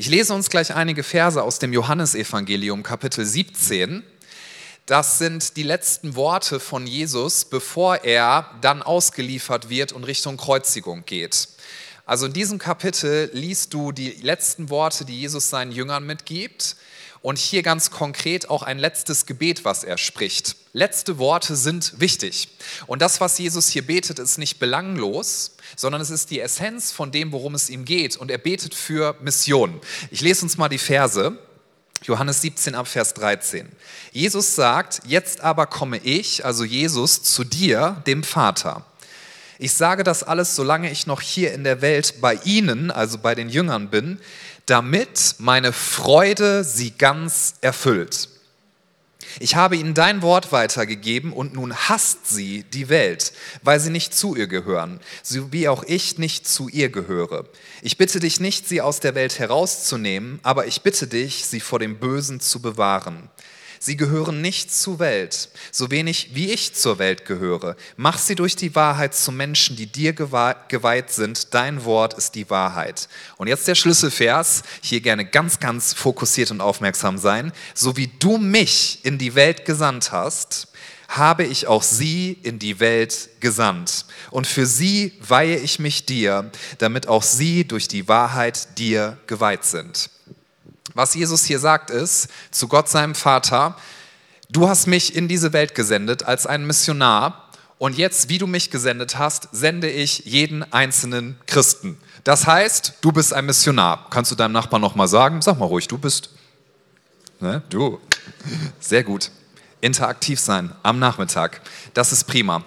Ich 0.00 0.08
lese 0.08 0.32
uns 0.32 0.48
gleich 0.48 0.72
einige 0.76 1.02
Verse 1.02 1.42
aus 1.42 1.58
dem 1.58 1.72
Johannesevangelium 1.72 2.84
Kapitel 2.84 3.24
17. 3.24 4.04
Das 4.86 5.18
sind 5.18 5.56
die 5.56 5.64
letzten 5.64 6.14
Worte 6.14 6.60
von 6.60 6.86
Jesus, 6.86 7.44
bevor 7.44 8.04
er 8.04 8.48
dann 8.60 8.80
ausgeliefert 8.80 9.70
wird 9.70 9.90
und 9.90 10.04
Richtung 10.04 10.36
Kreuzigung 10.36 11.04
geht. 11.04 11.48
Also 12.06 12.26
in 12.26 12.32
diesem 12.32 12.58
Kapitel 12.58 13.28
liest 13.32 13.74
du 13.74 13.90
die 13.90 14.10
letzten 14.10 14.70
Worte, 14.70 15.04
die 15.04 15.18
Jesus 15.18 15.50
seinen 15.50 15.72
Jüngern 15.72 16.06
mitgibt 16.06 16.76
und 17.20 17.38
hier 17.38 17.62
ganz 17.62 17.90
konkret 17.90 18.48
auch 18.48 18.62
ein 18.62 18.78
letztes 18.78 19.26
Gebet, 19.26 19.64
was 19.64 19.84
er 19.84 19.98
spricht. 19.98 20.56
Letzte 20.72 21.18
Worte 21.18 21.56
sind 21.56 22.00
wichtig. 22.00 22.48
Und 22.86 23.02
das, 23.02 23.20
was 23.20 23.38
Jesus 23.38 23.68
hier 23.68 23.86
betet, 23.86 24.18
ist 24.18 24.38
nicht 24.38 24.58
belanglos, 24.58 25.56
sondern 25.76 26.00
es 26.00 26.10
ist 26.10 26.30
die 26.30 26.40
Essenz 26.40 26.92
von 26.92 27.10
dem, 27.10 27.32
worum 27.32 27.54
es 27.54 27.70
ihm 27.70 27.84
geht. 27.84 28.16
Und 28.16 28.30
er 28.30 28.38
betet 28.38 28.74
für 28.74 29.16
Mission. 29.20 29.80
Ich 30.10 30.20
lese 30.20 30.42
uns 30.42 30.56
mal 30.56 30.68
die 30.68 30.78
Verse. 30.78 31.36
Johannes 32.04 32.42
17 32.42 32.76
ab 32.76 32.86
Vers 32.86 33.14
13. 33.14 33.68
Jesus 34.12 34.54
sagt, 34.54 35.00
jetzt 35.04 35.40
aber 35.40 35.66
komme 35.66 35.98
ich, 35.98 36.44
also 36.44 36.62
Jesus, 36.62 37.24
zu 37.24 37.42
dir, 37.42 38.02
dem 38.06 38.22
Vater. 38.22 38.84
Ich 39.58 39.72
sage 39.72 40.04
das 40.04 40.22
alles, 40.22 40.54
solange 40.54 40.88
ich 40.90 41.08
noch 41.08 41.20
hier 41.20 41.52
in 41.52 41.64
der 41.64 41.82
Welt 41.82 42.20
bei 42.20 42.34
Ihnen, 42.44 42.92
also 42.92 43.18
bei 43.18 43.34
den 43.34 43.48
Jüngern 43.48 43.90
bin, 43.90 44.20
damit 44.68 45.36
meine 45.38 45.72
Freude 45.72 46.62
sie 46.64 46.90
ganz 46.90 47.54
erfüllt. 47.60 48.28
Ich 49.40 49.54
habe 49.54 49.76
ihnen 49.76 49.94
dein 49.94 50.22
Wort 50.22 50.52
weitergegeben 50.52 51.32
und 51.32 51.54
nun 51.54 51.74
hasst 51.74 52.28
sie 52.28 52.64
die 52.64 52.88
Welt, 52.88 53.32
weil 53.62 53.78
sie 53.78 53.90
nicht 53.90 54.14
zu 54.14 54.34
ihr 54.34 54.46
gehören, 54.46 55.00
so 55.22 55.52
wie 55.52 55.68
auch 55.68 55.84
ich 55.84 56.18
nicht 56.18 56.48
zu 56.48 56.68
ihr 56.68 56.88
gehöre. 56.88 57.44
Ich 57.82 57.98
bitte 57.98 58.20
dich 58.20 58.40
nicht, 58.40 58.68
sie 58.68 58.80
aus 58.80 59.00
der 59.00 59.14
Welt 59.14 59.38
herauszunehmen, 59.38 60.40
aber 60.42 60.66
ich 60.66 60.82
bitte 60.82 61.06
dich, 61.06 61.46
sie 61.46 61.60
vor 61.60 61.78
dem 61.78 61.98
Bösen 61.98 62.40
zu 62.40 62.60
bewahren. 62.60 63.30
Sie 63.80 63.96
gehören 63.96 64.40
nicht 64.40 64.74
zur 64.74 64.98
Welt, 64.98 65.48
so 65.70 65.90
wenig 65.90 66.30
wie 66.34 66.50
ich 66.50 66.74
zur 66.74 66.98
Welt 66.98 67.24
gehöre. 67.24 67.76
Mach 67.96 68.18
sie 68.18 68.34
durch 68.34 68.56
die 68.56 68.74
Wahrheit 68.74 69.14
zu 69.14 69.32
Menschen, 69.32 69.76
die 69.76 69.86
dir 69.86 70.12
geweiht 70.12 71.10
sind. 71.10 71.54
Dein 71.54 71.84
Wort 71.84 72.14
ist 72.14 72.34
die 72.34 72.50
Wahrheit. 72.50 73.08
Und 73.36 73.48
jetzt 73.48 73.68
der 73.68 73.74
Schlüsselvers. 73.74 74.62
Hier 74.82 75.00
gerne 75.00 75.24
ganz, 75.24 75.60
ganz 75.60 75.94
fokussiert 75.94 76.50
und 76.50 76.60
aufmerksam 76.60 77.18
sein. 77.18 77.52
So 77.74 77.96
wie 77.96 78.08
du 78.18 78.38
mich 78.38 79.00
in 79.04 79.18
die 79.18 79.34
Welt 79.34 79.64
gesandt 79.64 80.12
hast, 80.12 80.68
habe 81.08 81.44
ich 81.44 81.66
auch 81.66 81.82
sie 81.82 82.38
in 82.42 82.58
die 82.58 82.80
Welt 82.80 83.30
gesandt. 83.40 84.04
Und 84.30 84.46
für 84.46 84.66
sie 84.66 85.14
weihe 85.20 85.56
ich 85.56 85.78
mich 85.78 86.04
dir, 86.04 86.50
damit 86.78 87.08
auch 87.08 87.22
sie 87.22 87.64
durch 87.64 87.88
die 87.88 88.08
Wahrheit 88.08 88.78
dir 88.78 89.18
geweiht 89.26 89.64
sind. 89.64 90.10
Was 90.94 91.14
Jesus 91.14 91.44
hier 91.44 91.58
sagt 91.58 91.90
ist, 91.90 92.28
zu 92.50 92.68
Gott 92.68 92.88
seinem 92.88 93.14
Vater, 93.14 93.76
du 94.50 94.68
hast 94.68 94.86
mich 94.86 95.14
in 95.14 95.28
diese 95.28 95.52
Welt 95.52 95.74
gesendet 95.74 96.22
als 96.24 96.46
ein 96.46 96.66
Missionar 96.66 97.48
und 97.78 97.96
jetzt, 97.96 98.28
wie 98.28 98.38
du 98.38 98.46
mich 98.46 98.70
gesendet 98.70 99.18
hast, 99.18 99.48
sende 99.52 99.88
ich 99.88 100.24
jeden 100.24 100.70
einzelnen 100.72 101.38
Christen. 101.46 101.96
Das 102.24 102.46
heißt, 102.46 102.94
du 103.00 103.12
bist 103.12 103.32
ein 103.32 103.46
Missionar. 103.46 104.06
Kannst 104.10 104.30
du 104.32 104.34
deinem 104.34 104.52
Nachbarn 104.52 104.82
nochmal 104.82 105.08
sagen? 105.08 105.40
Sag 105.42 105.58
mal 105.58 105.66
ruhig, 105.66 105.86
du 105.86 105.96
bist. 105.96 106.30
Ne? 107.40 107.62
Du. 107.70 108.00
Sehr 108.80 109.04
gut. 109.04 109.30
Interaktiv 109.80 110.40
sein 110.40 110.72
am 110.82 110.98
Nachmittag. 110.98 111.60
Das 111.94 112.10
ist 112.10 112.24
prima. 112.24 112.64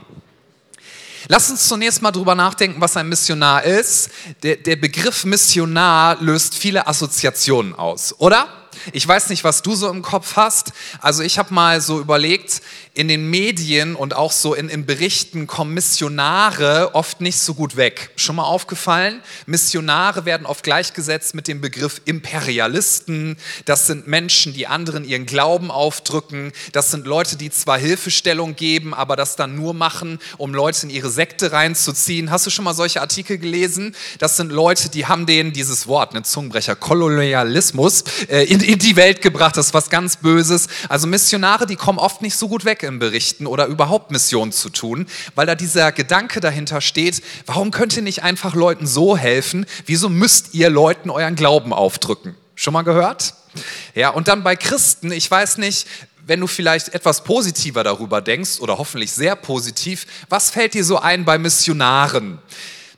Lass 1.28 1.50
uns 1.50 1.68
zunächst 1.68 2.02
mal 2.02 2.12
drüber 2.12 2.36
nachdenken, 2.36 2.82
was 2.82 2.98
ein 2.98 3.08
Missionar 3.10 3.64
ist. 3.64 4.10
Der, 4.44 4.56
der 4.58 4.76
Begriff 4.76 5.26
Missionar 5.26 6.22
löst 6.22 6.56
viele 6.56 6.88
Assoziationen 6.88 7.76
aus, 7.76 8.16
oder? 8.20 8.61
Ich 8.94 9.08
weiß 9.08 9.30
nicht, 9.30 9.44
was 9.44 9.62
du 9.62 9.76
so 9.76 9.90
im 9.90 10.02
Kopf 10.02 10.36
hast. 10.36 10.74
Also 11.00 11.24
ich 11.24 11.38
habe 11.38 11.54
mal 11.54 11.82
so 11.82 12.00
überlegt, 12.00 12.62
in 12.94 13.08
den 13.08 13.30
Medien 13.30 13.96
und 13.96 14.14
auch 14.16 14.34
so 14.34 14.54
in, 14.54 14.68
in 14.68 14.86
Berichten 14.86 15.48
kommen 15.48 15.74
Missionare 15.74 16.94
oft 16.94 17.22
nicht 17.22 17.40
so 17.40 17.54
gut 17.54 17.78
weg. 17.78 18.10
Schon 18.18 18.36
mal 18.36 18.44
aufgefallen? 18.44 19.22
Missionare 19.46 20.26
werden 20.26 20.46
oft 20.46 20.64
gleichgesetzt 20.64 21.34
mit 21.34 21.48
dem 21.48 21.62
Begriff 21.62 22.02
Imperialisten. 22.04 23.38
Das 23.64 23.88
sind 23.88 24.08
Menschen, 24.08 24.54
die 24.54 24.68
anderen 24.68 25.06
ihren 25.06 25.26
Glauben 25.26 25.72
aufdrücken. 25.72 26.52
Das 26.74 26.92
sind 26.92 27.08
Leute, 27.08 27.38
die 27.38 27.50
zwar 27.50 27.78
Hilfestellung 27.78 28.58
geben, 28.58 28.94
aber 28.94 29.16
das 29.16 29.38
dann 29.38 29.56
nur 29.56 29.74
machen, 29.74 30.20
um 30.38 30.54
Leute 30.54 30.84
in 30.84 30.90
ihre 30.90 31.10
Sekte 31.10 31.54
reinzuziehen. 31.54 32.30
Hast 32.30 32.46
du 32.46 32.50
schon 32.50 32.66
mal 32.66 32.74
solche 32.74 33.00
Artikel 33.00 33.38
gelesen? 33.38 33.96
Das 34.20 34.36
sind 34.36 34.52
Leute, 34.52 34.90
die 34.90 35.06
haben 35.06 35.26
denen 35.26 35.54
dieses 35.54 35.88
Wort, 35.88 36.14
ne 36.14 36.24
Zungenbrecher, 36.24 36.76
Kolonialismus, 36.76 38.04
äh, 38.28 38.44
in, 38.44 38.61
in 38.62 38.80
die 38.80 38.96
Welt 38.96 39.22
gebracht. 39.22 39.58
Das 39.58 39.68
ist 39.68 39.74
was 39.74 39.90
ganz 39.90 40.18
Böses. 40.18 40.68
Also 40.90 41.08
Missionare, 41.08 41.66
die 41.66 41.76
kommen 41.76 42.00
oft 42.00 42.22
nicht 42.22 42.36
so 42.36 42.48
gut 42.48 42.66
weg 42.66 42.84
im 42.84 43.00
Berichten 43.00 43.48
oder 43.48 43.66
überhaupt 43.66 44.12
Mission 44.12 44.52
zu 44.52 44.70
tun, 44.70 45.08
weil 45.36 45.46
da 45.46 45.56
dieser 45.56 45.92
Gedanke 45.92 46.40
dahinter 46.40 46.82
steht, 46.82 47.22
warum 47.46 47.72
könnt 47.72 47.96
ihr 47.96 48.04
nicht 48.04 48.24
einfach 48.24 48.56
Leuten 48.56 48.88
so 48.88 49.18
helfen? 49.18 49.66
Wieso 49.86 50.10
müsst 50.10 50.54
ihr 50.54 50.70
Leuten 50.70 51.10
euren 51.10 51.36
Glauben 51.36 51.74
aufdrücken? 51.74 52.36
Schon 52.56 52.74
mal 52.74 52.84
gehört? 52.84 53.34
Ja, 53.96 54.10
und 54.10 54.28
dann 54.28 54.44
bei 54.44 54.56
Christen, 54.56 55.12
ich 55.12 55.30
weiß 55.30 55.58
nicht, 55.58 55.88
wenn 56.26 56.40
du 56.40 56.48
vielleicht 56.48 56.90
etwas 56.90 57.24
positiver 57.24 57.84
darüber 57.84 58.22
denkst 58.22 58.60
oder 58.60 58.78
hoffentlich 58.78 59.12
sehr 59.12 59.36
positiv, 59.36 60.06
was 60.30 60.50
fällt 60.50 60.74
dir 60.74 60.86
so 60.86 61.00
ein 61.00 61.26
bei 61.26 61.38
Missionaren? 61.38 62.40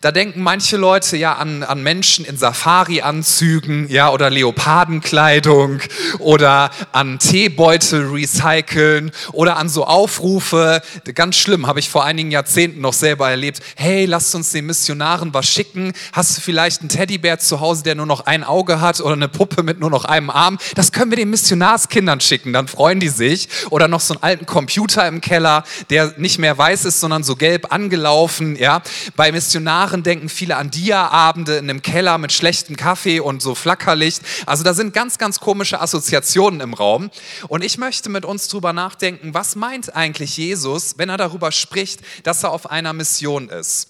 Da 0.03 0.11
denken 0.11 0.41
manche 0.41 0.75
Leute 0.75 1.15
ja 1.15 1.35
an, 1.35 1.63
an 1.63 1.81
Menschen 1.81 2.25
in 2.25 2.35
Safari-Anzügen, 2.35 3.87
ja, 3.87 4.09
oder 4.09 4.29
Leopardenkleidung 4.29 5.79
oder 6.19 6.71
an 6.91 7.19
Teebeutel 7.19 8.09
recyceln 8.09 9.11
oder 9.31 9.55
an 9.55 9.69
so 9.69 9.85
Aufrufe. 9.85 10.81
Ganz 11.15 11.37
schlimm, 11.37 11.67
habe 11.67 11.79
ich 11.79 11.89
vor 11.89 12.03
einigen 12.03 12.31
Jahrzehnten 12.31 12.81
noch 12.81 12.91
selber 12.91 13.29
erlebt. 13.29 13.61
Hey, 13.77 14.03
lasst 14.03 14.35
uns 14.35 14.51
den 14.51 14.65
Missionaren 14.65 15.33
was 15.33 15.45
schicken. 15.45 15.93
Hast 16.11 16.35
du 16.35 16.41
vielleicht 16.41 16.81
einen 16.81 16.89
Teddybär 16.89 17.39
zu 17.39 17.61
Hause, 17.61 17.83
der 17.83 17.95
nur 17.95 18.05
noch 18.05 18.25
ein 18.25 18.43
Auge 18.43 18.81
hat 18.81 18.99
oder 18.99 19.13
eine 19.13 19.29
Puppe 19.29 19.63
mit 19.63 19.79
nur 19.79 19.89
noch 19.89 20.03
einem 20.03 20.29
Arm? 20.29 20.57
Das 20.75 20.91
können 20.91 21.11
wir 21.11 21.17
den 21.17 21.29
Missionarskindern 21.29 22.19
schicken, 22.19 22.51
dann 22.51 22.67
freuen 22.67 22.99
die 22.99 23.07
sich. 23.07 23.47
Oder 23.69 23.87
noch 23.87 24.01
so 24.01 24.15
einen 24.15 24.23
alten 24.23 24.45
Computer 24.47 25.07
im 25.07 25.21
Keller, 25.21 25.63
der 25.89 26.15
nicht 26.17 26.39
mehr 26.39 26.57
weiß 26.57 26.83
ist, 26.83 26.99
sondern 26.99 27.23
so 27.23 27.37
gelb 27.37 27.71
angelaufen, 27.71 28.57
ja. 28.57 28.81
Bei 29.15 29.31
Missionaren 29.31 29.92
Jahren 29.93 30.03
denken 30.03 30.27
viele 30.27 30.57
an 30.57 30.71
Dia-Abende 30.71 31.57
in 31.57 31.69
einem 31.69 31.83
Keller 31.83 32.17
mit 32.17 32.33
schlechtem 32.33 32.75
Kaffee 32.75 33.19
und 33.19 33.43
so 33.43 33.53
Flackerlicht. 33.53 34.23
Also 34.47 34.63
da 34.63 34.73
sind 34.73 34.93
ganz, 34.93 35.19
ganz 35.19 35.39
komische 35.39 35.79
Assoziationen 35.79 36.61
im 36.61 36.73
Raum. 36.73 37.11
Und 37.47 37.63
ich 37.63 37.77
möchte 37.77 38.09
mit 38.09 38.25
uns 38.25 38.47
drüber 38.47 38.73
nachdenken, 38.73 39.35
was 39.35 39.55
meint 39.55 39.95
eigentlich 39.95 40.35
Jesus, 40.35 40.97
wenn 40.97 41.09
er 41.09 41.17
darüber 41.17 41.51
spricht, 41.51 42.01
dass 42.23 42.43
er 42.43 42.51
auf 42.51 42.71
einer 42.71 42.93
Mission 42.93 43.49
ist? 43.49 43.89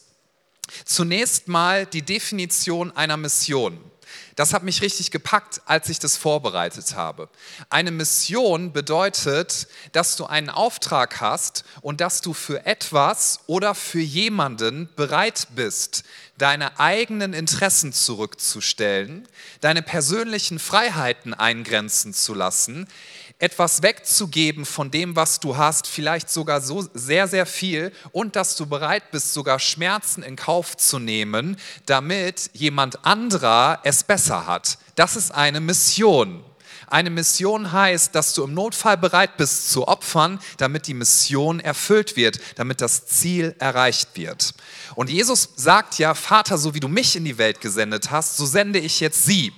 Zunächst 0.84 1.48
mal 1.48 1.86
die 1.86 2.02
Definition 2.02 2.92
einer 2.92 3.16
Mission. 3.16 3.80
Das 4.36 4.54
hat 4.54 4.64
mich 4.64 4.82
richtig 4.82 5.12
gepackt, 5.12 5.62
als 5.66 5.90
ich 5.90 6.00
das 6.00 6.18
vorbereitet 6.18 6.96
habe. 6.96 7.30
Eine 7.70 7.92
Mission 7.92 8.74
bedeutet, 8.74 9.68
dass 9.92 10.16
du 10.16 10.26
einen 10.26 10.50
Auftrag 10.50 11.22
hast 11.22 11.64
und 11.82 12.02
dass 12.02 12.22
du 12.22 12.34
für 12.34 12.66
etwas 12.66 13.42
oder 13.46 13.76
für 13.76 14.00
jemanden 14.00 14.90
bereit 14.96 15.48
bist, 15.56 16.04
deine 16.38 16.80
eigenen 16.80 17.34
Interessen 17.34 17.94
zurückzustellen, 17.94 19.28
deine 19.62 19.84
persönlichen 19.84 20.58
Freiheiten 20.58 21.34
eingrenzen 21.34 22.14
zu 22.14 22.34
lassen, 22.34 22.88
etwas 23.40 23.82
wegzugeben 23.82 24.66
von 24.66 24.90
dem, 24.90 25.16
was 25.16 25.40
du 25.40 25.58
hast, 25.58 25.88
vielleicht 25.88 26.30
sogar 26.30 26.62
so 26.62 26.88
sehr, 26.94 27.28
sehr 27.28 27.46
viel 27.46 27.92
und 28.12 28.36
dass 28.36 28.56
du 28.56 28.66
bereit 28.66 29.12
bist, 29.12 29.34
sogar 29.34 29.60
Schmerzen 29.60 30.24
in 30.24 30.36
Kauf 30.36 30.78
zu 30.78 31.00
nehmen, 31.00 31.58
damit 31.86 32.50
jemand 32.54 33.06
anderer 33.06 33.80
es 33.84 34.04
besser 34.04 34.48
hat. 34.48 34.78
Das 34.96 35.16
ist 35.16 35.32
eine 35.32 35.60
Mission. 35.60 36.44
Eine 36.88 37.10
Mission 37.10 37.72
heißt, 37.72 38.14
dass 38.14 38.34
du 38.34 38.44
im 38.44 38.54
Notfall 38.54 38.98
bereit 38.98 39.38
bist 39.38 39.72
zu 39.72 39.88
opfern, 39.88 40.40
damit 40.58 40.88
die 40.88 40.94
Mission 40.94 41.60
erfüllt 41.60 42.16
wird, 42.16 42.40
damit 42.56 42.82
das 42.82 43.08
Ziel 43.08 43.56
erreicht 43.58 44.10
wird. 44.16 44.54
Und 44.96 45.10
Jesus 45.10 45.50
sagt 45.56 45.98
ja, 45.98 46.14
Vater, 46.14 46.58
so 46.58 46.76
wie 46.76 46.80
du 46.80 46.88
mich 46.88 47.16
in 47.16 47.26
die 47.26 47.38
Welt 47.38 47.62
gesendet 47.62 48.12
hast, 48.12 48.38
so 48.38 48.46
sende 48.46 48.80
ich 48.80 49.00
jetzt 49.00 49.26
sie 49.26 49.54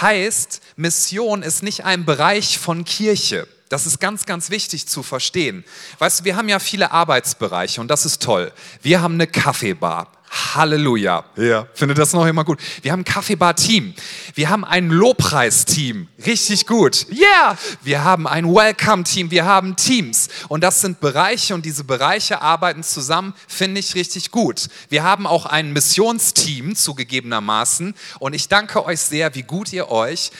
heißt, 0.00 0.60
Mission 0.76 1.42
ist 1.42 1.62
nicht 1.62 1.84
ein 1.84 2.04
Bereich 2.04 2.58
von 2.58 2.84
Kirche. 2.84 3.46
Das 3.68 3.86
ist 3.86 3.98
ganz, 3.98 4.26
ganz 4.26 4.50
wichtig 4.50 4.86
zu 4.86 5.02
verstehen. 5.02 5.64
Weißt 5.98 6.20
du, 6.20 6.24
wir 6.24 6.36
haben 6.36 6.48
ja 6.48 6.58
viele 6.58 6.92
Arbeitsbereiche 6.92 7.80
und 7.80 7.88
das 7.88 8.04
ist 8.04 8.22
toll. 8.22 8.52
Wir 8.82 9.02
haben 9.02 9.14
eine 9.14 9.26
Kaffeebar. 9.26 10.12
Halleluja. 10.54 11.24
Ja. 11.36 11.66
Findet 11.74 11.98
das 11.98 12.12
noch 12.12 12.26
immer 12.26 12.44
gut. 12.44 12.60
Wir 12.82 12.92
haben 12.92 13.00
ein 13.00 13.04
Kaffeebar-Team. 13.04 13.94
Wir 14.34 14.50
haben 14.50 14.64
ein 14.64 14.90
Lobpreisteam. 14.90 16.08
Richtig 16.24 16.66
gut. 16.66 17.06
Yeah. 17.10 17.56
Wir 17.82 18.04
haben 18.04 18.26
ein 18.26 18.46
Welcome-Team. 18.46 19.30
Wir 19.30 19.44
haben 19.44 19.76
Teams. 19.76 20.28
Und 20.48 20.62
das 20.62 20.80
sind 20.80 21.00
Bereiche 21.00 21.54
und 21.54 21.64
diese 21.64 21.84
Bereiche 21.84 22.42
arbeiten 22.42 22.82
zusammen, 22.82 23.34
finde 23.48 23.80
ich 23.80 23.94
richtig 23.94 24.30
gut. 24.30 24.68
Wir 24.88 25.02
haben 25.02 25.26
auch 25.26 25.46
ein 25.46 25.72
Missionsteam 25.72 26.76
zugegebenermaßen. 26.76 27.94
Und 28.18 28.34
ich 28.34 28.48
danke 28.48 28.84
euch 28.84 29.00
sehr, 29.00 29.34
wie 29.34 29.42
gut 29.42 29.72
ihr 29.72 29.90
euch 29.90 30.30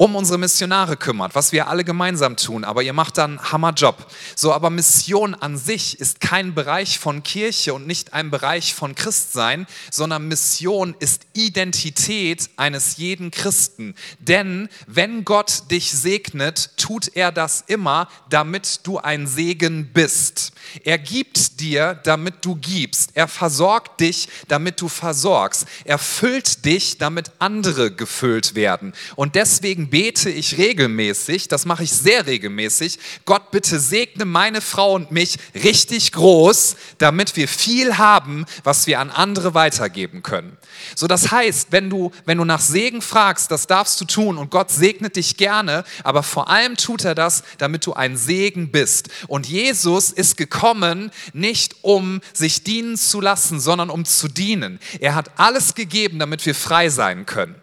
um 0.00 0.16
unsere 0.16 0.38
Missionare 0.38 0.96
kümmert, 0.96 1.34
was 1.34 1.52
wir 1.52 1.68
alle 1.68 1.84
gemeinsam 1.84 2.34
tun, 2.38 2.64
aber 2.64 2.82
ihr 2.82 2.94
macht 2.94 3.18
dann 3.18 3.38
Hammerjob. 3.52 4.06
So, 4.34 4.50
aber 4.50 4.70
Mission 4.70 5.34
an 5.34 5.58
sich 5.58 6.00
ist 6.00 6.20
kein 6.20 6.54
Bereich 6.54 6.98
von 6.98 7.22
Kirche 7.22 7.74
und 7.74 7.86
nicht 7.86 8.14
ein 8.14 8.30
Bereich 8.30 8.72
von 8.72 8.94
Christsein, 8.94 9.66
sondern 9.90 10.26
Mission 10.26 10.94
ist 11.00 11.26
Identität 11.34 12.48
eines 12.56 12.96
jeden 12.96 13.30
Christen. 13.30 13.94
Denn 14.20 14.70
wenn 14.86 15.26
Gott 15.26 15.70
dich 15.70 15.92
segnet, 15.92 16.78
tut 16.78 17.14
er 17.14 17.30
das 17.30 17.64
immer, 17.66 18.08
damit 18.30 18.80
du 18.84 18.96
ein 18.96 19.26
Segen 19.26 19.92
bist. 19.92 20.52
Er 20.82 20.96
gibt 20.96 21.60
dir, 21.60 22.00
damit 22.04 22.42
du 22.46 22.56
gibst. 22.56 23.10
Er 23.12 23.28
versorgt 23.28 24.00
dich, 24.00 24.30
damit 24.48 24.80
du 24.80 24.88
versorgst. 24.88 25.66
Er 25.84 25.98
füllt 25.98 26.64
dich, 26.64 26.96
damit 26.96 27.32
andere 27.38 27.90
gefüllt 27.90 28.54
werden. 28.54 28.94
Und 29.14 29.34
deswegen 29.34 29.89
bete 29.90 30.30
ich 30.30 30.56
regelmäßig, 30.58 31.48
das 31.48 31.66
mache 31.66 31.82
ich 31.82 31.92
sehr 31.92 32.26
regelmäßig, 32.26 32.98
Gott 33.24 33.50
bitte 33.50 33.78
segne 33.78 34.24
meine 34.24 34.60
Frau 34.60 34.94
und 34.94 35.10
mich 35.10 35.36
richtig 35.54 36.12
groß, 36.12 36.76
damit 36.98 37.36
wir 37.36 37.48
viel 37.48 37.98
haben, 37.98 38.46
was 38.64 38.86
wir 38.86 39.00
an 39.00 39.10
andere 39.10 39.54
weitergeben 39.54 40.22
können. 40.22 40.56
So 40.94 41.06
das 41.06 41.30
heißt, 41.30 41.68
wenn 41.72 41.90
du, 41.90 42.12
wenn 42.24 42.38
du 42.38 42.44
nach 42.44 42.60
Segen 42.60 43.02
fragst, 43.02 43.50
das 43.50 43.66
darfst 43.66 44.00
du 44.00 44.04
tun 44.04 44.38
und 44.38 44.50
Gott 44.50 44.70
segnet 44.70 45.16
dich 45.16 45.36
gerne, 45.36 45.84
aber 46.04 46.22
vor 46.22 46.48
allem 46.48 46.76
tut 46.76 47.04
er 47.04 47.14
das, 47.14 47.42
damit 47.58 47.84
du 47.86 47.92
ein 47.92 48.16
Segen 48.16 48.70
bist. 48.70 49.08
Und 49.26 49.46
Jesus 49.46 50.10
ist 50.10 50.36
gekommen, 50.36 51.10
nicht 51.32 51.76
um 51.82 52.20
sich 52.32 52.64
dienen 52.64 52.96
zu 52.96 53.20
lassen, 53.20 53.60
sondern 53.60 53.90
um 53.90 54.04
zu 54.04 54.28
dienen. 54.28 54.78
Er 55.00 55.14
hat 55.14 55.38
alles 55.38 55.74
gegeben, 55.74 56.18
damit 56.18 56.44
wir 56.46 56.54
frei 56.54 56.88
sein 56.88 57.26
können. 57.26 57.54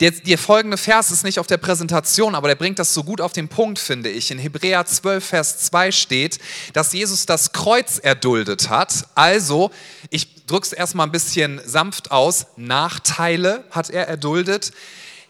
Der, 0.00 0.12
der 0.12 0.38
folgende 0.38 0.76
Vers 0.76 1.10
ist 1.10 1.24
nicht 1.24 1.40
auf 1.40 1.48
der 1.48 1.56
Präsentation, 1.56 2.36
aber 2.36 2.46
der 2.46 2.54
bringt 2.54 2.78
das 2.78 2.94
so 2.94 3.02
gut 3.02 3.20
auf 3.20 3.32
den 3.32 3.48
Punkt, 3.48 3.80
finde 3.80 4.08
ich. 4.08 4.30
In 4.30 4.38
Hebräer 4.38 4.86
12, 4.86 5.24
Vers 5.24 5.58
2 5.58 5.90
steht, 5.90 6.38
dass 6.72 6.92
Jesus 6.92 7.26
das 7.26 7.52
Kreuz 7.52 7.98
erduldet 7.98 8.68
hat. 8.68 9.08
Also, 9.16 9.72
ich 10.10 10.46
drücke 10.46 10.66
es 10.66 10.72
erstmal 10.72 11.08
ein 11.08 11.12
bisschen 11.12 11.60
sanft 11.66 12.12
aus, 12.12 12.46
Nachteile 12.56 13.64
hat 13.72 13.90
er 13.90 14.06
erduldet. 14.06 14.70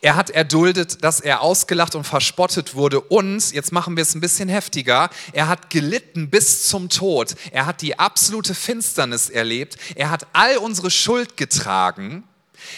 Er 0.03 0.17
hat 0.17 0.29
erduldet, 0.29 1.03
dass 1.03 1.21
er 1.21 1.41
ausgelacht 1.41 1.95
und 1.95 2.05
verspottet 2.05 2.75
wurde. 2.75 3.01
Und, 3.01 3.53
jetzt 3.53 3.73
machen 3.73 3.97
wir 3.97 4.03
es 4.03 4.15
ein 4.15 4.21
bisschen 4.21 4.51
heftiger, 4.51 5.09
er 5.33 5.49
hat 5.49 5.71
gelitten 5.71 6.29
bis 6.29 6.69
zum 6.69 6.91
Tod. 6.91 7.37
Er 7.53 7.65
hat 7.65 7.81
die 7.81 7.99
absolute 7.99 8.55
Finsternis 8.55 9.31
erlebt. 9.31 9.79
Er 9.95 10.11
hat 10.11 10.27
all 10.35 10.59
unsere 10.59 10.91
Schuld 10.91 11.39
getragen. 11.39 12.25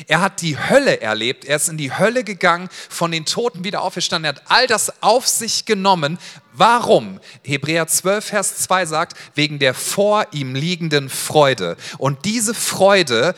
Er 0.07 0.21
hat 0.21 0.43
die 0.43 0.59
Hölle 0.59 1.01
erlebt, 1.01 1.45
er 1.45 1.57
ist 1.57 1.69
in 1.69 1.77
die 1.77 1.97
Hölle 1.97 2.25
gegangen, 2.25 2.69
von 2.89 3.11
den 3.11 3.25
Toten 3.25 3.65
wieder 3.65 3.83
auferstanden, 3.83 4.25
er 4.25 4.37
hat 4.37 4.51
all 4.51 4.67
das 4.67 5.03
auf 5.03 5.27
sich 5.27 5.65
genommen. 5.65 6.19
Warum? 6.53 7.21
Hebräer 7.45 7.87
12, 7.87 8.25
Vers 8.25 8.57
2 8.59 8.87
sagt, 8.87 9.17
wegen 9.35 9.59
der 9.59 9.75
vor 9.75 10.27
ihm 10.33 10.55
liegenden 10.55 11.09
Freude. 11.09 11.77
Und 11.99 12.25
diese 12.25 12.55
Freude, 12.55 13.35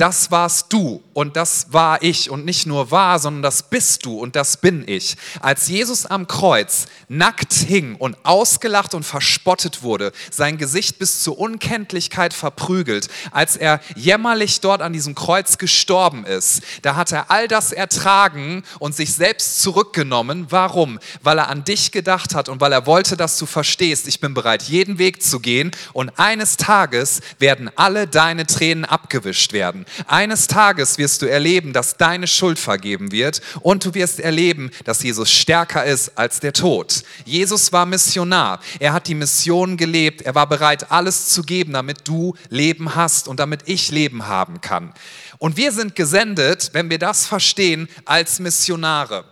das 0.00 0.30
warst 0.30 0.72
du 0.72 1.02
und 1.12 1.36
das 1.36 1.66
war 1.72 2.02
ich 2.02 2.30
und 2.30 2.46
nicht 2.46 2.66
nur 2.66 2.90
war, 2.90 3.18
sondern 3.18 3.42
das 3.42 3.64
bist 3.64 4.06
du 4.06 4.18
und 4.18 4.34
das 4.34 4.56
bin 4.56 4.82
ich. 4.86 5.18
Als 5.40 5.68
Jesus 5.68 6.06
am 6.06 6.26
Kreuz 6.26 6.86
nackt 7.08 7.52
hing 7.52 7.96
und 7.96 8.16
ausgelacht 8.22 8.94
und 8.94 9.02
verspottet 9.02 9.82
wurde, 9.82 10.12
sein 10.30 10.56
Gesicht 10.56 10.98
bis 10.98 11.22
zur 11.22 11.38
Unkenntlichkeit 11.38 12.32
verprügelt, 12.32 13.08
als 13.30 13.56
er 13.56 13.80
jämmerlich 13.94 14.60
dort 14.60 14.80
an 14.80 14.94
diesem 14.94 15.14
Kreuz 15.14 15.58
gestorben 15.58 16.24
ist, 16.24 16.62
da 16.80 16.96
hat 16.96 17.12
er 17.12 17.30
all 17.30 17.46
das 17.46 17.70
ertragen 17.70 18.62
und 18.78 18.96
sich 18.96 19.12
selbst 19.12 19.60
zurückgenommen. 19.60 20.46
Warum? 20.48 20.98
Weil 21.22 21.38
er 21.38 21.48
an 21.48 21.64
dich 21.64 21.92
gedacht 21.92 22.34
hat 22.34 22.48
und 22.48 22.62
weil 22.62 22.72
er 22.72 22.86
wollte, 22.86 23.18
dass 23.18 23.36
du 23.36 23.44
verstehst, 23.44 24.08
ich 24.08 24.20
bin 24.20 24.32
bereit, 24.32 24.62
jeden 24.62 24.96
Weg 24.96 25.22
zu 25.22 25.40
gehen 25.40 25.72
und 25.92 26.18
eines 26.18 26.56
Tages 26.56 27.20
werden 27.38 27.70
alle 27.76 28.06
deine 28.06 28.46
Tränen 28.46 28.86
abgewischt 28.86 29.52
werden. 29.52 29.84
Eines 30.06 30.46
Tages 30.46 30.98
wirst 30.98 31.22
du 31.22 31.26
erleben, 31.26 31.72
dass 31.72 31.96
deine 31.96 32.26
Schuld 32.26 32.58
vergeben 32.58 33.12
wird 33.12 33.40
und 33.60 33.84
du 33.84 33.94
wirst 33.94 34.20
erleben, 34.20 34.70
dass 34.84 35.02
Jesus 35.02 35.30
stärker 35.30 35.84
ist 35.84 36.16
als 36.16 36.40
der 36.40 36.52
Tod. 36.52 37.02
Jesus 37.24 37.72
war 37.72 37.86
Missionar. 37.86 38.60
Er 38.78 38.92
hat 38.92 39.08
die 39.08 39.14
Mission 39.14 39.76
gelebt. 39.76 40.22
Er 40.22 40.34
war 40.34 40.48
bereit, 40.48 40.90
alles 40.90 41.28
zu 41.28 41.42
geben, 41.42 41.72
damit 41.72 42.08
du 42.08 42.34
Leben 42.48 42.94
hast 42.94 43.28
und 43.28 43.40
damit 43.40 43.62
ich 43.66 43.90
Leben 43.90 44.26
haben 44.26 44.60
kann. 44.60 44.92
Und 45.38 45.56
wir 45.56 45.72
sind 45.72 45.94
gesendet, 45.94 46.70
wenn 46.72 46.90
wir 46.90 46.98
das 46.98 47.26
verstehen, 47.26 47.88
als 48.04 48.40
Missionare. 48.40 49.24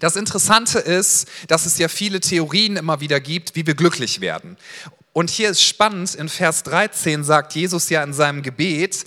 Das 0.00 0.16
Interessante 0.16 0.78
ist, 0.78 1.28
dass 1.48 1.66
es 1.66 1.78
ja 1.78 1.88
viele 1.88 2.20
Theorien 2.20 2.76
immer 2.76 3.00
wieder 3.00 3.20
gibt, 3.20 3.54
wie 3.54 3.66
wir 3.66 3.74
glücklich 3.74 4.20
werden. 4.20 4.56
Und 5.12 5.30
hier 5.30 5.48
ist 5.48 5.62
spannend, 5.62 6.14
in 6.14 6.28
Vers 6.28 6.62
13 6.64 7.24
sagt 7.24 7.54
Jesus 7.54 7.88
ja 7.88 8.02
in 8.02 8.12
seinem 8.12 8.42
Gebet, 8.42 9.06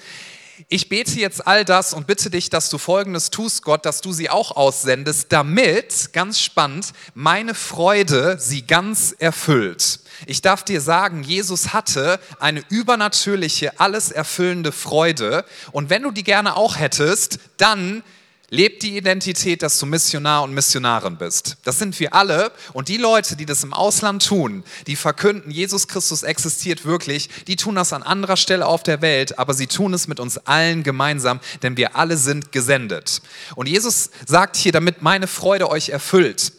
ich 0.68 0.90
bete 0.90 1.20
jetzt 1.20 1.48
all 1.48 1.64
das 1.64 1.94
und 1.94 2.08
bitte 2.08 2.30
dich, 2.30 2.50
dass 2.50 2.70
du 2.70 2.78
Folgendes 2.78 3.30
tust, 3.30 3.64
Gott, 3.64 3.86
dass 3.86 4.02
du 4.02 4.12
sie 4.12 4.30
auch 4.30 4.52
aussendest, 4.52 5.28
damit, 5.32 6.12
ganz 6.14 6.40
spannend, 6.42 6.94
meine 7.14 7.56
Freude 7.56 8.38
sie 8.40 8.64
ganz 8.66 9.16
erfüllt. 9.18 10.00
Ich 10.26 10.42
darf 10.42 10.64
dir 10.64 10.82
sagen, 10.82 11.24
Jesus 11.24 11.74
hatte 11.74 12.20
eine 12.40 12.64
übernatürliche, 12.70 13.80
alles 13.80 14.12
erfüllende 14.12 14.72
Freude. 14.72 15.46
Und 15.72 15.90
wenn 15.90 16.04
du 16.04 16.12
die 16.12 16.24
gerne 16.24 16.58
auch 16.58 16.78
hättest, 16.78 17.40
dann 17.58 18.04
Lebt 18.52 18.82
die 18.82 18.98
Identität, 18.98 19.62
dass 19.62 19.78
du 19.78 19.86
Missionar 19.86 20.44
und 20.44 20.54
Missionarin 20.54 21.18
bist. 21.18 21.58
Das 21.64 21.78
sind 21.78 22.00
wir 22.00 22.16
alle. 22.16 22.52
Und 22.74 22.88
die 22.88 22.98
Leute, 22.98 23.36
die 23.36 23.46
das 23.46 23.64
im 23.64 23.74
Ausland 23.74 24.26
tun, 24.26 24.64
die 24.88 24.96
verkünden, 24.96 25.52
Jesus 25.52 25.88
Christus 25.88 26.24
existiert 26.24 26.84
wirklich, 26.84 27.30
die 27.48 27.56
tun 27.56 27.76
das 27.76 27.94
an 27.94 28.02
anderer 28.02 28.38
Stelle 28.38 28.66
auf 28.66 28.82
der 28.82 29.02
Welt, 29.02 29.38
aber 29.38 29.54
sie 29.54 29.68
tun 29.68 29.94
es 29.94 30.08
mit 30.08 30.20
uns 30.20 30.38
allen 30.38 30.82
gemeinsam, 30.82 31.40
denn 31.62 31.78
wir 31.78 31.96
alle 31.96 32.18
sind 32.18 32.52
gesendet. 32.52 33.22
Und 33.56 33.68
Jesus 33.68 34.10
sagt 34.26 34.56
hier, 34.56 34.72
damit 34.72 35.04
meine 35.04 35.28
Freude 35.28 35.70
euch 35.70 35.90
erfüllt. 35.90 36.54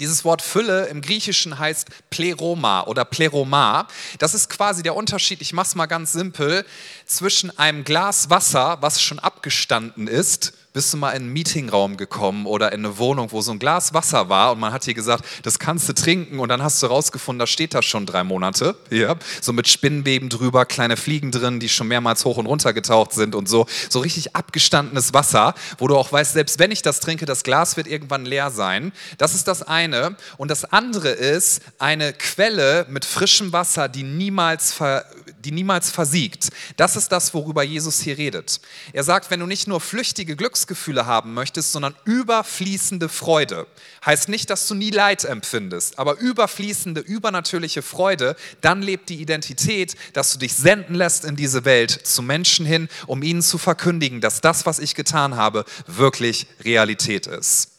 Dieses 0.00 0.24
Wort 0.24 0.42
Fülle 0.42 0.86
im 0.86 1.00
Griechischen 1.00 1.60
heißt 1.60 1.86
Pleroma 2.10 2.80
oder 2.82 3.04
Pleroma. 3.04 3.86
Das 4.18 4.34
ist 4.34 4.50
quasi 4.50 4.82
der 4.82 4.96
Unterschied, 4.96 5.40
ich 5.40 5.52
mache 5.52 5.68
es 5.68 5.74
mal 5.76 5.86
ganz 5.86 6.12
simpel, 6.12 6.66
zwischen 7.06 7.56
einem 7.56 7.84
Glas 7.84 8.28
Wasser, 8.28 8.78
was 8.80 9.00
schon 9.00 9.20
abgestanden 9.20 10.08
ist, 10.08 10.54
bist 10.72 10.92
du 10.92 10.96
mal 10.96 11.10
in 11.10 11.22
einen 11.22 11.32
Meetingraum 11.32 11.96
gekommen 11.96 12.46
oder 12.46 12.72
in 12.72 12.84
eine 12.84 12.98
Wohnung, 12.98 13.32
wo 13.32 13.40
so 13.40 13.52
ein 13.52 13.58
Glas 13.58 13.92
Wasser 13.92 14.28
war 14.28 14.52
und 14.52 14.60
man 14.60 14.72
hat 14.72 14.86
dir 14.86 14.94
gesagt, 14.94 15.24
das 15.42 15.58
kannst 15.58 15.88
du 15.88 15.92
trinken 15.92 16.38
und 16.38 16.48
dann 16.48 16.62
hast 16.62 16.82
du 16.82 16.86
rausgefunden, 16.86 17.38
da 17.38 17.46
steht 17.46 17.74
das 17.74 17.84
schon 17.84 18.06
drei 18.06 18.24
Monate. 18.24 18.76
Ja, 18.90 19.16
so 19.40 19.52
mit 19.52 19.68
Spinnenweben 19.68 20.28
drüber, 20.28 20.64
kleine 20.64 20.96
Fliegen 20.96 21.30
drin, 21.30 21.60
die 21.60 21.68
schon 21.68 21.88
mehrmals 21.88 22.24
hoch 22.24 22.38
und 22.38 22.46
runter 22.46 22.72
getaucht 22.72 23.12
sind 23.12 23.34
und 23.34 23.48
so. 23.48 23.66
So 23.90 24.00
richtig 24.00 24.34
abgestandenes 24.34 25.12
Wasser, 25.12 25.54
wo 25.78 25.88
du 25.88 25.96
auch 25.96 26.10
weißt, 26.10 26.32
selbst 26.32 26.58
wenn 26.58 26.70
ich 26.70 26.82
das 26.82 27.00
trinke, 27.00 27.26
das 27.26 27.42
Glas 27.42 27.76
wird 27.76 27.86
irgendwann 27.86 28.24
leer 28.24 28.50
sein. 28.50 28.92
Das 29.18 29.34
ist 29.34 29.48
das 29.48 29.62
eine. 29.62 30.16
Und 30.38 30.50
das 30.50 30.64
andere 30.64 31.08
ist 31.10 31.62
eine 31.78 32.12
Quelle 32.12 32.86
mit 32.88 33.04
frischem 33.04 33.52
Wasser, 33.52 33.88
die 33.88 34.02
niemals, 34.02 34.72
ver, 34.72 35.04
die 35.44 35.52
niemals 35.52 35.90
versiegt. 35.90 36.50
Das 36.76 36.96
ist 36.96 37.10
das, 37.12 37.34
worüber 37.34 37.62
Jesus 37.62 38.00
hier 38.00 38.16
redet. 38.16 38.60
Er 38.92 39.04
sagt, 39.04 39.30
wenn 39.30 39.40
du 39.40 39.46
nicht 39.46 39.66
nur 39.66 39.80
flüchtige 39.80 40.36
Glücks 40.36 40.52
Glücksgefühle 40.52 41.06
haben 41.06 41.34
möchtest, 41.34 41.72
sondern 41.72 41.94
überfließende 42.04 43.08
Freude. 43.08 43.66
Heißt 44.04 44.28
nicht, 44.28 44.50
dass 44.50 44.68
du 44.68 44.74
nie 44.74 44.90
Leid 44.90 45.24
empfindest, 45.24 45.98
aber 45.98 46.18
überfließende, 46.18 47.00
übernatürliche 47.00 47.82
Freude, 47.82 48.36
dann 48.60 48.82
lebt 48.82 49.08
die 49.08 49.20
Identität, 49.20 49.96
dass 50.12 50.32
du 50.32 50.38
dich 50.38 50.54
senden 50.54 50.94
lässt 50.94 51.24
in 51.24 51.36
diese 51.36 51.64
Welt 51.64 51.90
zu 51.90 52.22
Menschen 52.22 52.66
hin, 52.66 52.88
um 53.06 53.22
ihnen 53.22 53.42
zu 53.42 53.58
verkündigen, 53.58 54.20
dass 54.20 54.40
das, 54.40 54.66
was 54.66 54.78
ich 54.78 54.94
getan 54.94 55.36
habe, 55.36 55.64
wirklich 55.86 56.46
Realität 56.64 57.26
ist. 57.26 57.70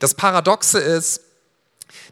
Das 0.00 0.14
Paradoxe 0.14 0.80
ist, 0.80 1.20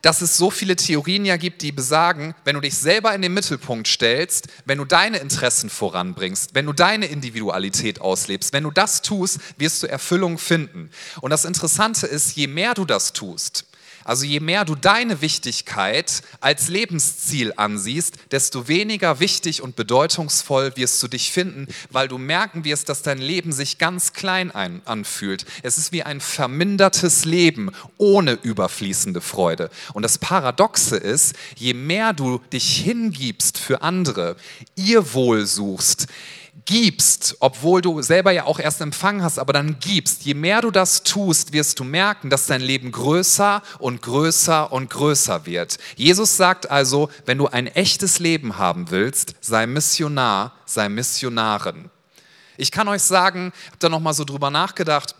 dass 0.03 0.23
es 0.23 0.37
so 0.37 0.51
viele 0.51 0.77
Theorien 0.77 1.25
ja 1.25 1.37
gibt, 1.37 1.63
die 1.63 1.73
besagen, 1.73 2.35
wenn 2.45 2.55
du 2.55 2.61
dich 2.61 2.75
selber 2.75 3.15
in 3.15 3.23
den 3.23 3.35
Mittelpunkt 3.35 3.89
stellst, 3.89 4.49
wenn 4.65 4.79
du 4.79 4.85
deine 4.85 5.19
Interessen 5.19 5.71
voranbringst, 5.71 6.55
wenn 6.55 6.67
du 6.67 6.73
deine 6.73 7.07
Individualität 7.07 8.01
auslebst, 8.01 8.53
wenn 8.53 8.65
du 8.65 8.71
das 8.71 9.03
tust, 9.03 9.39
wirst 9.59 9.83
du 9.83 9.89
Erfüllung 9.89 10.39
finden. 10.39 10.91
Und 11.21 11.31
das 11.31 11.45
Interessante 11.45 12.07
ist, 12.07 12.37
je 12.37 12.47
mehr 12.47 12.75
du 12.75 12.85
das 12.85 13.13
tust, 13.13 13.67
Also 14.05 14.25
je 14.25 14.41
mehr 14.41 14.65
du 14.65 14.75
deine 14.75 15.21
Wichtigkeit 15.21 16.23
als 16.41 16.69
Lebensziel 16.69 17.53
ansiehst, 17.57 18.17
desto 18.31 18.69
weniger 18.69 19.21
wichtig 19.21 19.63
und 19.63 19.77
bedeutungsvoll 19.77 20.73
wirst 20.77 21.03
du 21.03 21.09
dich 21.09 21.33
finden, 21.33 21.69
weil 21.91 22.09
du 22.09 22.19
merken 22.19 22.65
wirst, 22.65 22.89
dass 22.89 23.03
dein 23.03 23.19
Leben 23.19 23.53
sich 23.53 23.79
ganz 23.79 24.13
klein 24.13 24.51
ein, 24.51 24.83
anfühlt. 24.85 25.45
Es 25.63 25.79
ist 25.79 25.93
wie 25.93 26.03
ein 26.03 26.21
vermindertes 26.21 27.25
Leben 27.25 27.71
ohne 27.99 28.33
überfließende 28.33 29.21
Freude. 29.21 29.71
Und 29.93 30.03
das 30.03 30.19
Paradoxe 30.19 30.97
ist, 30.97 31.35
je 31.57 31.75
mehr 31.75 32.13
du 32.13 32.41
dich 32.53 32.77
hingibst 32.79 33.59
für 33.59 33.83
andere, 33.83 34.37
ihr 34.77 35.15
Wohl 35.15 35.47
suchst, 35.47 36.07
gibst, 36.65 37.37
obwohl 37.41 37.81
du 37.81 38.03
selber 38.03 38.31
ja 38.31 38.45
auch 38.45 38.59
erst 38.59 38.81
empfangen 38.81 39.23
hast, 39.23 39.39
aber 39.39 39.53
dann 39.53 39.79
gibst, 39.81 40.23
je 40.23 40.35
mehr 40.35 40.61
du 40.61 40.71
das 40.71 41.03
tust, 41.03 41.53
wirst 41.53 41.81
du 41.81 41.85
merken, 41.85 42.31
dass 42.31 42.47
dein 42.47 42.61
Leben 42.61 42.93
größer 42.93 43.63
und 43.79 44.03
größer 44.03 44.73
und 44.73 44.91
größer 44.91 45.47
wird. 45.47 45.79
Jesus 45.97 46.37
sagt 46.37 46.71
also, 46.71 47.09
wenn 47.27 47.39
du 47.39 47.49
ein 47.49 47.67
echtes 47.67 48.19
Leben 48.19 48.59
haben 48.59 48.91
willst, 48.91 49.35
sei 49.41 49.67
Missionar, 49.67 50.53
sei 50.67 50.89
Missionarin. 50.89 51.91
Ich 52.57 52.71
kann 52.71 52.87
euch 52.87 53.03
sagen, 53.03 53.53
habt 53.71 53.83
da 53.83 53.89
noch 53.89 54.01
mal 54.01 54.15
so 54.15 54.25
drüber 54.25 54.51
nachgedacht, 54.51 55.15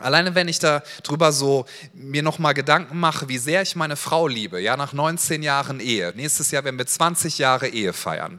Alleine 0.00 0.36
wenn 0.36 0.46
ich 0.46 0.60
da 0.60 0.84
drüber 1.02 1.32
so 1.32 1.66
mir 1.92 2.22
nochmal 2.22 2.54
Gedanken 2.54 3.00
mache, 3.00 3.28
wie 3.28 3.38
sehr 3.38 3.62
ich 3.62 3.74
meine 3.74 3.96
Frau 3.96 4.28
liebe, 4.28 4.60
ja, 4.60 4.76
nach 4.76 4.92
19 4.92 5.42
Jahren 5.42 5.80
Ehe. 5.80 6.12
Nächstes 6.14 6.52
Jahr 6.52 6.62
werden 6.62 6.78
wir 6.78 6.86
20 6.86 7.38
Jahre 7.38 7.66
Ehe 7.66 7.92
feiern. 7.92 8.38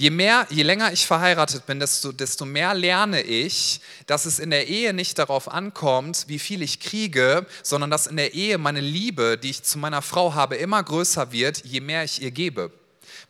Je 0.00 0.10
mehr, 0.10 0.46
je 0.48 0.62
länger 0.62 0.92
ich 0.92 1.06
verheiratet 1.06 1.66
bin, 1.66 1.78
desto, 1.78 2.10
desto 2.10 2.46
mehr 2.46 2.72
lerne 2.72 3.20
ich, 3.20 3.82
dass 4.06 4.24
es 4.24 4.38
in 4.38 4.48
der 4.48 4.66
Ehe 4.66 4.94
nicht 4.94 5.18
darauf 5.18 5.46
ankommt, 5.52 6.24
wie 6.26 6.38
viel 6.38 6.62
ich 6.62 6.80
kriege, 6.80 7.44
sondern 7.62 7.90
dass 7.90 8.06
in 8.06 8.16
der 8.16 8.32
Ehe 8.32 8.56
meine 8.56 8.80
Liebe, 8.80 9.36
die 9.36 9.50
ich 9.50 9.62
zu 9.62 9.78
meiner 9.78 10.00
Frau 10.00 10.32
habe, 10.32 10.56
immer 10.56 10.82
größer 10.82 11.32
wird, 11.32 11.66
je 11.66 11.82
mehr 11.82 12.02
ich 12.02 12.22
ihr 12.22 12.30
gebe 12.30 12.72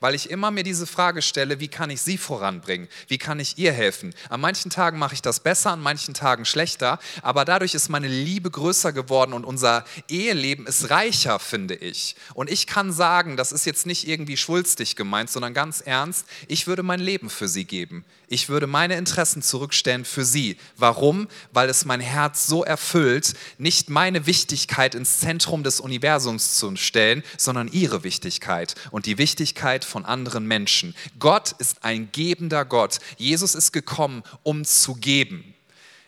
weil 0.00 0.14
ich 0.14 0.30
immer 0.30 0.50
mir 0.50 0.64
diese 0.64 0.86
Frage 0.86 1.22
stelle, 1.22 1.60
wie 1.60 1.68
kann 1.68 1.90
ich 1.90 2.00
sie 2.00 2.18
voranbringen? 2.18 2.88
Wie 3.06 3.18
kann 3.18 3.38
ich 3.38 3.58
ihr 3.58 3.72
helfen? 3.72 4.14
An 4.30 4.40
manchen 4.40 4.70
Tagen 4.70 4.98
mache 4.98 5.14
ich 5.14 5.22
das 5.22 5.40
besser, 5.40 5.70
an 5.70 5.80
manchen 5.80 6.14
Tagen 6.14 6.44
schlechter, 6.44 6.98
aber 7.22 7.44
dadurch 7.44 7.74
ist 7.74 7.90
meine 7.90 8.08
Liebe 8.08 8.50
größer 8.50 8.92
geworden 8.92 9.34
und 9.34 9.44
unser 9.44 9.84
Eheleben 10.08 10.66
ist 10.66 10.90
reicher, 10.90 11.38
finde 11.38 11.74
ich. 11.74 12.16
Und 12.34 12.50
ich 12.50 12.66
kann 12.66 12.92
sagen, 12.92 13.36
das 13.36 13.52
ist 13.52 13.66
jetzt 13.66 13.86
nicht 13.86 14.08
irgendwie 14.08 14.36
schwulstig 14.36 14.96
gemeint, 14.96 15.30
sondern 15.30 15.54
ganz 15.54 15.80
ernst, 15.80 16.26
ich 16.48 16.66
würde 16.66 16.82
mein 16.82 17.00
Leben 17.00 17.30
für 17.30 17.48
sie 17.48 17.64
geben. 17.64 18.04
Ich 18.32 18.48
würde 18.48 18.68
meine 18.68 18.96
Interessen 18.96 19.42
zurückstellen 19.42 20.04
für 20.04 20.24
sie. 20.24 20.56
Warum? 20.76 21.26
Weil 21.52 21.68
es 21.68 21.84
mein 21.84 22.00
Herz 22.00 22.46
so 22.46 22.64
erfüllt, 22.64 23.34
nicht 23.58 23.90
meine 23.90 24.24
Wichtigkeit 24.26 24.94
ins 24.94 25.18
Zentrum 25.18 25.64
des 25.64 25.80
Universums 25.80 26.54
zu 26.54 26.76
stellen, 26.76 27.24
sondern 27.36 27.66
ihre 27.66 28.04
Wichtigkeit 28.04 28.76
und 28.92 29.06
die 29.06 29.18
Wichtigkeit 29.18 29.84
von 29.90 30.04
anderen 30.04 30.46
Menschen. 30.46 30.94
Gott 31.18 31.52
ist 31.58 31.84
ein 31.84 32.08
gebender 32.12 32.64
Gott. 32.64 32.98
Jesus 33.18 33.54
ist 33.54 33.72
gekommen, 33.72 34.22
um 34.42 34.64
zu 34.64 34.94
geben. 34.94 35.54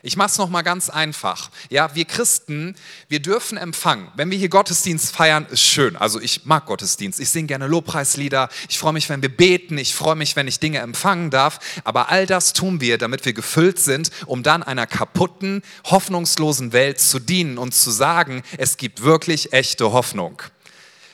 Ich 0.04 0.16
mache 0.16 0.30
es 0.30 0.38
nochmal 0.38 0.64
ganz 0.64 0.90
einfach. 0.90 1.50
Ja, 1.70 1.94
wir 1.94 2.04
Christen, 2.04 2.74
wir 3.08 3.20
dürfen 3.20 3.56
empfangen. 3.56 4.08
Wenn 4.16 4.32
wir 4.32 4.38
hier 4.38 4.48
Gottesdienst 4.48 5.14
feiern, 5.14 5.46
ist 5.48 5.62
schön. 5.62 5.94
Also 5.94 6.20
ich 6.20 6.44
mag 6.44 6.66
Gottesdienst. 6.66 7.20
Ich 7.20 7.30
singe 7.30 7.46
gerne 7.46 7.68
Lobpreislieder. 7.68 8.48
Ich 8.68 8.80
freue 8.80 8.94
mich, 8.94 9.08
wenn 9.08 9.22
wir 9.22 9.28
beten. 9.34 9.78
Ich 9.78 9.94
freue 9.94 10.16
mich, 10.16 10.34
wenn 10.34 10.48
ich 10.48 10.58
Dinge 10.58 10.80
empfangen 10.80 11.30
darf. 11.30 11.60
Aber 11.84 12.08
all 12.10 12.26
das 12.26 12.52
tun 12.52 12.80
wir, 12.80 12.98
damit 12.98 13.24
wir 13.24 13.32
gefüllt 13.32 13.78
sind, 13.78 14.10
um 14.26 14.42
dann 14.42 14.64
einer 14.64 14.88
kaputten, 14.88 15.62
hoffnungslosen 15.84 16.72
Welt 16.72 16.98
zu 16.98 17.20
dienen 17.20 17.56
und 17.56 17.72
zu 17.72 17.92
sagen, 17.92 18.42
es 18.58 18.76
gibt 18.78 19.04
wirklich 19.04 19.52
echte 19.52 19.92
Hoffnung. 19.92 20.42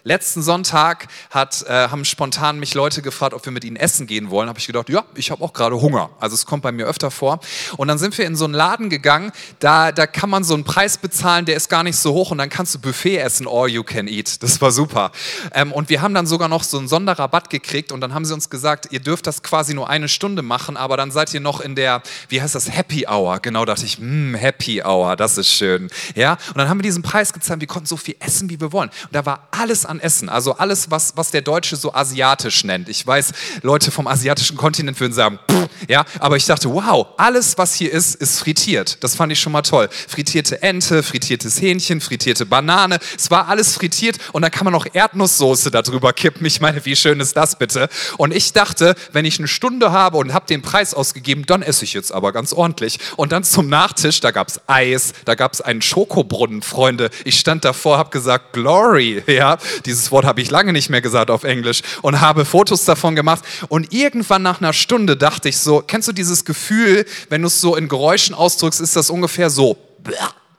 Letzten 0.09 0.41
Sonntag 0.41 1.07
hat, 1.29 1.67
äh, 1.69 1.89
haben 1.91 2.03
spontan 2.07 2.59
mich 2.59 2.73
Leute 2.73 3.03
gefragt, 3.03 3.35
ob 3.35 3.45
wir 3.45 3.53
mit 3.53 3.63
ihnen 3.63 3.77
essen 3.77 4.07
gehen 4.07 4.31
wollen. 4.31 4.49
Habe 4.49 4.59
ich 4.59 4.67
gedacht, 4.67 4.89
ja, 4.89 5.05
ich 5.15 5.31
habe 5.31 5.45
auch 5.45 5.53
gerade 5.53 5.79
Hunger. 5.83 6.09
Also 6.19 6.33
es 6.33 6.47
kommt 6.47 6.63
bei 6.63 6.73
mir 6.73 6.87
öfter 6.87 7.11
vor. 7.11 7.41
Und 7.77 7.89
dann 7.89 7.99
sind 7.99 8.17
wir 8.17 8.25
in 8.25 8.35
so 8.35 8.47
einen 8.47 8.55
Laden 8.55 8.89
gegangen, 8.89 9.33
da, 9.59 9.93
da 9.93 10.07
kann 10.07 10.31
man 10.31 10.45
so 10.45 10.55
einen 10.55 10.65
Preis 10.65 10.97
bezahlen, 10.97 11.45
der 11.45 11.57
ist 11.57 11.69
gar 11.69 11.83
nicht 11.83 11.99
so 11.99 12.15
hoch 12.15 12.31
und 12.31 12.39
dann 12.39 12.49
kannst 12.49 12.75
du 12.75 12.79
Buffet 12.79 13.19
essen, 13.19 13.47
all 13.47 13.69
you 13.69 13.85
can 13.85 14.09
eat. 14.09 14.43
Das 14.43 14.63
war 14.63 14.71
super. 14.71 15.13
Ähm, 15.53 15.73
und 15.73 15.91
wir 15.91 16.01
haben 16.01 16.15
dann 16.15 16.27
sogar 16.27 16.49
noch 16.49 16.63
so 16.63 16.79
einen 16.79 16.89
Sonderrabatt 16.89 17.51
gekriegt 17.51 17.93
und 17.93 18.01
dann 18.01 18.15
haben 18.15 18.25
sie 18.25 18.33
uns 18.33 18.49
gesagt, 18.49 18.89
ihr 18.91 19.01
dürft 19.01 19.27
das 19.27 19.43
quasi 19.43 19.75
nur 19.75 19.91
eine 19.91 20.09
Stunde 20.09 20.41
machen, 20.41 20.79
aber 20.79 20.97
dann 20.97 21.11
seid 21.11 21.35
ihr 21.35 21.41
noch 21.41 21.61
in 21.61 21.75
der, 21.75 22.03
wie 22.31 22.41
heißt 22.41 22.55
das, 22.55 22.71
Happy 22.71 23.07
Hour. 23.07 23.41
Genau, 23.41 23.67
dachte 23.67 23.85
ich, 23.85 23.99
mm, 23.99 24.37
Happy 24.37 24.83
Hour, 24.83 25.17
das 25.17 25.37
ist 25.37 25.53
schön. 25.53 25.91
Ja, 26.15 26.39
und 26.49 26.57
dann 26.57 26.71
haben 26.71 26.79
wir 26.79 26.83
diesen 26.83 27.03
Preis 27.03 27.35
gezahlt, 27.35 27.61
wir 27.61 27.69
konnten 27.69 27.87
so 27.87 27.99
viel 27.99 28.17
essen, 28.21 28.49
wie 28.49 28.59
wir 28.59 28.73
wollen. 28.73 28.89
Und 28.89 29.15
da 29.15 29.27
war 29.27 29.49
alles 29.51 29.85
an 29.85 29.98
Essen. 30.01 30.29
Also 30.29 30.55
alles, 30.55 30.91
was, 30.91 31.17
was 31.17 31.31
der 31.31 31.43
Deutsche 31.43 31.77
so 31.77 31.93
asiatisch 31.93 32.65
nennt. 32.65 32.89
Ich 32.89 33.07
weiß, 33.07 33.33
Leute 33.63 33.91
vom 33.91 34.07
asiatischen 34.07 34.57
Kontinent 34.57 34.99
würden 35.01 35.13
sagen, 35.13 35.39
pff, 35.51 35.69
ja, 35.89 36.05
aber 36.19 36.37
ich 36.37 36.47
dachte, 36.47 36.73
wow, 36.73 37.09
alles, 37.17 37.59
was 37.59 37.75
hier 37.75 37.93
ist, 37.93 38.15
ist 38.17 38.41
frittiert. 38.41 39.03
Das 39.03 39.15
fand 39.15 39.33
ich 39.33 39.41
schon 39.41 39.53
mal 39.53 39.63
toll. 39.63 39.89
Frittierte 40.09 40.63
Ente, 40.63 41.03
frittiertes 41.03 41.61
Hähnchen, 41.61 42.01
frittierte 42.01 42.47
Banane. 42.47 42.99
Es 43.17 43.31
war 43.31 43.49
alles 43.49 43.75
frittiert 43.75 44.19
und 44.33 44.43
dann 44.43 44.51
kann 44.51 44.65
man 44.65 44.73
noch 44.73 44.87
Erdnusssoße 44.93 45.71
darüber 45.71 46.13
kippen. 46.13 46.47
Ich 46.47 46.61
meine, 46.61 46.85
wie 46.85 46.97
schön 46.97 47.21
ist 47.21 47.37
das 47.37 47.57
bitte? 47.57 47.89
Und 48.17 48.35
ich 48.35 48.53
dachte, 48.53 48.95
wenn 49.13 49.25
ich 49.25 49.39
eine 49.39 49.49
Stunde 49.49 49.93
habe 49.93 50.19
und 50.19 50.33
habe 50.33 50.47
den 50.47 50.63
Preis 50.63 50.95
ausgegeben, 50.95 51.47
dann 51.47 51.63
esse 51.63 51.85
ich 51.85 51.93
jetzt 51.93 52.13
aber 52.13 52.33
ganz 52.33 52.53
ordentlich. 52.53 52.99
Und 53.17 53.33
dann 53.33 53.45
zum 53.45 53.69
Nachtisch, 53.69 54.21
da 54.21 54.31
gab 54.31 54.49
es 54.49 54.61
Eis, 54.67 55.13
da 55.25 55.35
gab 55.35 55.53
es 55.53 55.61
einen 55.61 55.83
Schokobrunnen, 55.83 56.63
Freunde. 56.63 57.11
Ich 57.25 57.39
stand 57.39 57.65
davor, 57.65 57.99
habe 57.99 58.11
gesagt, 58.11 58.53
Glory, 58.53 59.23
ja, 59.27 59.59
dieses 59.87 60.11
Wort 60.11 60.25
habe 60.25 60.41
ich 60.41 60.51
lange 60.51 60.73
nicht 60.73 60.91
mehr 60.91 61.01
gesagt 61.01 61.31
auf 61.31 61.45
Englisch 61.45 61.83
und 62.03 62.21
habe 62.21 62.45
Fotos 62.45 62.85
davon 62.85 63.15
gemacht. 63.15 63.45
Und 63.69 63.93
irgendwann 63.93 64.43
nach 64.43 64.61
einer 64.61 64.73
Stunde 64.73 65.17
dachte 65.17 65.49
ich 65.49 65.59
so, 65.59 65.83
kennst 65.87 66.09
du 66.09 66.13
dieses 66.13 66.45
Gefühl, 66.45 67.07
wenn 67.29 67.43
du 67.43 67.49
es 67.49 67.61
so 67.61 67.77
in 67.77 67.89
Geräuschen 67.89 68.35
ausdrückst, 68.35 68.81
ist 68.81 68.97
das 68.97 69.11
ungefähr 69.11 69.51
so. 69.51 69.77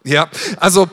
Ja, 0.03 0.29
also 0.57 0.89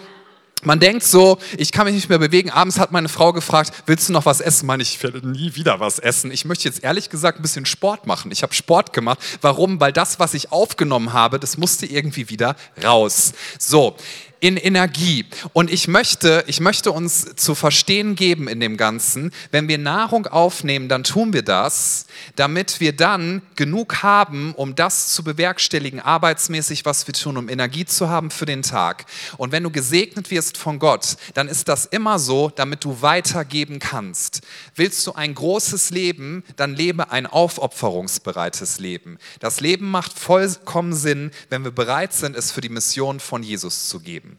man 0.66 0.80
denkt 0.80 1.04
so, 1.04 1.38
ich 1.58 1.70
kann 1.70 1.84
mich 1.86 1.94
nicht 1.94 2.08
mehr 2.08 2.18
bewegen. 2.18 2.50
Abends 2.50 2.78
hat 2.80 2.90
meine 2.90 3.08
Frau 3.08 3.32
gefragt, 3.32 3.72
willst 3.86 4.08
du 4.08 4.12
noch 4.12 4.26
was 4.26 4.40
essen? 4.40 4.66
Meine 4.66 4.82
ich 4.82 5.00
werde 5.00 5.26
nie 5.26 5.54
wieder 5.54 5.78
was 5.78 6.00
essen. 6.00 6.32
Ich 6.32 6.44
möchte 6.44 6.64
jetzt 6.64 6.82
ehrlich 6.82 7.08
gesagt 7.08 7.38
ein 7.38 7.42
bisschen 7.42 7.66
Sport 7.66 8.06
machen. 8.06 8.32
Ich 8.32 8.42
habe 8.42 8.52
Sport 8.52 8.92
gemacht. 8.92 9.20
Warum? 9.42 9.78
Weil 9.78 9.92
das, 9.92 10.18
was 10.18 10.34
ich 10.34 10.50
aufgenommen 10.50 11.12
habe, 11.12 11.38
das 11.38 11.56
musste 11.56 11.86
irgendwie 11.86 12.30
wieder 12.30 12.56
raus. 12.82 13.32
So, 13.58 13.96
in 14.40 14.56
Energie. 14.56 15.24
Und 15.52 15.70
ich 15.70 15.88
möchte, 15.88 16.44
ich 16.46 16.60
möchte 16.60 16.92
uns 16.92 17.36
zu 17.36 17.54
verstehen 17.54 18.16
geben 18.16 18.48
in 18.48 18.60
dem 18.60 18.76
Ganzen, 18.76 19.32
wenn 19.50 19.68
wir 19.68 19.78
Nahrung 19.78 20.26
aufnehmen, 20.26 20.88
dann 20.88 21.04
tun 21.04 21.32
wir 21.32 21.42
das, 21.42 22.06
damit 22.36 22.80
wir 22.80 22.94
dann 22.94 23.42
genug 23.56 24.02
haben, 24.02 24.52
um 24.54 24.74
das 24.74 25.08
zu 25.08 25.24
bewerkstelligen, 25.24 26.00
arbeitsmäßig, 26.00 26.84
was 26.84 27.06
wir 27.06 27.14
tun, 27.14 27.36
um 27.36 27.48
Energie 27.48 27.86
zu 27.86 28.08
haben 28.08 28.30
für 28.30 28.46
den 28.46 28.62
Tag. 28.62 29.06
Und 29.38 29.52
wenn 29.52 29.62
du 29.62 29.70
gesegnet 29.70 30.30
wirst 30.30 30.58
von 30.58 30.78
Gott, 30.78 31.16
dann 31.34 31.48
ist 31.48 31.68
das 31.68 31.86
immer 31.86 32.18
so, 32.18 32.50
damit 32.54 32.84
du 32.84 33.00
weitergeben 33.02 33.78
kannst. 33.78 34.42
Willst 34.74 35.06
du 35.06 35.12
ein 35.12 35.34
großes 35.34 35.90
Leben, 35.90 36.44
dann 36.56 36.74
lebe 36.74 37.10
ein 37.10 37.26
aufopferungsbereites 37.26 38.80
Leben. 38.80 39.18
Das 39.40 39.60
Leben 39.60 39.90
macht 39.90 40.18
vollkommen 40.18 40.92
Sinn, 40.92 41.30
wenn 41.48 41.64
wir 41.64 41.70
bereit 41.70 42.12
sind, 42.12 42.36
es 42.36 42.52
für 42.52 42.60
die 42.60 42.68
Mission 42.68 43.20
von 43.20 43.42
Jesus 43.42 43.88
zu 43.88 44.00
geben. 44.00 44.35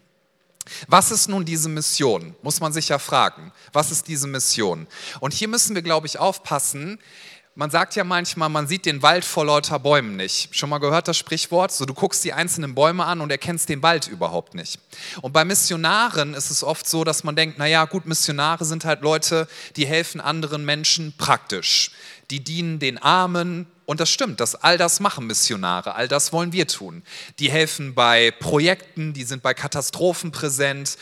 Was 0.86 1.10
ist 1.10 1.28
nun 1.28 1.44
diese 1.44 1.68
Mission? 1.68 2.34
Muss 2.42 2.60
man 2.60 2.72
sich 2.72 2.88
ja 2.88 2.98
fragen. 2.98 3.52
Was 3.72 3.90
ist 3.90 4.08
diese 4.08 4.26
Mission? 4.26 4.86
Und 5.20 5.32
hier 5.32 5.48
müssen 5.48 5.74
wir, 5.74 5.82
glaube 5.82 6.06
ich, 6.06 6.18
aufpassen. 6.18 6.98
Man 7.54 7.70
sagt 7.72 7.96
ja 7.96 8.04
manchmal, 8.04 8.48
man 8.48 8.68
sieht 8.68 8.86
den 8.86 9.02
Wald 9.02 9.24
vor 9.24 9.44
lauter 9.44 9.80
Bäumen 9.80 10.14
nicht. 10.14 10.54
Schon 10.54 10.70
mal 10.70 10.78
gehört 10.78 11.08
das 11.08 11.16
Sprichwort? 11.16 11.72
So, 11.72 11.86
du 11.86 11.92
guckst 11.92 12.22
die 12.22 12.32
einzelnen 12.32 12.76
Bäume 12.76 13.04
an 13.04 13.20
und 13.20 13.32
erkennst 13.32 13.68
den 13.68 13.82
Wald 13.82 14.06
überhaupt 14.06 14.54
nicht. 14.54 14.78
Und 15.22 15.32
bei 15.32 15.44
Missionaren 15.44 16.34
ist 16.34 16.50
es 16.50 16.62
oft 16.62 16.88
so, 16.88 17.02
dass 17.02 17.24
man 17.24 17.34
denkt, 17.34 17.58
naja, 17.58 17.84
gut, 17.86 18.06
Missionare 18.06 18.64
sind 18.64 18.84
halt 18.84 19.02
Leute, 19.02 19.48
die 19.74 19.86
helfen 19.86 20.20
anderen 20.20 20.64
Menschen 20.64 21.14
praktisch. 21.18 21.90
Die 22.30 22.44
dienen 22.44 22.78
den 22.78 22.98
Armen, 22.98 23.66
und 23.88 24.00
das 24.00 24.10
stimmt, 24.10 24.40
dass 24.40 24.54
all 24.54 24.76
das 24.76 25.00
machen 25.00 25.26
Missionare, 25.26 25.94
all 25.94 26.08
das 26.08 26.30
wollen 26.30 26.52
wir 26.52 26.66
tun. 26.66 27.02
Die 27.38 27.50
helfen 27.50 27.94
bei 27.94 28.30
Projekten, 28.32 29.14
die 29.14 29.24
sind 29.24 29.42
bei 29.42 29.54
Katastrophen 29.54 30.30
präsent, 30.30 30.98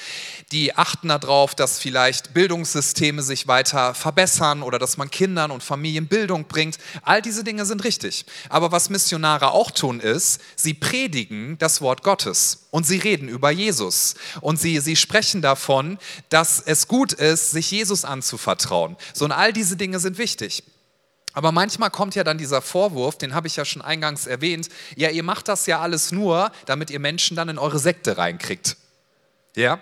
die 0.52 0.76
achten 0.76 1.08
darauf, 1.08 1.56
dass 1.56 1.80
vielleicht 1.80 2.32
Bildungssysteme 2.32 3.22
sich 3.22 3.48
weiter 3.48 3.92
verbessern 3.92 4.62
oder 4.62 4.78
dass 4.78 4.98
man 4.98 5.10
Kindern 5.10 5.50
und 5.50 5.64
Familien 5.64 6.06
Bildung 6.06 6.44
bringt. 6.44 6.78
All 7.02 7.20
diese 7.20 7.42
Dinge 7.42 7.66
sind 7.66 7.82
richtig. 7.82 8.24
Aber 8.50 8.70
was 8.70 8.88
Missionare 8.88 9.50
auch 9.50 9.72
tun 9.72 9.98
ist, 9.98 10.40
sie 10.54 10.74
predigen 10.74 11.58
das 11.58 11.80
Wort 11.80 12.04
Gottes 12.04 12.68
und 12.70 12.86
sie 12.86 12.98
reden 12.98 13.28
über 13.28 13.50
Jesus 13.50 14.14
und 14.42 14.60
sie, 14.60 14.78
sie 14.78 14.94
sprechen 14.94 15.42
davon, 15.42 15.98
dass 16.28 16.60
es 16.60 16.86
gut 16.86 17.12
ist, 17.14 17.50
sich 17.50 17.68
Jesus 17.72 18.04
anzuvertrauen. 18.04 18.96
So 19.12 19.24
und 19.24 19.32
all 19.32 19.52
diese 19.52 19.76
Dinge 19.76 19.98
sind 19.98 20.18
wichtig. 20.18 20.62
Aber 21.36 21.52
manchmal 21.52 21.90
kommt 21.90 22.14
ja 22.14 22.24
dann 22.24 22.38
dieser 22.38 22.62
Vorwurf, 22.62 23.18
den 23.18 23.34
habe 23.34 23.46
ich 23.46 23.56
ja 23.56 23.66
schon 23.66 23.82
eingangs 23.82 24.26
erwähnt, 24.26 24.70
ja, 24.96 25.10
ihr 25.10 25.22
macht 25.22 25.48
das 25.48 25.66
ja 25.66 25.82
alles 25.82 26.10
nur, 26.10 26.50
damit 26.64 26.88
ihr 26.88 26.98
Menschen 26.98 27.36
dann 27.36 27.50
in 27.50 27.58
eure 27.58 27.78
Sekte 27.78 28.16
reinkriegt. 28.16 28.78
Ja? 29.54 29.78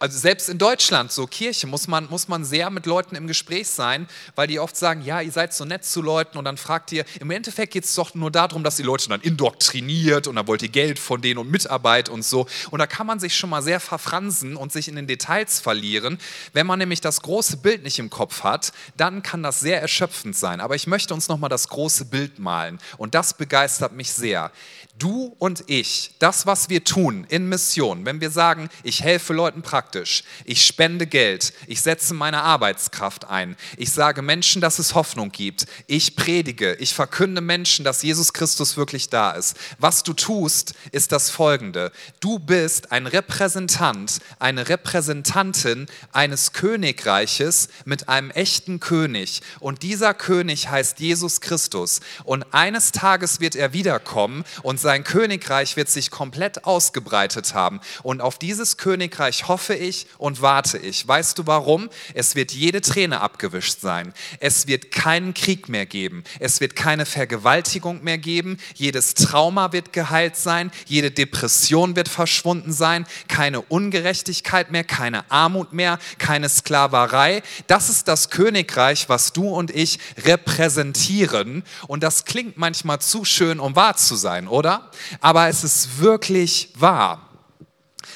Also 0.00 0.18
selbst 0.18 0.48
in 0.48 0.58
Deutschland, 0.58 1.12
so 1.12 1.26
Kirche, 1.26 1.68
muss 1.68 1.86
man, 1.86 2.10
muss 2.10 2.26
man 2.26 2.44
sehr 2.44 2.68
mit 2.68 2.84
Leuten 2.84 3.14
im 3.14 3.28
Gespräch 3.28 3.68
sein, 3.68 4.08
weil 4.34 4.48
die 4.48 4.58
oft 4.58 4.76
sagen, 4.76 5.02
ja, 5.02 5.20
ihr 5.20 5.30
seid 5.30 5.54
so 5.54 5.64
nett 5.64 5.84
zu 5.84 6.02
Leuten 6.02 6.36
und 6.36 6.44
dann 6.44 6.56
fragt 6.56 6.90
ihr, 6.90 7.04
im 7.20 7.30
Endeffekt 7.30 7.72
geht 7.72 7.84
es 7.84 7.94
doch 7.94 8.12
nur 8.12 8.32
darum, 8.32 8.64
dass 8.64 8.74
die 8.74 8.82
Leute 8.82 9.08
dann 9.08 9.20
indoktriniert 9.20 10.26
und 10.26 10.34
dann 10.34 10.48
wollt 10.48 10.62
ihr 10.62 10.68
Geld 10.68 10.98
von 10.98 11.22
denen 11.22 11.38
und 11.38 11.48
Mitarbeit 11.48 12.08
und 12.08 12.24
so. 12.24 12.46
Und 12.72 12.80
da 12.80 12.88
kann 12.88 13.06
man 13.06 13.20
sich 13.20 13.36
schon 13.36 13.50
mal 13.50 13.62
sehr 13.62 13.78
verfransen 13.78 14.56
und 14.56 14.72
sich 14.72 14.88
in 14.88 14.96
den 14.96 15.06
Details 15.06 15.60
verlieren. 15.60 16.18
Wenn 16.52 16.66
man 16.66 16.80
nämlich 16.80 17.00
das 17.00 17.22
große 17.22 17.58
Bild 17.58 17.84
nicht 17.84 18.00
im 18.00 18.10
Kopf 18.10 18.42
hat, 18.42 18.72
dann 18.96 19.22
kann 19.22 19.44
das 19.44 19.60
sehr 19.60 19.80
erschöpfend 19.80 20.34
sein. 20.34 20.60
Aber 20.60 20.74
ich 20.74 20.88
möchte 20.88 21.14
uns 21.14 21.28
nochmal 21.28 21.50
das 21.50 21.68
große 21.68 22.06
Bild 22.06 22.40
malen 22.40 22.80
und 22.98 23.14
das 23.14 23.34
begeistert 23.34 23.92
mich 23.92 24.12
sehr. 24.12 24.50
Du 24.96 25.34
und 25.40 25.64
ich, 25.66 26.14
das, 26.20 26.46
was 26.46 26.68
wir 26.68 26.84
tun 26.84 27.26
in 27.28 27.48
Mission, 27.48 28.04
wenn 28.06 28.20
wir 28.20 28.30
sagen, 28.30 28.68
ich 28.84 29.02
helfe 29.02 29.32
Leuten 29.32 29.60
praktisch, 29.60 30.22
ich 30.44 30.64
spende 30.64 31.08
Geld, 31.08 31.52
ich 31.66 31.80
setze 31.80 32.14
meine 32.14 32.42
Arbeitskraft 32.42 33.24
ein, 33.24 33.56
ich 33.76 33.90
sage 33.90 34.22
Menschen, 34.22 34.62
dass 34.62 34.78
es 34.78 34.94
Hoffnung 34.94 35.32
gibt, 35.32 35.66
ich 35.88 36.14
predige, 36.14 36.74
ich 36.74 36.94
verkünde 36.94 37.40
Menschen, 37.40 37.84
dass 37.84 38.04
Jesus 38.04 38.32
Christus 38.32 38.76
wirklich 38.76 39.10
da 39.10 39.32
ist. 39.32 39.56
Was 39.80 40.04
du 40.04 40.12
tust, 40.12 40.74
ist 40.92 41.10
das 41.10 41.28
folgende. 41.28 41.90
Du 42.20 42.38
bist 42.38 42.92
ein 42.92 43.08
Repräsentant, 43.08 44.20
eine 44.38 44.68
Repräsentantin 44.68 45.86
eines 46.12 46.52
Königreiches 46.52 47.68
mit 47.84 48.08
einem 48.08 48.30
echten 48.30 48.78
König. 48.78 49.42
Und 49.58 49.82
dieser 49.82 50.14
König 50.14 50.68
heißt 50.70 51.00
Jesus 51.00 51.40
Christus. 51.40 51.98
Und 52.22 52.54
eines 52.54 52.92
Tages 52.92 53.40
wird 53.40 53.56
er 53.56 53.72
wiederkommen 53.72 54.44
und 54.62 54.83
sein 54.84 55.02
Königreich 55.02 55.76
wird 55.76 55.88
sich 55.88 56.10
komplett 56.10 56.66
ausgebreitet 56.66 57.54
haben. 57.54 57.80
Und 58.02 58.20
auf 58.20 58.38
dieses 58.38 58.76
Königreich 58.76 59.48
hoffe 59.48 59.74
ich 59.74 60.06
und 60.18 60.42
warte 60.42 60.76
ich. 60.76 61.08
Weißt 61.08 61.38
du 61.38 61.46
warum? 61.46 61.88
Es 62.12 62.34
wird 62.34 62.52
jede 62.52 62.82
Träne 62.82 63.22
abgewischt 63.22 63.80
sein. 63.80 64.12
Es 64.40 64.66
wird 64.66 64.92
keinen 64.92 65.32
Krieg 65.32 65.70
mehr 65.70 65.86
geben. 65.86 66.22
Es 66.38 66.60
wird 66.60 66.76
keine 66.76 67.06
Vergewaltigung 67.06 68.04
mehr 68.04 68.18
geben. 68.18 68.58
Jedes 68.74 69.14
Trauma 69.14 69.72
wird 69.72 69.94
geheilt 69.94 70.36
sein. 70.36 70.70
Jede 70.86 71.10
Depression 71.10 71.96
wird 71.96 72.10
verschwunden 72.10 72.72
sein. 72.74 73.06
Keine 73.26 73.62
Ungerechtigkeit 73.62 74.70
mehr, 74.70 74.84
keine 74.84 75.30
Armut 75.30 75.72
mehr, 75.72 75.98
keine 76.18 76.50
Sklaverei. 76.50 77.42
Das 77.68 77.88
ist 77.88 78.06
das 78.06 78.28
Königreich, 78.28 79.08
was 79.08 79.32
du 79.32 79.48
und 79.48 79.70
ich 79.70 79.98
repräsentieren. 80.24 81.62
Und 81.86 82.02
das 82.02 82.26
klingt 82.26 82.58
manchmal 82.58 83.00
zu 83.00 83.24
schön, 83.24 83.60
um 83.60 83.74
wahr 83.76 83.96
zu 83.96 84.14
sein, 84.14 84.46
oder? 84.46 84.73
Aber 85.20 85.48
es 85.48 85.64
ist 85.64 86.00
wirklich 86.00 86.70
wahr. 86.74 87.28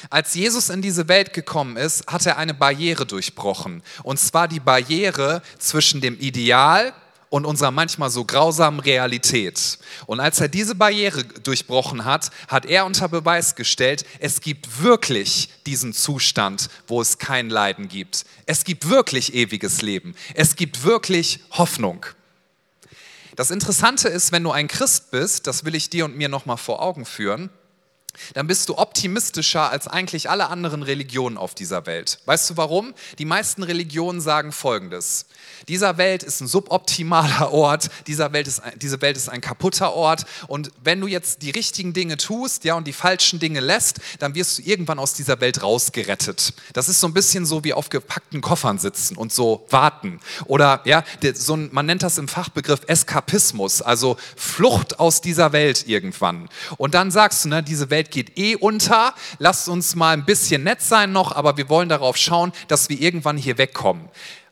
Als 0.09 0.33
Jesus 0.33 0.69
in 0.69 0.81
diese 0.81 1.07
Welt 1.07 1.33
gekommen 1.33 1.77
ist, 1.77 2.07
hat 2.07 2.25
er 2.25 2.37
eine 2.37 2.53
Barriere 2.53 3.05
durchbrochen. 3.05 3.83
Und 4.03 4.19
zwar 4.19 4.47
die 4.47 4.59
Barriere 4.59 5.41
zwischen 5.57 6.01
dem 6.01 6.17
Ideal 6.19 6.93
und 7.29 7.45
unserer 7.45 7.71
manchmal 7.71 8.09
so 8.09 8.25
grausamen 8.25 8.79
Realität. 8.79 9.77
Und 10.07 10.19
als 10.19 10.39
er 10.39 10.47
diese 10.47 10.75
Barriere 10.75 11.23
durchbrochen 11.23 12.05
hat, 12.05 12.31
hat 12.47 12.65
er 12.65 12.85
unter 12.85 13.07
Beweis 13.07 13.55
gestellt, 13.55 14.05
es 14.19 14.41
gibt 14.41 14.81
wirklich 14.81 15.49
diesen 15.65 15.93
Zustand, 15.93 16.69
wo 16.87 17.01
es 17.01 17.17
kein 17.17 17.49
Leiden 17.49 17.87
gibt. 17.87 18.25
Es 18.45 18.63
gibt 18.63 18.89
wirklich 18.89 19.33
ewiges 19.35 19.81
Leben. 19.81 20.15
Es 20.33 20.55
gibt 20.55 20.83
wirklich 20.83 21.39
Hoffnung. 21.51 22.05
Das 23.39 23.51
Interessante 23.51 24.09
ist, 24.09 24.33
wenn 24.33 24.43
du 24.43 24.51
ein 24.51 24.67
Christ 24.67 25.11
bist, 25.11 25.47
das 25.47 25.63
will 25.63 25.73
ich 25.73 25.89
dir 25.89 26.03
und 26.03 26.17
mir 26.17 26.27
nochmal 26.27 26.57
vor 26.57 26.81
Augen 26.81 27.05
führen, 27.05 27.49
dann 28.33 28.47
bist 28.47 28.69
du 28.69 28.77
optimistischer 28.77 29.69
als 29.69 29.87
eigentlich 29.87 30.29
alle 30.29 30.49
anderen 30.49 30.83
Religionen 30.83 31.37
auf 31.37 31.55
dieser 31.55 31.85
Welt. 31.85 32.19
Weißt 32.25 32.49
du 32.49 32.57
warum? 32.57 32.93
Die 33.17 33.25
meisten 33.25 33.63
Religionen 33.63 34.21
sagen 34.21 34.51
Folgendes. 34.51 35.25
Dieser 35.67 35.97
Welt 35.97 36.23
ist 36.23 36.41
ein 36.41 36.47
suboptimaler 36.47 37.51
Ort, 37.53 37.89
dieser 38.07 38.33
Welt 38.33 38.47
ist, 38.47 38.61
diese 38.77 39.01
Welt 39.01 39.17
ist 39.17 39.29
ein 39.29 39.41
kaputter 39.41 39.93
Ort 39.93 40.25
und 40.47 40.71
wenn 40.83 41.01
du 41.01 41.07
jetzt 41.07 41.41
die 41.41 41.51
richtigen 41.51 41.93
Dinge 41.93 42.17
tust 42.17 42.63
ja, 42.63 42.75
und 42.75 42.87
die 42.87 42.93
falschen 42.93 43.39
Dinge 43.39 43.59
lässt, 43.59 43.99
dann 44.19 44.35
wirst 44.35 44.59
du 44.59 44.63
irgendwann 44.63 44.99
aus 44.99 45.13
dieser 45.13 45.41
Welt 45.41 45.63
rausgerettet. 45.63 46.53
Das 46.73 46.89
ist 46.89 46.99
so 46.99 47.07
ein 47.07 47.13
bisschen 47.13 47.45
so 47.45 47.63
wie 47.63 47.73
auf 47.73 47.89
gepackten 47.89 48.41
Koffern 48.41 48.79
sitzen 48.79 49.17
und 49.17 49.33
so 49.33 49.65
warten. 49.69 50.19
Oder 50.45 50.81
ja, 50.85 51.03
so 51.33 51.55
ein, 51.55 51.69
man 51.71 51.85
nennt 51.85 52.03
das 52.03 52.17
im 52.17 52.27
Fachbegriff 52.27 52.81
Eskapismus, 52.87 53.81
also 53.81 54.17
Flucht 54.35 54.99
aus 54.99 55.21
dieser 55.21 55.51
Welt 55.51 55.87
irgendwann. 55.87 56.49
Und 56.77 56.93
dann 56.93 57.11
sagst 57.11 57.45
du, 57.45 57.49
ne, 57.49 57.63
diese 57.63 57.89
Welt 57.89 58.08
geht 58.11 58.37
eh 58.37 58.55
unter, 58.55 59.13
lasst 59.37 59.69
uns 59.69 59.95
mal 59.95 60.13
ein 60.13 60.25
bisschen 60.25 60.63
nett 60.63 60.81
sein 60.81 61.11
noch, 61.11 61.31
aber 61.31 61.57
wir 61.57 61.69
wollen 61.69 61.89
darauf 61.89 62.17
schauen, 62.17 62.51
dass 62.67 62.89
wir 62.89 62.99
irgendwann 62.99 63.37
hier 63.37 63.57
wegkommen. 63.57 64.09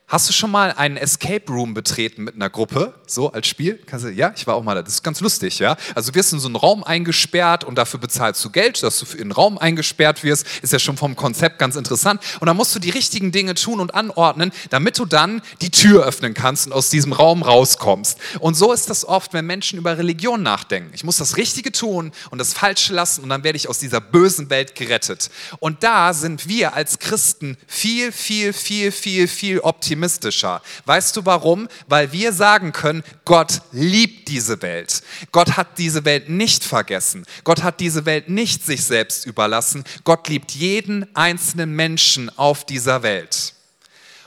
Hast 0.09 0.29
du 0.29 0.31
schon 0.31 0.51
mal 0.51 0.71
einen 0.71 0.95
Escape 0.95 1.51
Room 1.51 1.73
betreten 1.73 2.23
mit 2.23 2.35
einer 2.35 2.49
Gruppe, 2.49 2.93
so 3.05 3.33
als 3.33 3.45
Spiel? 3.45 3.77
Du, 3.91 4.07
ja, 4.07 4.31
ich 4.33 4.47
war 4.47 4.55
auch 4.55 4.63
mal 4.63 4.73
da. 4.73 4.81
Das 4.81 4.93
ist 4.93 5.03
ganz 5.03 5.19
lustig, 5.19 5.59
ja. 5.59 5.75
Also 5.95 6.11
du 6.11 6.15
wirst 6.15 6.31
in 6.31 6.39
so 6.39 6.47
einen 6.47 6.55
Raum 6.55 6.81
eingesperrt 6.85 7.65
und 7.65 7.77
dafür 7.77 7.99
bezahlst 7.99 8.43
du 8.45 8.49
Geld, 8.49 8.81
dass 8.83 8.99
du 8.99 9.17
in 9.17 9.23
einen 9.23 9.31
Raum 9.33 9.57
eingesperrt 9.57 10.23
wirst. 10.23 10.45
Ist 10.61 10.71
ja 10.71 10.79
schon 10.79 10.95
vom 10.95 11.17
Konzept 11.17 11.59
ganz 11.59 11.75
interessant. 11.75 12.21
Und 12.39 12.47
dann 12.47 12.55
musst 12.55 12.73
du 12.73 12.79
die 12.79 12.89
richtigen 12.89 13.33
Dinge 13.33 13.53
tun 13.55 13.81
und 13.81 13.95
anordnen, 13.95 14.53
damit 14.69 14.97
du 14.97 15.03
dann 15.03 15.41
die 15.59 15.71
Tür 15.71 16.05
öffnen 16.05 16.33
kannst 16.33 16.67
und 16.67 16.71
aus 16.71 16.89
diesem 16.89 17.11
Raum 17.11 17.43
rauskommst. 17.43 18.17
Und 18.39 18.53
so 18.53 18.71
ist 18.71 18.89
das 18.89 19.03
oft, 19.03 19.33
wenn 19.33 19.45
Menschen 19.45 19.77
über 19.77 19.97
Religion 19.97 20.41
nachdenken. 20.41 20.91
Ich 20.93 21.03
muss 21.03 21.17
das 21.17 21.35
Richtige 21.35 21.73
tun 21.73 22.13
und 22.31 22.37
das 22.37 22.53
Falsche 22.53 22.93
lassen 22.93 23.23
und 23.23 23.29
dann 23.29 23.43
werde 23.43 23.57
ich 23.57 23.67
aus 23.67 23.79
dieser 23.79 23.99
bösen 23.99 24.49
Welt 24.49 24.73
gerettet. 24.73 25.29
Und 25.59 25.83
da 25.83 26.13
sind 26.13 26.47
wir 26.47 26.75
als 26.75 26.99
Christen 26.99 27.57
viel, 27.67 28.13
viel, 28.13 28.53
viel, 28.53 28.93
viel, 28.93 29.27
viel 29.27 29.59
optimistischer 29.59 29.96
optimistischer. 29.97 30.61
Weißt 30.85 31.17
du 31.17 31.25
warum? 31.25 31.67
Weil 31.87 32.11
wir 32.11 32.31
sagen 32.31 32.71
können, 32.71 33.03
Gott 33.25 33.61
liebt 33.71 34.27
diese 34.27 34.61
Welt. 34.61 35.01
Gott 35.31 35.57
hat 35.57 35.77
diese 35.77 36.05
Welt 36.05 36.29
nicht 36.29 36.63
vergessen. 36.63 37.25
Gott 37.43 37.63
hat 37.63 37.79
diese 37.79 38.05
Welt 38.05 38.29
nicht 38.29 38.65
sich 38.65 38.83
selbst 38.83 39.25
überlassen. 39.25 39.83
Gott 40.03 40.29
liebt 40.29 40.51
jeden 40.51 41.13
einzelnen 41.15 41.75
Menschen 41.75 42.29
auf 42.37 42.63
dieser 42.65 43.01
Welt. 43.03 43.53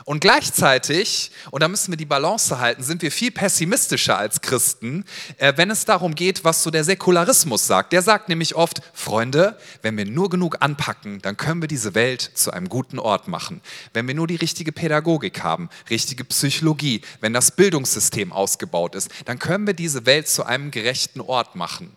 Und 0.05 0.21
gleichzeitig, 0.21 1.31
und 1.51 1.61
da 1.61 1.67
müssen 1.67 1.91
wir 1.91 1.97
die 1.97 2.05
Balance 2.05 2.59
halten, 2.59 2.83
sind 2.83 3.01
wir 3.01 3.11
viel 3.11 3.31
pessimistischer 3.31 4.17
als 4.17 4.41
Christen, 4.41 5.05
äh, 5.37 5.53
wenn 5.55 5.69
es 5.69 5.85
darum 5.85 6.15
geht, 6.15 6.43
was 6.43 6.63
so 6.63 6.71
der 6.71 6.83
Säkularismus 6.83 7.67
sagt. 7.67 7.93
Der 7.93 8.01
sagt 8.01 8.29
nämlich 8.29 8.55
oft, 8.55 8.81
Freunde, 8.93 9.57
wenn 9.81 9.97
wir 9.97 10.05
nur 10.05 10.29
genug 10.29 10.57
anpacken, 10.59 11.21
dann 11.21 11.37
können 11.37 11.61
wir 11.61 11.67
diese 11.67 11.95
Welt 11.95 12.21
zu 12.33 12.51
einem 12.51 12.69
guten 12.69 12.99
Ort 12.99 13.27
machen. 13.27 13.61
Wenn 13.93 14.07
wir 14.07 14.15
nur 14.15 14.27
die 14.27 14.35
richtige 14.35 14.71
Pädagogik 14.71 15.43
haben, 15.43 15.69
richtige 15.89 16.23
Psychologie, 16.25 17.01
wenn 17.19 17.33
das 17.33 17.51
Bildungssystem 17.51 18.31
ausgebaut 18.31 18.95
ist, 18.95 19.09
dann 19.25 19.39
können 19.39 19.67
wir 19.67 19.73
diese 19.73 20.05
Welt 20.05 20.27
zu 20.27 20.43
einem 20.45 20.71
gerechten 20.71 21.21
Ort 21.21 21.55
machen. 21.55 21.95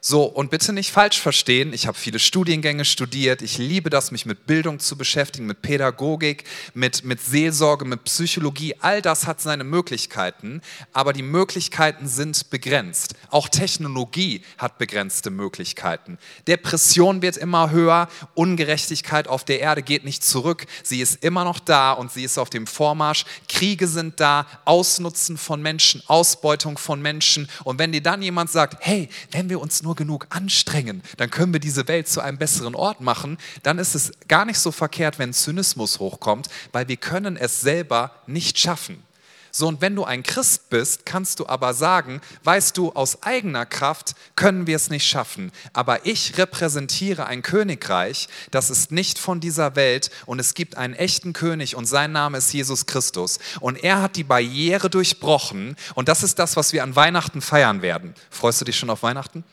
So, 0.00 0.22
und 0.22 0.50
bitte 0.50 0.72
nicht 0.72 0.92
falsch 0.92 1.20
verstehen, 1.20 1.72
ich 1.72 1.88
habe 1.88 1.98
viele 1.98 2.20
Studiengänge 2.20 2.84
studiert, 2.84 3.42
ich 3.42 3.58
liebe 3.58 3.90
das, 3.90 4.12
mich 4.12 4.26
mit 4.26 4.46
Bildung 4.46 4.78
zu 4.78 4.96
beschäftigen, 4.96 5.46
mit 5.46 5.60
Pädagogik, 5.60 6.44
mit, 6.72 7.04
mit 7.04 7.20
Seelsorge, 7.20 7.84
mit 7.84 8.04
Psychologie, 8.04 8.76
all 8.78 9.02
das 9.02 9.26
hat 9.26 9.40
seine 9.40 9.64
Möglichkeiten, 9.64 10.62
aber 10.92 11.12
die 11.12 11.24
Möglichkeiten 11.24 12.06
sind 12.06 12.48
begrenzt. 12.50 13.14
Auch 13.30 13.48
Technologie 13.48 14.42
hat 14.56 14.78
begrenzte 14.78 15.30
Möglichkeiten. 15.30 16.18
Depression 16.46 17.20
wird 17.20 17.36
immer 17.36 17.72
höher, 17.72 18.08
Ungerechtigkeit 18.34 19.26
auf 19.26 19.44
der 19.44 19.58
Erde 19.58 19.82
geht 19.82 20.04
nicht 20.04 20.22
zurück, 20.22 20.66
sie 20.84 21.00
ist 21.00 21.24
immer 21.24 21.42
noch 21.42 21.58
da 21.58 21.90
und 21.90 22.12
sie 22.12 22.22
ist 22.22 22.38
auf 22.38 22.50
dem 22.50 22.68
Vormarsch. 22.68 23.24
Kriege 23.48 23.88
sind 23.88 24.20
da, 24.20 24.46
Ausnutzen 24.64 25.36
von 25.36 25.60
Menschen, 25.60 26.04
Ausbeutung 26.06 26.78
von 26.78 27.02
Menschen 27.02 27.48
und 27.64 27.80
wenn 27.80 27.90
dir 27.90 28.02
dann 28.02 28.22
jemand 28.22 28.52
sagt, 28.52 28.76
hey, 28.80 29.08
wenn 29.32 29.50
wir 29.50 29.60
uns 29.60 29.82
nur 29.82 29.87
nur 29.88 29.94
genug 29.94 30.26
anstrengen, 30.28 31.02
dann 31.16 31.30
können 31.30 31.54
wir 31.54 31.60
diese 31.60 31.88
Welt 31.88 32.08
zu 32.08 32.20
einem 32.20 32.36
besseren 32.36 32.74
Ort 32.74 33.00
machen, 33.00 33.38
dann 33.62 33.78
ist 33.78 33.94
es 33.94 34.12
gar 34.28 34.44
nicht 34.44 34.58
so 34.58 34.70
verkehrt, 34.70 35.18
wenn 35.18 35.32
Zynismus 35.32 35.98
hochkommt, 35.98 36.50
weil 36.72 36.88
wir 36.88 36.98
können 36.98 37.38
es 37.38 37.62
selber 37.62 38.12
nicht 38.26 38.58
schaffen. 38.58 39.02
So, 39.50 39.66
und 39.66 39.80
wenn 39.80 39.96
du 39.96 40.04
ein 40.04 40.22
Christ 40.22 40.68
bist, 40.68 41.06
kannst 41.06 41.40
du 41.40 41.46
aber 41.46 41.72
sagen, 41.72 42.20
weißt 42.44 42.76
du, 42.76 42.92
aus 42.92 43.22
eigener 43.22 43.64
Kraft 43.64 44.14
können 44.36 44.66
wir 44.66 44.76
es 44.76 44.90
nicht 44.90 45.06
schaffen. 45.08 45.52
Aber 45.72 46.04
ich 46.04 46.36
repräsentiere 46.36 47.24
ein 47.24 47.40
Königreich, 47.40 48.28
das 48.50 48.68
ist 48.68 48.92
nicht 48.92 49.18
von 49.18 49.40
dieser 49.40 49.74
Welt 49.74 50.10
und 50.26 50.38
es 50.38 50.52
gibt 50.52 50.76
einen 50.76 50.92
echten 50.92 51.32
König 51.32 51.76
und 51.76 51.86
sein 51.86 52.12
Name 52.12 52.36
ist 52.36 52.52
Jesus 52.52 52.84
Christus. 52.84 53.38
Und 53.60 53.82
er 53.82 54.02
hat 54.02 54.16
die 54.16 54.24
Barriere 54.24 54.90
durchbrochen 54.90 55.76
und 55.94 56.10
das 56.10 56.22
ist 56.22 56.38
das, 56.38 56.56
was 56.56 56.74
wir 56.74 56.82
an 56.82 56.94
Weihnachten 56.94 57.40
feiern 57.40 57.80
werden. 57.80 58.14
Freust 58.30 58.60
du 58.60 58.66
dich 58.66 58.78
schon 58.78 58.90
auf 58.90 59.02
Weihnachten? 59.02 59.44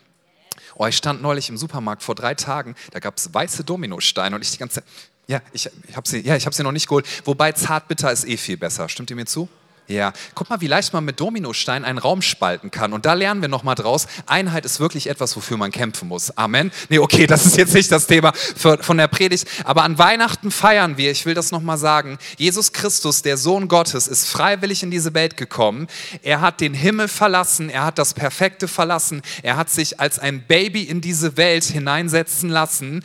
Oh, 0.76 0.86
ich 0.86 0.98
stand 0.98 1.22
neulich 1.22 1.50
im 1.50 1.58
Supermarkt 1.58 2.04
vor 2.04 2.16
drei 2.16 2.36
Tagen, 2.36 2.76
da 2.92 3.00
gab 3.00 3.18
es 3.18 3.34
weiße 3.34 3.64
Dominosteine 3.64 4.36
und 4.36 4.42
ich 4.42 4.52
die 4.52 4.58
ganze 4.58 4.76
Zeit, 4.76 4.86
ja, 5.28 5.42
ich, 5.54 5.70
ich 5.88 5.96
habe 5.96 6.08
sie, 6.08 6.20
ja, 6.20 6.36
hab 6.36 6.54
sie 6.54 6.64
noch 6.64 6.72
nicht 6.72 6.88
geholt. 6.88 7.08
Wobei 7.26 7.52
Zartbitter 7.52 8.12
ist 8.12 8.28
eh 8.28 8.38
viel 8.38 8.58
besser. 8.58 8.88
Stimmt 8.90 9.10
ihr 9.10 9.16
mir 9.16 9.26
zu? 9.26 9.50
Ja, 9.88 10.14
guck 10.34 10.50
mal, 10.50 10.62
wie 10.62 10.68
leicht 10.68 10.94
man 10.94 11.06
mit 11.06 11.20
Dominosteinen 11.20 11.86
einen 11.86 12.00
Raum 12.00 12.24
spalten 12.24 12.72
kann. 12.72 12.92
Und 12.92 13.06
da 13.06 13.14
lernen 13.14 13.42
wir 13.42 13.50
nochmal 13.50 13.76
draus, 13.76 14.08
Einheit 14.26 14.66
ist 14.66 14.80
wirklich 14.80 15.08
etwas, 15.08 15.36
wofür 15.36 15.58
man 15.58 15.72
kämpfen 15.72 16.08
muss. 16.08 16.36
Amen. 16.38 16.72
Nee, 16.90 16.98
okay, 16.98 17.28
das 17.28 17.46
ist 17.46 17.56
jetzt 17.56 17.76
nicht 17.76 17.92
das 17.92 18.08
Thema 18.08 18.34
für, 18.34 18.82
von 18.82 18.98
der 18.98 19.08
Predigt. 19.08 19.48
Aber 19.64 19.84
an 19.84 20.00
Weihnachten 20.00 20.50
feiern 20.50 20.98
wir, 20.98 21.12
ich 21.12 21.28
will 21.28 21.36
das 21.36 21.52
nochmal 21.52 21.78
sagen, 21.78 22.18
Jesus 22.38 22.74
Christus, 22.74 23.22
der 23.22 23.38
Sohn 23.38 23.68
Gottes, 23.68 24.08
ist 24.08 24.28
freiwillig 24.28 24.82
in 24.82 24.90
diese 24.90 25.14
Welt 25.14 25.38
gekommen. 25.38 25.86
Er 26.24 26.42
hat 26.42 26.62
den 26.62 26.74
Himmel 26.74 27.08
verlassen, 27.08 27.70
er 27.70 27.86
hat 27.86 28.00
das 28.00 28.16
Perfekte 28.16 28.68
verlassen, 28.68 29.22
er 29.44 29.56
hat 29.56 29.70
sich 29.70 30.00
als 30.00 30.18
ein 30.18 30.42
Baby 30.48 30.82
in 30.82 31.02
diese 31.02 31.38
Welt 31.38 31.64
hineinsetzen 31.64 32.50
lassen. 32.50 33.04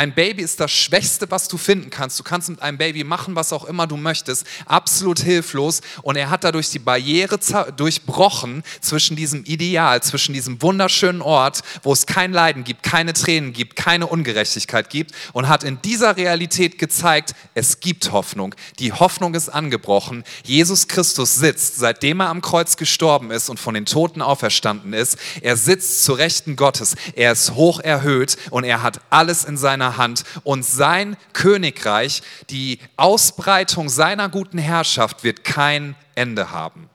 Ein 0.00 0.14
Baby 0.14 0.40
ist 0.40 0.60
das 0.60 0.72
Schwächste, 0.72 1.30
was 1.30 1.46
du 1.46 1.58
finden 1.58 1.90
kannst. 1.90 2.18
Du 2.18 2.22
kannst 2.22 2.48
mit 2.48 2.62
einem 2.62 2.78
Baby 2.78 3.04
machen, 3.04 3.36
was 3.36 3.52
auch 3.52 3.66
immer 3.66 3.86
du 3.86 3.98
möchtest. 3.98 4.46
Absolut 4.64 5.18
hilflos. 5.18 5.82
Und 6.00 6.16
er 6.16 6.30
hat 6.30 6.42
dadurch 6.42 6.70
die 6.70 6.78
Barriere 6.78 7.38
durchbrochen 7.76 8.62
zwischen 8.80 9.14
diesem 9.14 9.44
Ideal, 9.44 10.02
zwischen 10.02 10.32
diesem 10.32 10.62
wunderschönen 10.62 11.20
Ort, 11.20 11.60
wo 11.82 11.92
es 11.92 12.06
kein 12.06 12.32
Leiden 12.32 12.64
gibt, 12.64 12.82
keine 12.82 13.12
Tränen 13.12 13.52
gibt, 13.52 13.76
keine 13.76 14.06
Ungerechtigkeit 14.06 14.88
gibt. 14.88 15.12
Und 15.34 15.48
hat 15.48 15.64
in 15.64 15.82
dieser 15.82 16.16
Realität 16.16 16.78
gezeigt, 16.78 17.34
es 17.52 17.80
gibt 17.80 18.10
Hoffnung. 18.10 18.54
Die 18.78 18.94
Hoffnung 18.94 19.34
ist 19.34 19.50
angebrochen. 19.50 20.24
Jesus 20.44 20.88
Christus 20.88 21.34
sitzt, 21.34 21.76
seitdem 21.76 22.20
er 22.20 22.30
am 22.30 22.40
Kreuz 22.40 22.78
gestorben 22.78 23.30
ist 23.30 23.50
und 23.50 23.60
von 23.60 23.74
den 23.74 23.84
Toten 23.84 24.22
auferstanden 24.22 24.94
ist. 24.94 25.18
Er 25.42 25.58
sitzt 25.58 26.04
zu 26.04 26.14
Rechten 26.14 26.56
Gottes. 26.56 26.94
Er 27.16 27.32
ist 27.32 27.50
hoch 27.50 27.80
erhöht 27.80 28.38
und 28.48 28.64
er 28.64 28.82
hat 28.82 29.02
alles 29.10 29.44
in 29.44 29.58
seiner 29.58 29.89
seiner 29.90 29.96
Hand 29.96 30.24
und 30.44 30.64
sein 30.64 31.16
Königreich, 31.32 32.22
die 32.50 32.78
Ausbreitung 32.96 33.88
seiner 33.88 34.28
guten 34.28 34.58
Herrschaft 34.58 35.24
wird 35.24 35.44
kein 35.44 35.94
Ende 36.14 36.50
haben. 36.50 36.88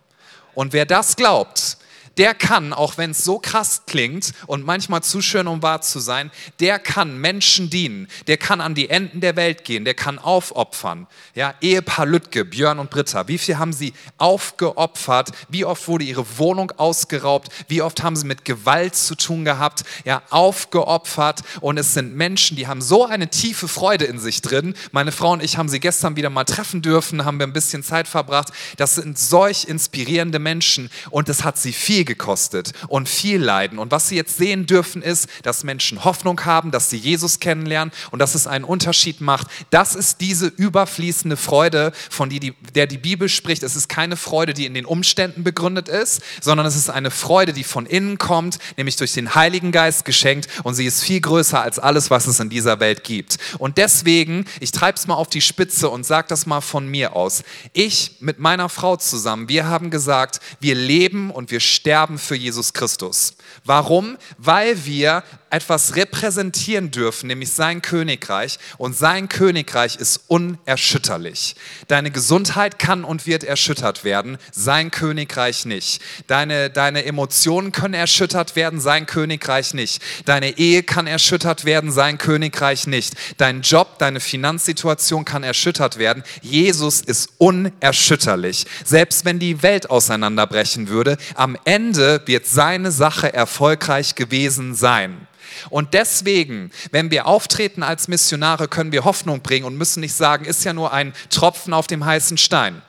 Und 0.54 0.74
wer 0.74 0.86
das 0.86 1.16
glaubt, 1.16 1.78
der 2.18 2.34
kann, 2.34 2.74
auch 2.74 2.98
wenn 2.98 3.12
es 3.12 3.24
so 3.24 3.40
krass 3.40 3.84
klingt 3.88 4.32
und 4.48 4.66
manchmal 4.66 5.04
zu 5.04 5.22
schön, 5.22 5.48
um 5.48 5.62
wahr 5.62 5.82
zu 5.82 6.00
sein, 6.00 6.32
der 6.60 6.80
kann 6.80 7.20
Menschen 7.20 7.70
dienen, 7.70 8.08
der 8.28 8.38
kann 8.38 8.62
an 8.62 8.76
die 8.76 8.90
Enden 8.90 9.22
der 9.22 9.36
Welt 9.36 9.64
gehen, 9.64 9.86
der 9.86 9.94
kann 9.94 10.20
aufopfern. 10.20 11.08
Ja, 11.34 11.54
Ehepaar 11.62 12.06
Lüttke, 12.06 12.46
Björn 12.46 12.80
und 12.80 12.90
Britta, 12.90 13.28
wie 13.28 13.38
viel 13.38 13.58
haben 13.58 13.74
sie 13.74 13.94
aufgeopfert? 14.18 15.32
Wie 15.50 15.66
oft 15.66 15.88
wurde 15.88 16.06
ihre 16.06 16.38
Wohnung 16.38 16.72
ausgeraubt? 16.72 17.50
Wie 17.68 17.82
oft 17.82 18.04
haben 18.04 18.16
sie 18.16 18.26
mit 18.26 18.46
Gewalt 18.46 18.96
zu 18.96 19.16
tun 19.16 19.46
gehabt? 19.46 19.84
Ja, 20.06 20.22
aufgeopfert 20.30 21.42
und 21.62 21.78
es 21.78 21.94
sind 21.94 22.16
Menschen, 22.16 22.56
die 22.56 22.68
haben 22.68 22.82
so 22.82 23.06
eine 23.06 23.30
tiefe 23.30 23.68
Freude 23.68 24.06
in 24.06 24.20
sich 24.20 24.42
drin. 24.42 24.76
Meine 24.92 25.12
Frau 25.12 25.32
und 25.32 25.44
ich 25.44 25.58
haben 25.58 25.70
sie 25.70 25.80
gestern 25.80 26.16
wieder 26.16 26.30
mal 26.30 26.46
treffen 26.46 26.82
dürfen, 26.82 27.26
haben 27.26 27.40
wir 27.40 27.48
ein 27.48 27.54
bisschen 27.54 27.84
Zeit 27.84 28.08
verbracht. 28.08 28.50
Das 28.78 28.96
sind 28.96 29.20
solch 29.20 29.66
inspirierende 29.66 30.40
Menschen 30.40 30.90
und 31.10 31.30
es 31.30 31.44
hat 31.44 31.58
sie 31.58 31.74
viel 31.74 32.05
gekostet 32.06 32.74
und 32.88 33.10
viel 33.10 33.42
Leiden. 33.42 33.80
Und 33.80 33.92
was 33.92 34.10
sie 34.10 34.16
jetzt 34.16 34.38
sehen 34.38 34.66
dürfen, 34.66 35.02
ist, 35.02 35.28
dass 35.44 35.64
Menschen 35.64 36.04
Hoffnung 36.04 36.46
haben, 36.46 36.72
dass 36.72 36.90
sie 36.90 36.98
Jesus 36.98 37.40
kennenlernen 37.40 37.94
und 38.12 38.20
dass 38.20 38.36
es 38.36 38.48
einen 38.48 38.66
Unterschied 38.66 39.22
macht. 39.22 39.48
Das 39.70 39.96
ist 39.96 40.22
diese 40.22 40.48
überfließende 40.48 41.38
Freude, 41.38 41.92
von 42.10 42.30
die, 42.30 42.54
der 42.74 42.88
die 42.88 42.98
Bibel 42.98 43.30
spricht. 43.30 43.64
Es 43.64 43.76
ist 43.76 43.90
keine 43.90 44.18
Freude, 44.18 44.54
die 44.54 44.66
in 44.66 44.74
den 44.74 44.86
Umständen 44.86 45.44
begründet 45.44 45.90
ist, 45.90 46.22
sondern 46.42 46.66
es 46.66 46.76
ist 46.76 46.90
eine 46.90 47.12
Freude, 47.12 47.54
die 47.54 47.64
von 47.64 47.86
innen 47.86 48.18
kommt, 48.18 48.60
nämlich 48.78 48.96
durch 48.96 49.14
den 49.14 49.36
Heiligen 49.36 49.72
Geist 49.72 50.06
geschenkt. 50.06 50.48
Und 50.64 50.76
sie 50.76 50.86
ist 50.86 51.04
viel 51.04 51.22
größer 51.22 51.62
als 51.62 51.80
alles, 51.80 52.10
was 52.10 52.28
es 52.28 52.40
in 52.40 52.50
dieser 52.50 52.80
Welt 52.80 53.04
gibt. 53.04 53.38
Und 53.58 53.78
deswegen, 53.78 54.46
ich 54.60 54.72
treibe 54.72 54.98
es 54.98 55.08
mal 55.08 55.16
auf 55.16 55.30
die 55.30 55.42
Spitze 55.42 55.90
und 55.90 56.06
sage 56.06 56.28
das 56.30 56.46
mal 56.46 56.62
von 56.62 56.88
mir 56.88 57.16
aus. 57.16 57.44
Ich 57.74 58.18
mit 58.20 58.40
meiner 58.40 58.70
Frau 58.70 58.96
zusammen, 58.98 59.50
wir 59.50 59.68
haben 59.68 59.90
gesagt, 59.90 60.40
wir 60.60 60.76
leben 60.76 61.32
und 61.32 61.52
wir 61.52 61.60
sterben 61.60 61.95
sterben 61.96 62.20
für 62.20 62.36
Jesus 62.36 62.74
Christus. 62.74 63.36
Warum? 63.64 64.18
Weil 64.38 64.86
wir 64.86 65.24
etwas 65.50 65.96
repräsentieren 65.96 66.92
dürfen, 66.92 67.28
nämlich 67.28 67.52
sein 67.52 67.82
Königreich. 67.82 68.58
Und 68.78 68.96
sein 68.96 69.30
Königreich 69.30 69.96
ist 69.96 70.22
unerschütterlich. 70.28 71.56
Deine 71.88 72.12
Gesundheit 72.12 72.80
kann 72.80 73.04
und 73.04 73.26
wird 73.26 73.44
erschüttert 73.44 74.04
werden, 74.04 74.38
sein 74.52 74.92
Königreich 74.92 75.66
nicht. 75.66 76.02
Deine, 76.28 76.70
deine 76.70 77.06
Emotionen 77.06 77.72
können 77.72 77.94
erschüttert 77.94 78.56
werden, 78.56 78.80
sein 78.80 79.06
Königreich 79.06 79.74
nicht. 79.74 80.02
Deine 80.26 80.58
Ehe 80.58 80.84
kann 80.84 81.08
erschüttert 81.08 81.66
werden, 81.66 81.92
sein 81.92 82.18
Königreich 82.18 82.88
nicht. 82.88 83.14
Dein 83.38 83.62
Job, 83.62 84.00
deine 84.00 84.20
Finanzsituation 84.20 85.26
kann 85.26 85.44
erschüttert 85.44 85.98
werden. 85.98 86.24
Jesus 86.42 87.02
ist 87.02 87.30
unerschütterlich. 87.38 88.66
Selbst 88.84 89.26
wenn 89.26 89.40
die 89.40 89.62
Welt 89.64 89.90
auseinanderbrechen 89.90 90.90
würde, 90.90 91.18
am 91.36 91.58
Ende 91.66 92.22
wird 92.26 92.46
seine 92.46 92.92
Sache 92.92 93.34
erfolgreich 93.34 94.16
gewesen 94.16 94.76
sein. 94.76 95.28
Und 95.70 95.94
deswegen, 95.94 96.72
wenn 96.92 97.12
wir 97.12 97.28
auftreten 97.28 97.84
als 97.84 98.08
Missionare, 98.08 98.68
können 98.68 98.92
wir 98.92 99.06
Hoffnung 99.06 99.42
bringen 99.42 99.66
und 99.66 99.78
müssen 99.78 100.02
nicht 100.02 100.14
sagen, 100.14 100.46
ist 100.46 100.64
ja 100.64 100.74
nur 100.74 100.94
ein 100.94 101.14
Tropfen 101.30 101.74
auf 101.74 101.88
dem 101.88 102.06
heißen 102.06 102.38
Stein. 102.38 102.82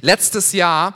Letztes 0.00 0.52
Jahr 0.52 0.94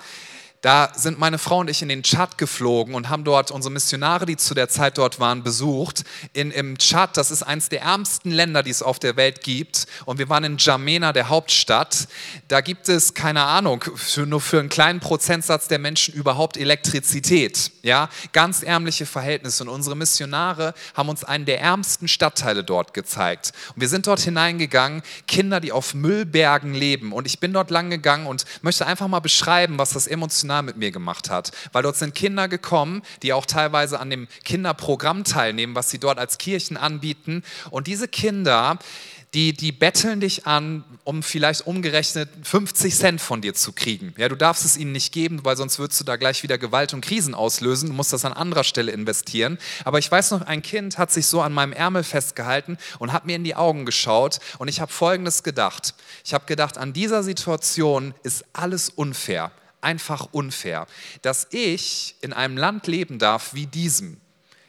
da 0.62 0.92
sind 0.94 1.18
meine 1.18 1.38
Frau 1.38 1.58
und 1.58 1.68
ich 1.68 1.82
in 1.82 1.88
den 1.88 2.04
Tschad 2.04 2.38
geflogen 2.38 2.94
und 2.94 3.08
haben 3.08 3.24
dort 3.24 3.50
unsere 3.50 3.72
Missionare, 3.72 4.26
die 4.26 4.36
zu 4.36 4.54
der 4.54 4.68
Zeit 4.68 4.96
dort 4.96 5.18
waren, 5.18 5.42
besucht. 5.42 6.04
In, 6.34 6.52
Im 6.52 6.78
Tschad, 6.78 7.16
das 7.16 7.32
ist 7.32 7.42
eines 7.42 7.68
der 7.68 7.82
ärmsten 7.82 8.30
Länder, 8.30 8.62
die 8.62 8.70
es 8.70 8.80
auf 8.80 9.00
der 9.00 9.16
Welt 9.16 9.42
gibt. 9.42 9.88
Und 10.04 10.18
wir 10.18 10.28
waren 10.28 10.44
in 10.44 10.58
Jamena, 10.58 11.12
der 11.12 11.28
Hauptstadt. 11.28 12.06
Da 12.46 12.60
gibt 12.60 12.88
es, 12.88 13.12
keine 13.12 13.42
Ahnung, 13.42 13.82
für, 13.96 14.24
nur 14.24 14.40
für 14.40 14.60
einen 14.60 14.68
kleinen 14.68 15.00
Prozentsatz 15.00 15.66
der 15.66 15.80
Menschen 15.80 16.14
überhaupt 16.14 16.56
Elektrizität. 16.56 17.72
Ja, 17.82 18.08
ganz 18.32 18.62
ärmliche 18.62 19.04
Verhältnisse. 19.04 19.64
Und 19.64 19.68
unsere 19.68 19.96
Missionare 19.96 20.74
haben 20.94 21.08
uns 21.08 21.24
einen 21.24 21.44
der 21.44 21.60
ärmsten 21.60 22.06
Stadtteile 22.06 22.62
dort 22.62 22.94
gezeigt. 22.94 23.52
Und 23.74 23.80
wir 23.80 23.88
sind 23.88 24.06
dort 24.06 24.20
hineingegangen, 24.20 25.02
Kinder, 25.26 25.58
die 25.58 25.72
auf 25.72 25.92
Müllbergen 25.94 26.72
leben. 26.72 27.12
Und 27.12 27.26
ich 27.26 27.40
bin 27.40 27.52
dort 27.52 27.72
lang 27.72 27.90
gegangen 27.90 28.28
und 28.28 28.44
möchte 28.62 28.86
einfach 28.86 29.08
mal 29.08 29.18
beschreiben, 29.18 29.76
was 29.78 29.90
das 29.90 30.06
emotional 30.06 30.51
emotional 30.52 30.62
mit 30.62 30.76
mir 30.76 30.90
gemacht 30.90 31.30
hat. 31.30 31.52
Weil 31.72 31.82
dort 31.82 31.96
sind 31.96 32.14
Kinder 32.14 32.48
gekommen, 32.48 33.02
die 33.22 33.32
auch 33.32 33.46
teilweise 33.46 33.98
an 33.98 34.10
dem 34.10 34.28
Kinderprogramm 34.44 35.24
teilnehmen, 35.24 35.74
was 35.74 35.90
sie 35.90 35.98
dort 35.98 36.18
als 36.18 36.38
Kirchen 36.38 36.76
anbieten. 36.76 37.42
Und 37.70 37.86
diese 37.86 38.08
Kinder, 38.08 38.78
die, 39.34 39.54
die 39.54 39.72
betteln 39.72 40.20
dich 40.20 40.46
an, 40.46 40.84
um 41.04 41.22
vielleicht 41.22 41.66
umgerechnet 41.66 42.28
50 42.42 42.94
Cent 42.94 43.20
von 43.20 43.40
dir 43.40 43.54
zu 43.54 43.72
kriegen. 43.72 44.12
Ja, 44.18 44.28
du 44.28 44.36
darfst 44.36 44.64
es 44.66 44.76
ihnen 44.76 44.92
nicht 44.92 45.10
geben, 45.12 45.40
weil 45.42 45.56
sonst 45.56 45.78
würdest 45.78 45.98
du 46.00 46.04
da 46.04 46.16
gleich 46.16 46.42
wieder 46.42 46.58
Gewalt 46.58 46.92
und 46.92 47.00
Krisen 47.00 47.34
auslösen. 47.34 47.88
Du 47.88 47.94
musst 47.94 48.12
das 48.12 48.26
an 48.26 48.34
anderer 48.34 48.64
Stelle 48.64 48.92
investieren. 48.92 49.58
Aber 49.84 49.98
ich 49.98 50.10
weiß 50.10 50.32
noch, 50.32 50.42
ein 50.42 50.60
Kind 50.60 50.98
hat 50.98 51.10
sich 51.10 51.26
so 51.26 51.40
an 51.40 51.54
meinem 51.54 51.72
Ärmel 51.72 52.04
festgehalten 52.04 52.76
und 52.98 53.12
hat 53.12 53.24
mir 53.24 53.36
in 53.36 53.44
die 53.44 53.56
Augen 53.56 53.86
geschaut 53.86 54.38
und 54.58 54.68
ich 54.68 54.80
habe 54.80 54.92
Folgendes 54.92 55.42
gedacht. 55.42 55.94
Ich 56.24 56.34
habe 56.34 56.44
gedacht, 56.44 56.76
an 56.76 56.92
dieser 56.92 57.22
Situation 57.22 58.14
ist 58.22 58.44
alles 58.52 58.90
unfair 58.90 59.50
einfach 59.82 60.28
unfair. 60.32 60.86
Dass 61.22 61.46
ich 61.50 62.16
in 62.20 62.32
einem 62.32 62.56
Land 62.56 62.86
leben 62.86 63.18
darf 63.18 63.54
wie 63.54 63.66
diesem, 63.66 64.20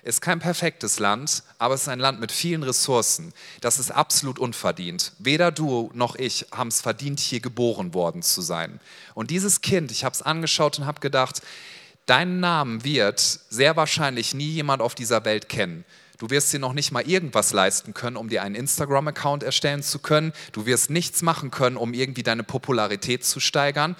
ist 0.04 0.21
kein 0.21 0.39
perfektes 0.39 0.99
Land, 0.99 1.43
aber 1.58 1.76
es 1.76 1.84
ist 1.84 1.88
ein 1.88 1.99
Land 1.99 2.19
mit 2.19 2.32
vielen 2.32 2.63
Ressourcen. 2.63 3.34
Das 3.62 3.80
ist 3.80 3.91
absolut 3.91 4.38
unverdient. 4.38 5.13
Weder 5.17 5.52
du 5.52 5.89
noch 5.93 6.15
ich 6.15 6.47
haben 6.52 6.67
es 6.67 6.82
verdient, 6.82 7.19
hier 7.21 7.39
geboren 7.39 7.93
worden 7.93 8.21
zu 8.21 8.41
sein. 8.41 8.82
Und 9.13 9.32
dieses 9.32 9.62
Kind, 9.62 9.91
ich 9.91 10.04
habe 10.04 10.13
es 10.13 10.21
angeschaut 10.21 10.78
und 10.78 10.86
habe 10.86 10.99
gedacht, 10.99 11.41
deinen 12.06 12.41
Namen 12.41 12.84
wird 12.84 13.19
sehr 13.49 13.78
wahrscheinlich 13.78 14.34
nie 14.34 14.49
jemand 14.49 14.82
auf 14.82 14.93
dieser 14.93 15.23
Welt 15.23 15.47
kennen. 15.47 15.86
Du 16.19 16.30
wirst 16.30 16.54
dir 16.54 16.60
noch 16.60 16.73
nicht 16.73 16.91
mal 16.91 17.08
irgendwas 17.08 17.54
leisten 17.54 17.93
können, 17.93 18.17
um 18.17 18.30
dir 18.30 18.43
einen 18.43 18.56
Instagram-Account 18.56 19.43
erstellen 19.43 19.84
zu 19.84 19.99
können. 19.99 20.32
Du 20.52 20.65
wirst 20.65 20.89
nichts 20.89 21.21
machen 21.21 21.49
können, 21.49 21.76
um 21.76 21.93
irgendwie 21.93 22.23
deine 22.23 22.43
Popularität 22.43 23.26
zu 23.26 23.39
steigern. 23.39 23.95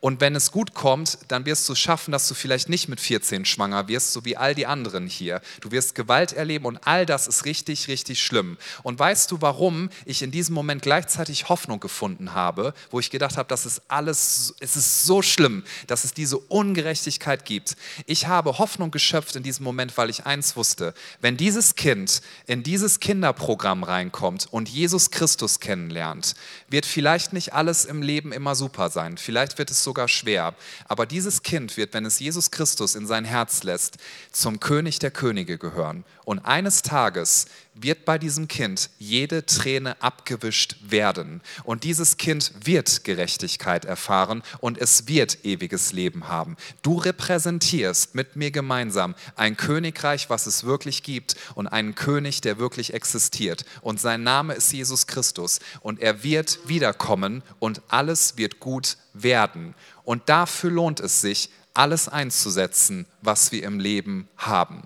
Und 0.00 0.20
wenn 0.20 0.36
es 0.36 0.52
gut 0.52 0.74
kommt, 0.74 1.18
dann 1.26 1.44
wirst 1.44 1.68
du 1.68 1.74
schaffen, 1.74 2.12
dass 2.12 2.28
du 2.28 2.34
vielleicht 2.34 2.68
nicht 2.68 2.88
mit 2.88 3.00
14 3.00 3.44
schwanger 3.44 3.88
wirst, 3.88 4.12
so 4.12 4.24
wie 4.24 4.36
all 4.36 4.54
die 4.54 4.66
anderen 4.66 5.08
hier. 5.08 5.40
Du 5.60 5.72
wirst 5.72 5.96
Gewalt 5.96 6.32
erleben 6.32 6.66
und 6.66 6.78
all 6.86 7.04
das 7.04 7.26
ist 7.26 7.44
richtig, 7.44 7.88
richtig 7.88 8.22
schlimm. 8.22 8.58
Und 8.84 8.96
weißt 8.96 9.28
du, 9.32 9.40
warum 9.40 9.90
ich 10.04 10.22
in 10.22 10.30
diesem 10.30 10.54
Moment 10.54 10.82
gleichzeitig 10.82 11.48
Hoffnung 11.48 11.80
gefunden 11.80 12.32
habe, 12.32 12.74
wo 12.92 13.00
ich 13.00 13.10
gedacht 13.10 13.36
habe, 13.36 13.48
das 13.48 13.66
ist 13.66 13.82
alles, 13.88 14.54
es 14.60 14.76
ist 14.76 15.02
so 15.02 15.20
schlimm, 15.20 15.64
dass 15.88 16.04
es 16.04 16.14
diese 16.14 16.38
Ungerechtigkeit 16.38 17.44
gibt. 17.44 17.76
Ich 18.06 18.28
habe 18.28 18.58
Hoffnung 18.58 18.92
geschöpft 18.92 19.34
in 19.34 19.42
diesem 19.42 19.64
Moment, 19.64 19.96
weil 19.96 20.10
ich 20.10 20.26
eins 20.26 20.54
wusste, 20.54 20.94
wenn 21.20 21.36
dieses 21.36 21.74
Kind 21.74 22.22
in 22.46 22.62
dieses 22.62 23.00
Kinderprogramm 23.00 23.82
reinkommt 23.82 24.46
und 24.48 24.68
Jesus 24.68 25.10
Christus 25.10 25.58
kennenlernt, 25.58 26.36
wird 26.68 26.86
vielleicht 26.86 27.32
nicht 27.32 27.52
alles 27.52 27.84
im 27.84 28.00
Leben 28.00 28.30
immer 28.30 28.54
super 28.54 28.90
sein. 28.90 29.18
Vielleicht 29.18 29.58
wird 29.58 29.72
es 29.72 29.87
sogar 29.88 30.06
schwer. 30.06 30.54
Aber 30.86 31.06
dieses 31.06 31.42
Kind 31.42 31.78
wird, 31.78 31.94
wenn 31.94 32.04
es 32.04 32.18
Jesus 32.18 32.50
Christus 32.50 32.94
in 32.94 33.06
sein 33.06 33.24
Herz 33.24 33.62
lässt, 33.62 33.96
zum 34.32 34.60
König 34.60 34.98
der 34.98 35.10
Könige 35.10 35.56
gehören. 35.56 36.04
Und 36.26 36.40
eines 36.40 36.82
Tages 36.82 37.46
wird 37.82 38.04
bei 38.04 38.18
diesem 38.18 38.48
Kind 38.48 38.90
jede 38.98 39.46
Träne 39.46 40.00
abgewischt 40.02 40.76
werden. 40.80 41.40
Und 41.64 41.84
dieses 41.84 42.16
Kind 42.16 42.52
wird 42.64 43.04
Gerechtigkeit 43.04 43.84
erfahren 43.84 44.42
und 44.60 44.78
es 44.78 45.08
wird 45.08 45.44
ewiges 45.44 45.92
Leben 45.92 46.28
haben. 46.28 46.56
Du 46.82 46.96
repräsentierst 46.96 48.14
mit 48.14 48.36
mir 48.36 48.50
gemeinsam 48.50 49.14
ein 49.36 49.56
Königreich, 49.56 50.30
was 50.30 50.46
es 50.46 50.64
wirklich 50.64 51.02
gibt 51.02 51.36
und 51.54 51.66
einen 51.66 51.94
König, 51.94 52.40
der 52.40 52.58
wirklich 52.58 52.94
existiert. 52.94 53.64
Und 53.80 54.00
sein 54.00 54.22
Name 54.22 54.54
ist 54.54 54.72
Jesus 54.72 55.06
Christus. 55.06 55.60
Und 55.80 56.00
er 56.00 56.22
wird 56.22 56.58
wiederkommen 56.66 57.42
und 57.58 57.82
alles 57.88 58.36
wird 58.36 58.60
gut 58.60 58.96
werden. 59.12 59.74
Und 60.04 60.28
dafür 60.28 60.70
lohnt 60.70 61.00
es 61.00 61.20
sich, 61.20 61.50
alles 61.74 62.08
einzusetzen, 62.08 63.06
was 63.22 63.52
wir 63.52 63.62
im 63.62 63.78
Leben 63.78 64.28
haben. 64.36 64.82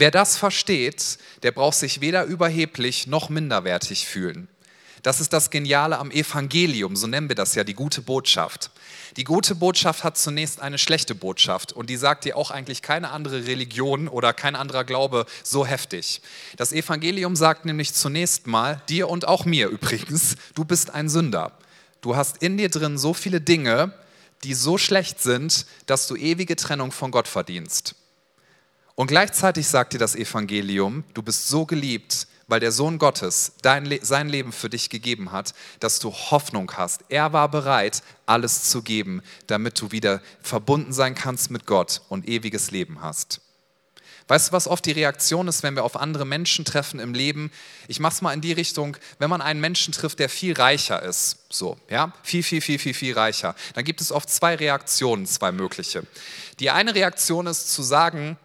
Wer 0.00 0.10
das 0.10 0.38
versteht, 0.38 1.18
der 1.42 1.52
braucht 1.52 1.76
sich 1.76 2.00
weder 2.00 2.24
überheblich 2.24 3.06
noch 3.06 3.28
minderwertig 3.28 4.06
fühlen. 4.06 4.48
Das 5.02 5.20
ist 5.20 5.34
das 5.34 5.50
Geniale 5.50 5.98
am 5.98 6.10
Evangelium, 6.10 6.96
so 6.96 7.06
nennen 7.06 7.28
wir 7.28 7.36
das 7.36 7.54
ja, 7.54 7.64
die 7.64 7.74
gute 7.74 8.00
Botschaft. 8.00 8.70
Die 9.18 9.24
gute 9.24 9.54
Botschaft 9.54 10.02
hat 10.02 10.16
zunächst 10.16 10.62
eine 10.62 10.78
schlechte 10.78 11.14
Botschaft 11.14 11.74
und 11.74 11.90
die 11.90 11.98
sagt 11.98 12.24
dir 12.24 12.38
auch 12.38 12.50
eigentlich 12.50 12.80
keine 12.80 13.10
andere 13.10 13.46
Religion 13.46 14.08
oder 14.08 14.32
kein 14.32 14.56
anderer 14.56 14.84
Glaube 14.84 15.26
so 15.42 15.66
heftig. 15.66 16.22
Das 16.56 16.72
Evangelium 16.72 17.36
sagt 17.36 17.66
nämlich 17.66 17.92
zunächst 17.92 18.46
mal, 18.46 18.80
dir 18.88 19.06
und 19.06 19.28
auch 19.28 19.44
mir 19.44 19.68
übrigens, 19.68 20.36
du 20.54 20.64
bist 20.64 20.94
ein 20.94 21.10
Sünder. 21.10 21.52
Du 22.00 22.16
hast 22.16 22.38
in 22.38 22.56
dir 22.56 22.70
drin 22.70 22.96
so 22.96 23.12
viele 23.12 23.42
Dinge, 23.42 23.92
die 24.44 24.54
so 24.54 24.78
schlecht 24.78 25.20
sind, 25.20 25.66
dass 25.84 26.06
du 26.06 26.16
ewige 26.16 26.56
Trennung 26.56 26.90
von 26.90 27.10
Gott 27.10 27.28
verdienst. 27.28 27.96
Und 29.00 29.06
gleichzeitig 29.06 29.66
sagt 29.66 29.94
dir 29.94 29.98
das 29.98 30.14
Evangelium, 30.14 31.04
du 31.14 31.22
bist 31.22 31.48
so 31.48 31.64
geliebt, 31.64 32.26
weil 32.48 32.60
der 32.60 32.70
Sohn 32.70 32.98
Gottes 32.98 33.52
dein, 33.62 33.98
sein 34.02 34.28
Leben 34.28 34.52
für 34.52 34.68
dich 34.68 34.90
gegeben 34.90 35.32
hat, 35.32 35.54
dass 35.78 36.00
du 36.00 36.12
Hoffnung 36.12 36.70
hast. 36.76 37.00
Er 37.08 37.32
war 37.32 37.50
bereit, 37.50 38.02
alles 38.26 38.64
zu 38.64 38.82
geben, 38.82 39.22
damit 39.46 39.80
du 39.80 39.90
wieder 39.90 40.20
verbunden 40.42 40.92
sein 40.92 41.14
kannst 41.14 41.50
mit 41.50 41.64
Gott 41.64 42.02
und 42.10 42.28
ewiges 42.28 42.72
Leben 42.72 43.00
hast. 43.00 43.40
Weißt 44.28 44.50
du, 44.50 44.52
was 44.52 44.68
oft 44.68 44.84
die 44.84 44.92
Reaktion 44.92 45.48
ist, 45.48 45.62
wenn 45.62 45.76
wir 45.76 45.84
auf 45.84 45.96
andere 45.96 46.26
Menschen 46.26 46.66
treffen 46.66 47.00
im 47.00 47.14
Leben? 47.14 47.50
Ich 47.88 48.00
mache 48.00 48.12
es 48.12 48.20
mal 48.20 48.34
in 48.34 48.42
die 48.42 48.52
Richtung, 48.52 48.98
wenn 49.18 49.30
man 49.30 49.40
einen 49.40 49.62
Menschen 49.62 49.94
trifft, 49.94 50.18
der 50.18 50.28
viel 50.28 50.52
reicher 50.52 51.02
ist, 51.02 51.46
so, 51.48 51.78
ja, 51.88 52.12
viel, 52.22 52.42
viel, 52.42 52.60
viel, 52.60 52.78
viel, 52.78 52.92
viel 52.92 53.14
reicher, 53.14 53.54
dann 53.72 53.84
gibt 53.84 54.02
es 54.02 54.12
oft 54.12 54.28
zwei 54.28 54.56
Reaktionen, 54.56 55.24
zwei 55.24 55.52
mögliche. 55.52 56.02
Die 56.58 56.68
eine 56.68 56.94
Reaktion 56.94 57.46
ist 57.46 57.72
zu 57.72 57.82
sagen, 57.82 58.36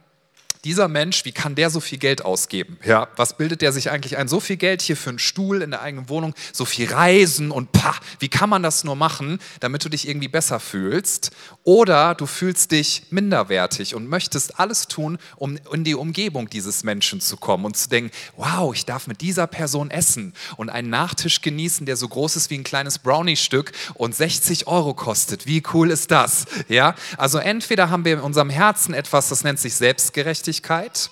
dieser 0.65 0.88
Mensch, 0.88 1.25
wie 1.25 1.32
kann 1.32 1.54
der 1.54 1.69
so 1.69 1.80
viel 1.80 1.99
Geld 1.99 2.25
ausgeben? 2.25 2.80
Ja, 2.84 3.08
was 3.15 3.38
bildet 3.38 3.62
der 3.62 3.71
sich 3.71 3.91
eigentlich 3.91 4.17
ein? 4.17 4.28
So 4.28 4.39
viel 4.39 4.58
Geld 4.58 4.82
hier 4.82 4.97
für 4.97 5.10
einen 5.12 5.19
Stuhl 5.19 5.62
in 5.62 5.69
der 5.69 5.84
eigenen 5.84 6.10
Wohnung, 6.10 6.34
so 6.51 6.65
viel 6.65 6.91
Reisen 6.91 7.51
und 7.51 7.71
pah, 7.71 7.95
wie 8.17 8.30
kann 8.30 8.49
man 8.49 8.63
das 8.63 8.84
nur 8.84 8.95
machen, 8.95 9.39
damit 9.60 9.86
du 9.86 9.89
dich 9.89 10.08
irgendwie 10.08 10.28
besser 10.28 10.60
fühlst? 10.60 11.32
Oder 11.63 12.15
du 12.15 12.25
fühlst 12.25 12.71
dich 12.71 13.04
minderwertig 13.12 13.93
und 13.93 14.10
möchtest 14.10 14.60
alles 14.60 14.88
tun, 14.88 15.19
um 15.36 15.60
in 15.71 15.84
die 15.84 15.93
Umgebung 15.93 16.49
dieses 16.49 16.84
Menschen 16.84 17.21
zu 17.21 17.38
kommen 17.38 17.65
und 17.65 17.78
zu 17.78 17.88
denken, 17.88 18.10
wow, 18.36 18.73
ich 18.73 18.86
darf 18.86 19.06
mit 19.06 19.21
dieser 19.21 19.45
Person 19.45 19.91
essen 19.91 20.34
und 20.58 20.69
einen 20.69 20.89
Nachtisch 20.89 21.41
genießen, 21.41 21.86
der 21.86 21.95
so 21.95 22.08
groß 22.08 22.38
ist 22.38 22.49
wie 22.49 22.58
ein 22.58 22.63
kleines 22.63 22.97
Brownie-Stück 22.97 23.71
und 23.93 24.15
60 24.15 24.65
Euro 24.65 24.95
kostet. 24.95 25.45
Wie 25.45 25.62
cool 25.73 25.91
ist 25.91 26.10
das? 26.10 26.45
Ja, 26.69 26.95
also 27.17 27.38
entweder 27.38 27.91
haben 27.91 28.04
wir 28.04 28.13
in 28.13 28.19
unserem 28.19 28.49
Herzen 28.49 28.95
etwas, 28.95 29.30
das 29.30 29.43
nennt 29.43 29.60
sich 29.60 29.75
Selbstgerechtigkeit, 29.75 30.54
Gerechtigkeit 30.61 31.09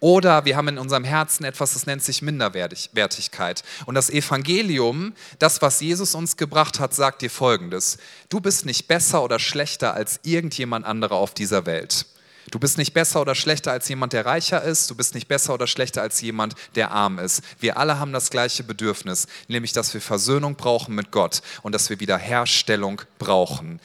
oder 0.00 0.44
wir 0.44 0.56
haben 0.56 0.68
in 0.68 0.78
unserem 0.78 1.04
Herzen 1.04 1.44
etwas, 1.44 1.74
das 1.74 1.86
nennt 1.86 2.02
sich 2.02 2.22
Minderwertigkeit. 2.22 3.62
Und 3.86 3.94
das 3.94 4.10
Evangelium, 4.10 5.12
das, 5.38 5.62
was 5.62 5.80
Jesus 5.80 6.16
uns 6.16 6.36
gebracht 6.36 6.80
hat, 6.80 6.92
sagt 6.92 7.22
dir 7.22 7.30
Folgendes. 7.30 7.98
Du 8.28 8.40
bist 8.40 8.66
nicht 8.66 8.88
besser 8.88 9.22
oder 9.22 9.38
schlechter 9.38 9.94
als 9.94 10.18
irgendjemand 10.24 10.84
anderer 10.86 11.14
auf 11.14 11.34
dieser 11.34 11.66
Welt. 11.66 12.06
Du 12.50 12.58
bist 12.58 12.78
nicht 12.78 12.92
besser 12.92 13.20
oder 13.20 13.36
schlechter 13.36 13.70
als 13.70 13.88
jemand, 13.88 14.12
der 14.12 14.26
reicher 14.26 14.62
ist. 14.62 14.90
Du 14.90 14.96
bist 14.96 15.14
nicht 15.14 15.28
besser 15.28 15.54
oder 15.54 15.68
schlechter 15.68 16.02
als 16.02 16.20
jemand, 16.20 16.56
der 16.74 16.90
arm 16.90 17.20
ist. 17.20 17.42
Wir 17.60 17.76
alle 17.76 18.00
haben 18.00 18.12
das 18.12 18.30
gleiche 18.30 18.64
Bedürfnis, 18.64 19.28
nämlich 19.46 19.72
dass 19.72 19.94
wir 19.94 20.00
Versöhnung 20.00 20.56
brauchen 20.56 20.96
mit 20.96 21.12
Gott 21.12 21.42
und 21.62 21.72
dass 21.72 21.88
wir 21.88 22.00
Wiederherstellung 22.00 23.02
brauchen. 23.20 23.78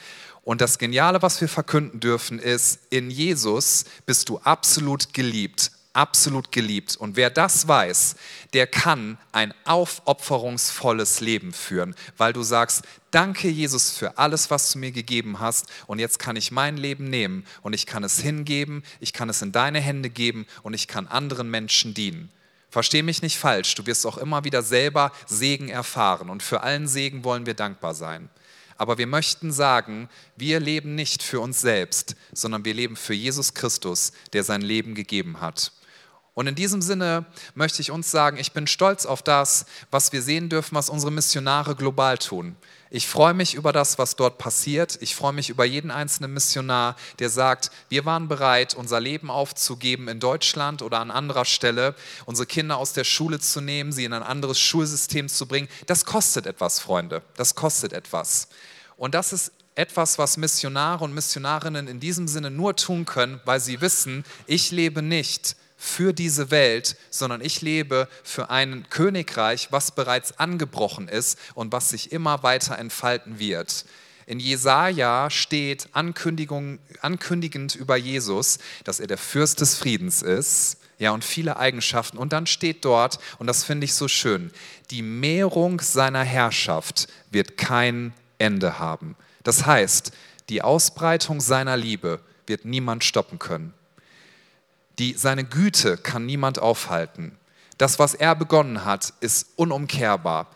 Und 0.48 0.62
das 0.62 0.78
Geniale, 0.78 1.20
was 1.20 1.42
wir 1.42 1.48
verkünden 1.48 2.00
dürfen, 2.00 2.38
ist, 2.38 2.80
in 2.88 3.10
Jesus 3.10 3.84
bist 4.06 4.30
du 4.30 4.38
absolut 4.38 5.12
geliebt, 5.12 5.70
absolut 5.92 6.52
geliebt. 6.52 6.96
Und 6.96 7.16
wer 7.16 7.28
das 7.28 7.68
weiß, 7.68 8.16
der 8.54 8.66
kann 8.66 9.18
ein 9.30 9.52
aufopferungsvolles 9.66 11.20
Leben 11.20 11.52
führen, 11.52 11.94
weil 12.16 12.32
du 12.32 12.42
sagst, 12.42 12.80
danke 13.10 13.48
Jesus 13.50 13.90
für 13.90 14.16
alles, 14.16 14.50
was 14.50 14.72
du 14.72 14.78
mir 14.78 14.90
gegeben 14.90 15.38
hast. 15.38 15.66
Und 15.86 15.98
jetzt 15.98 16.18
kann 16.18 16.34
ich 16.34 16.50
mein 16.50 16.78
Leben 16.78 17.10
nehmen 17.10 17.44
und 17.60 17.74
ich 17.74 17.84
kann 17.84 18.02
es 18.02 18.18
hingeben, 18.18 18.84
ich 19.00 19.12
kann 19.12 19.28
es 19.28 19.42
in 19.42 19.52
deine 19.52 19.80
Hände 19.80 20.08
geben 20.08 20.46
und 20.62 20.72
ich 20.72 20.88
kann 20.88 21.08
anderen 21.08 21.50
Menschen 21.50 21.92
dienen. 21.92 22.30
Versteh 22.70 23.02
mich 23.02 23.20
nicht 23.20 23.36
falsch, 23.36 23.74
du 23.74 23.84
wirst 23.84 24.06
auch 24.06 24.16
immer 24.16 24.44
wieder 24.44 24.62
selber 24.62 25.12
Segen 25.26 25.68
erfahren 25.68 26.30
und 26.30 26.42
für 26.42 26.62
allen 26.62 26.88
Segen 26.88 27.22
wollen 27.22 27.44
wir 27.44 27.52
dankbar 27.52 27.92
sein. 27.92 28.30
Aber 28.78 28.96
wir 28.96 29.08
möchten 29.08 29.52
sagen, 29.52 30.08
wir 30.36 30.60
leben 30.60 30.94
nicht 30.94 31.22
für 31.22 31.40
uns 31.40 31.60
selbst, 31.60 32.16
sondern 32.32 32.64
wir 32.64 32.74
leben 32.74 32.96
für 32.96 33.14
Jesus 33.14 33.52
Christus, 33.52 34.12
der 34.32 34.44
sein 34.44 34.62
Leben 34.62 34.94
gegeben 34.94 35.40
hat. 35.40 35.72
Und 36.32 36.46
in 36.46 36.54
diesem 36.54 36.80
Sinne 36.80 37.26
möchte 37.56 37.82
ich 37.82 37.90
uns 37.90 38.12
sagen, 38.12 38.36
ich 38.36 38.52
bin 38.52 38.68
stolz 38.68 39.04
auf 39.04 39.22
das, 39.22 39.66
was 39.90 40.12
wir 40.12 40.22
sehen 40.22 40.48
dürfen, 40.48 40.76
was 40.76 40.88
unsere 40.88 41.10
Missionare 41.10 41.74
global 41.74 42.16
tun. 42.16 42.54
Ich 42.90 43.06
freue 43.06 43.34
mich 43.34 43.54
über 43.54 43.72
das, 43.72 43.98
was 43.98 44.16
dort 44.16 44.38
passiert. 44.38 44.96
Ich 45.02 45.14
freue 45.14 45.34
mich 45.34 45.50
über 45.50 45.64
jeden 45.66 45.90
einzelnen 45.90 46.32
Missionar, 46.32 46.96
der 47.18 47.28
sagt, 47.28 47.70
wir 47.90 48.06
waren 48.06 48.28
bereit, 48.28 48.74
unser 48.74 48.98
Leben 48.98 49.30
aufzugeben 49.30 50.08
in 50.08 50.20
Deutschland 50.20 50.80
oder 50.80 51.00
an 51.00 51.10
anderer 51.10 51.44
Stelle, 51.44 51.94
unsere 52.24 52.46
Kinder 52.46 52.78
aus 52.78 52.94
der 52.94 53.04
Schule 53.04 53.40
zu 53.40 53.60
nehmen, 53.60 53.92
sie 53.92 54.04
in 54.04 54.14
ein 54.14 54.22
anderes 54.22 54.58
Schulsystem 54.58 55.28
zu 55.28 55.46
bringen. 55.46 55.68
Das 55.86 56.06
kostet 56.06 56.46
etwas, 56.46 56.80
Freunde. 56.80 57.22
Das 57.36 57.54
kostet 57.54 57.92
etwas. 57.92 58.48
Und 58.96 59.14
das 59.14 59.32
ist 59.34 59.52
etwas, 59.74 60.18
was 60.18 60.38
Missionare 60.38 61.04
und 61.04 61.14
Missionarinnen 61.14 61.88
in 61.88 62.00
diesem 62.00 62.26
Sinne 62.26 62.50
nur 62.50 62.74
tun 62.74 63.04
können, 63.04 63.40
weil 63.44 63.60
sie 63.60 63.80
wissen, 63.80 64.24
ich 64.46 64.70
lebe 64.70 65.02
nicht 65.02 65.56
für 65.80 66.12
diese 66.12 66.50
Welt, 66.50 66.96
sondern 67.08 67.40
ich 67.40 67.62
lebe 67.62 68.08
für 68.24 68.50
ein 68.50 68.86
Königreich, 68.90 69.68
was 69.70 69.92
bereits 69.92 70.38
angebrochen 70.38 71.08
ist 71.08 71.38
und 71.54 71.72
was 71.72 71.90
sich 71.90 72.10
immer 72.10 72.42
weiter 72.42 72.76
entfalten 72.78 73.38
wird. 73.38 73.86
In 74.26 74.40
Jesaja 74.40 75.30
steht 75.30 75.88
Ankündigung, 75.92 76.80
ankündigend 77.00 77.76
über 77.76 77.96
Jesus, 77.96 78.58
dass 78.84 79.00
er 79.00 79.06
der 79.06 79.16
Fürst 79.16 79.60
des 79.60 79.76
Friedens 79.76 80.20
ist. 80.20 80.78
Ja, 80.98 81.12
und 81.12 81.24
viele 81.24 81.56
Eigenschaften. 81.56 82.18
Und 82.18 82.32
dann 82.32 82.46
steht 82.46 82.84
dort, 82.84 83.20
und 83.38 83.46
das 83.46 83.62
finde 83.62 83.84
ich 83.84 83.94
so 83.94 84.08
schön, 84.08 84.50
die 84.90 85.02
Mehrung 85.02 85.80
seiner 85.80 86.24
Herrschaft 86.24 87.06
wird 87.30 87.56
kein 87.56 88.12
Ende 88.38 88.80
haben. 88.80 89.16
Das 89.44 89.64
heißt, 89.64 90.10
die 90.48 90.60
Ausbreitung 90.60 91.40
seiner 91.40 91.76
Liebe 91.76 92.20
wird 92.46 92.64
niemand 92.64 93.04
stoppen 93.04 93.38
können. 93.38 93.74
Die, 94.98 95.14
seine 95.14 95.44
Güte 95.44 95.96
kann 95.96 96.26
niemand 96.26 96.58
aufhalten. 96.58 97.36
Das, 97.76 97.98
was 97.98 98.14
er 98.14 98.34
begonnen 98.34 98.84
hat, 98.84 99.14
ist 99.20 99.50
unumkehrbar. 99.56 100.48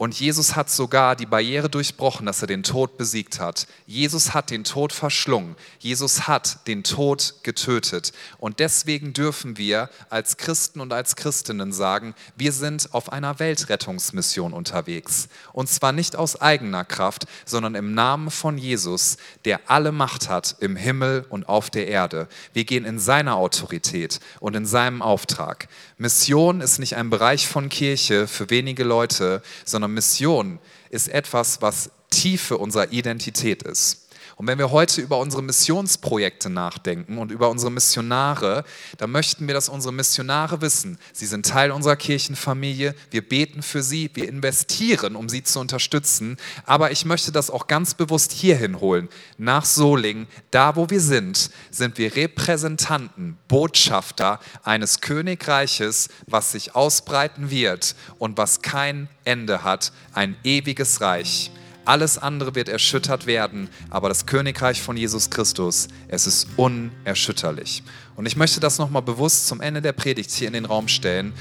Und 0.00 0.18
Jesus 0.18 0.56
hat 0.56 0.70
sogar 0.70 1.14
die 1.14 1.26
Barriere 1.26 1.68
durchbrochen, 1.68 2.24
dass 2.24 2.40
er 2.40 2.46
den 2.46 2.62
Tod 2.62 2.96
besiegt 2.96 3.38
hat. 3.38 3.66
Jesus 3.84 4.32
hat 4.32 4.48
den 4.48 4.64
Tod 4.64 4.94
verschlungen. 4.94 5.56
Jesus 5.78 6.26
hat 6.26 6.66
den 6.66 6.84
Tod 6.84 7.34
getötet. 7.42 8.14
Und 8.38 8.60
deswegen 8.60 9.12
dürfen 9.12 9.58
wir 9.58 9.90
als 10.08 10.38
Christen 10.38 10.80
und 10.80 10.94
als 10.94 11.16
Christinnen 11.16 11.70
sagen, 11.70 12.14
wir 12.34 12.52
sind 12.52 12.94
auf 12.94 13.12
einer 13.12 13.40
Weltrettungsmission 13.40 14.54
unterwegs. 14.54 15.28
Und 15.52 15.68
zwar 15.68 15.92
nicht 15.92 16.16
aus 16.16 16.40
eigener 16.40 16.86
Kraft, 16.86 17.26
sondern 17.44 17.74
im 17.74 17.92
Namen 17.92 18.30
von 18.30 18.56
Jesus, 18.56 19.18
der 19.44 19.60
alle 19.66 19.92
Macht 19.92 20.30
hat 20.30 20.56
im 20.60 20.76
Himmel 20.76 21.26
und 21.28 21.46
auf 21.46 21.68
der 21.68 21.88
Erde. 21.88 22.26
Wir 22.54 22.64
gehen 22.64 22.86
in 22.86 22.98
seiner 22.98 23.36
Autorität 23.36 24.20
und 24.38 24.56
in 24.56 24.64
seinem 24.64 25.02
Auftrag. 25.02 25.68
Mission 25.98 26.62
ist 26.62 26.78
nicht 26.78 26.96
ein 26.96 27.10
Bereich 27.10 27.46
von 27.46 27.68
Kirche 27.68 28.26
für 28.26 28.48
wenige 28.48 28.84
Leute, 28.84 29.42
sondern 29.66 29.89
Mission 29.90 30.58
ist 30.90 31.08
etwas, 31.08 31.62
was 31.62 31.90
Tiefe 32.10 32.58
unserer 32.58 32.92
Identität 32.92 33.62
ist. 33.62 34.08
Und 34.40 34.46
wenn 34.46 34.56
wir 34.56 34.70
heute 34.70 35.02
über 35.02 35.18
unsere 35.18 35.42
Missionsprojekte 35.42 36.48
nachdenken 36.48 37.18
und 37.18 37.30
über 37.30 37.50
unsere 37.50 37.70
Missionare, 37.70 38.64
dann 38.96 39.10
möchten 39.10 39.46
wir, 39.46 39.52
dass 39.52 39.68
unsere 39.68 39.92
Missionare 39.92 40.62
wissen, 40.62 40.96
sie 41.12 41.26
sind 41.26 41.44
Teil 41.44 41.70
unserer 41.70 41.96
Kirchenfamilie, 41.96 42.94
wir 43.10 43.28
beten 43.28 43.60
für 43.60 43.82
sie, 43.82 44.08
wir 44.14 44.26
investieren, 44.26 45.14
um 45.14 45.28
sie 45.28 45.42
zu 45.42 45.60
unterstützen. 45.60 46.38
Aber 46.64 46.90
ich 46.90 47.04
möchte 47.04 47.32
das 47.32 47.50
auch 47.50 47.66
ganz 47.66 47.92
bewusst 47.92 48.32
hierhin 48.32 48.80
holen, 48.80 49.10
nach 49.36 49.66
Solingen, 49.66 50.26
da 50.50 50.74
wo 50.74 50.88
wir 50.88 51.02
sind, 51.02 51.50
sind 51.70 51.98
wir 51.98 52.16
Repräsentanten, 52.16 53.36
Botschafter 53.46 54.40
eines 54.62 55.02
Königreiches, 55.02 56.08
was 56.26 56.52
sich 56.52 56.74
ausbreiten 56.74 57.50
wird 57.50 57.94
und 58.18 58.38
was 58.38 58.62
kein 58.62 59.10
Ende 59.24 59.64
hat, 59.64 59.92
ein 60.14 60.34
ewiges 60.44 61.02
Reich. 61.02 61.50
Alles 61.90 62.18
andere 62.18 62.54
wird 62.54 62.68
erschüttert 62.68 63.26
werden, 63.26 63.68
aber 63.90 64.08
das 64.08 64.24
Königreich 64.24 64.80
von 64.80 64.96
Jesus 64.96 65.28
Christus, 65.28 65.88
es 66.06 66.24
ist 66.24 66.46
unerschütterlich. 66.56 67.82
Und 68.14 68.26
ich 68.26 68.36
möchte 68.36 68.60
das 68.60 68.78
nochmal 68.78 69.02
bewusst 69.02 69.48
zum 69.48 69.60
Ende 69.60 69.82
der 69.82 69.90
Predigt 69.90 70.30
hier 70.30 70.46
in 70.46 70.52
den 70.52 70.66
Raum 70.66 70.86
stellen, 70.86 71.32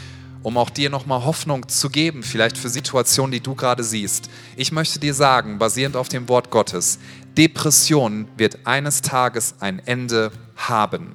um 0.41 0.57
auch 0.57 0.71
dir 0.71 0.89
nochmal 0.89 1.23
Hoffnung 1.23 1.69
zu 1.69 1.91
geben, 1.91 2.23
vielleicht 2.23 2.57
für 2.57 2.69
Situationen, 2.69 3.31
die 3.31 3.41
du 3.41 3.53
gerade 3.53 3.83
siehst. 3.83 4.31
Ich 4.55 4.71
möchte 4.71 4.97
dir 4.97 5.13
sagen, 5.13 5.59
basierend 5.59 5.95
auf 5.95 6.09
dem 6.09 6.27
Wort 6.27 6.49
Gottes, 6.49 6.97
Depression 7.38 8.27
wird 8.35 8.65
eines 8.65 9.03
Tages 9.03 9.53
ein 9.59 9.77
Ende 9.77 10.31
haben. 10.55 11.13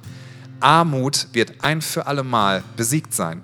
Armut 0.61 1.27
wird 1.33 1.55
ein 1.61 1.81
für 1.81 2.07
alle 2.07 2.23
Mal 2.23 2.63
besiegt 2.77 3.13
sein. 3.13 3.41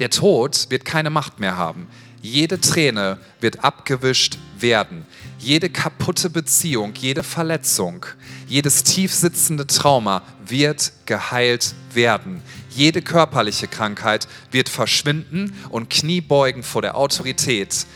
Der 0.00 0.10
Tod 0.10 0.66
wird 0.68 0.84
keine 0.84 1.08
Macht 1.08 1.40
mehr 1.40 1.56
haben. 1.56 1.86
Jede 2.22 2.60
Träne 2.60 3.18
wird 3.40 3.64
abgewischt 3.64 4.38
werden. 4.56 5.04
Jede 5.40 5.68
kaputte 5.68 6.30
Beziehung, 6.30 6.94
jede 6.94 7.24
Verletzung, 7.24 8.06
jedes 8.46 8.84
tiefsitzende 8.84 9.66
Trauma 9.66 10.22
wird 10.46 10.92
geheilt 11.04 11.74
werden. 11.92 12.40
Jede 12.70 13.02
körperliche 13.02 13.66
Krankheit 13.66 14.28
wird 14.52 14.68
verschwinden 14.68 15.52
und 15.68 15.90
Kniebeugen 15.90 16.62
vor 16.62 16.80
der 16.80 16.96
Autorität 16.96 17.86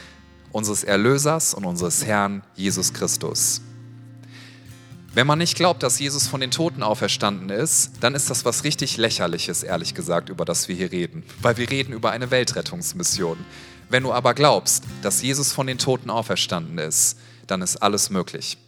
unseres 0.51 0.83
Erlösers 0.83 1.55
und 1.55 1.65
unseres 1.65 2.05
Herrn 2.05 2.43
Jesus 2.57 2.93
Christus. 2.93 3.61
Wenn 5.15 5.27
man 5.27 5.39
nicht 5.39 5.57
glaubt, 5.57 5.83
dass 5.83 5.99
Jesus 5.99 6.27
von 6.27 6.41
den 6.41 6.51
Toten 6.51 6.83
auferstanden 6.83 7.49
ist, 7.49 7.93
dann 8.01 8.15
ist 8.15 8.29
das 8.29 8.45
was 8.45 8.65
richtig 8.65 8.97
lächerliches, 8.97 9.62
ehrlich 9.62 9.95
gesagt, 9.95 10.29
über 10.29 10.45
das 10.45 10.69
wir 10.69 10.75
hier 10.75 10.93
reden. 10.93 11.23
Weil 11.41 11.57
wir 11.57 11.71
reden 11.71 11.95
über 11.95 12.11
eine 12.11 12.31
Weltrettungsmission. 12.31 13.39
Wenn 13.88 14.03
du 14.03 14.12
aber 14.12 14.35
glaubst, 14.35 14.85
dass 15.03 15.22
Jesus 15.22 15.53
von 15.53 15.66
den 15.66 15.79
Toten 15.79 16.11
auferstanden 16.11 16.79
ist, 16.79 17.18
dann 17.46 17.62
ist 17.62 17.77
alles 17.77 18.11
möglich. 18.11 18.59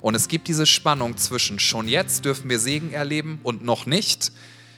Und 0.00 0.14
es 0.14 0.28
gibt 0.28 0.48
diese 0.48 0.66
Spannung 0.66 1.16
zwischen 1.16 1.58
schon 1.58 1.88
jetzt 1.88 2.24
dürfen 2.24 2.50
wir 2.50 2.58
Segen 2.58 2.92
erleben 2.92 3.38
und 3.42 3.64
noch 3.64 3.86
nicht. 3.86 4.32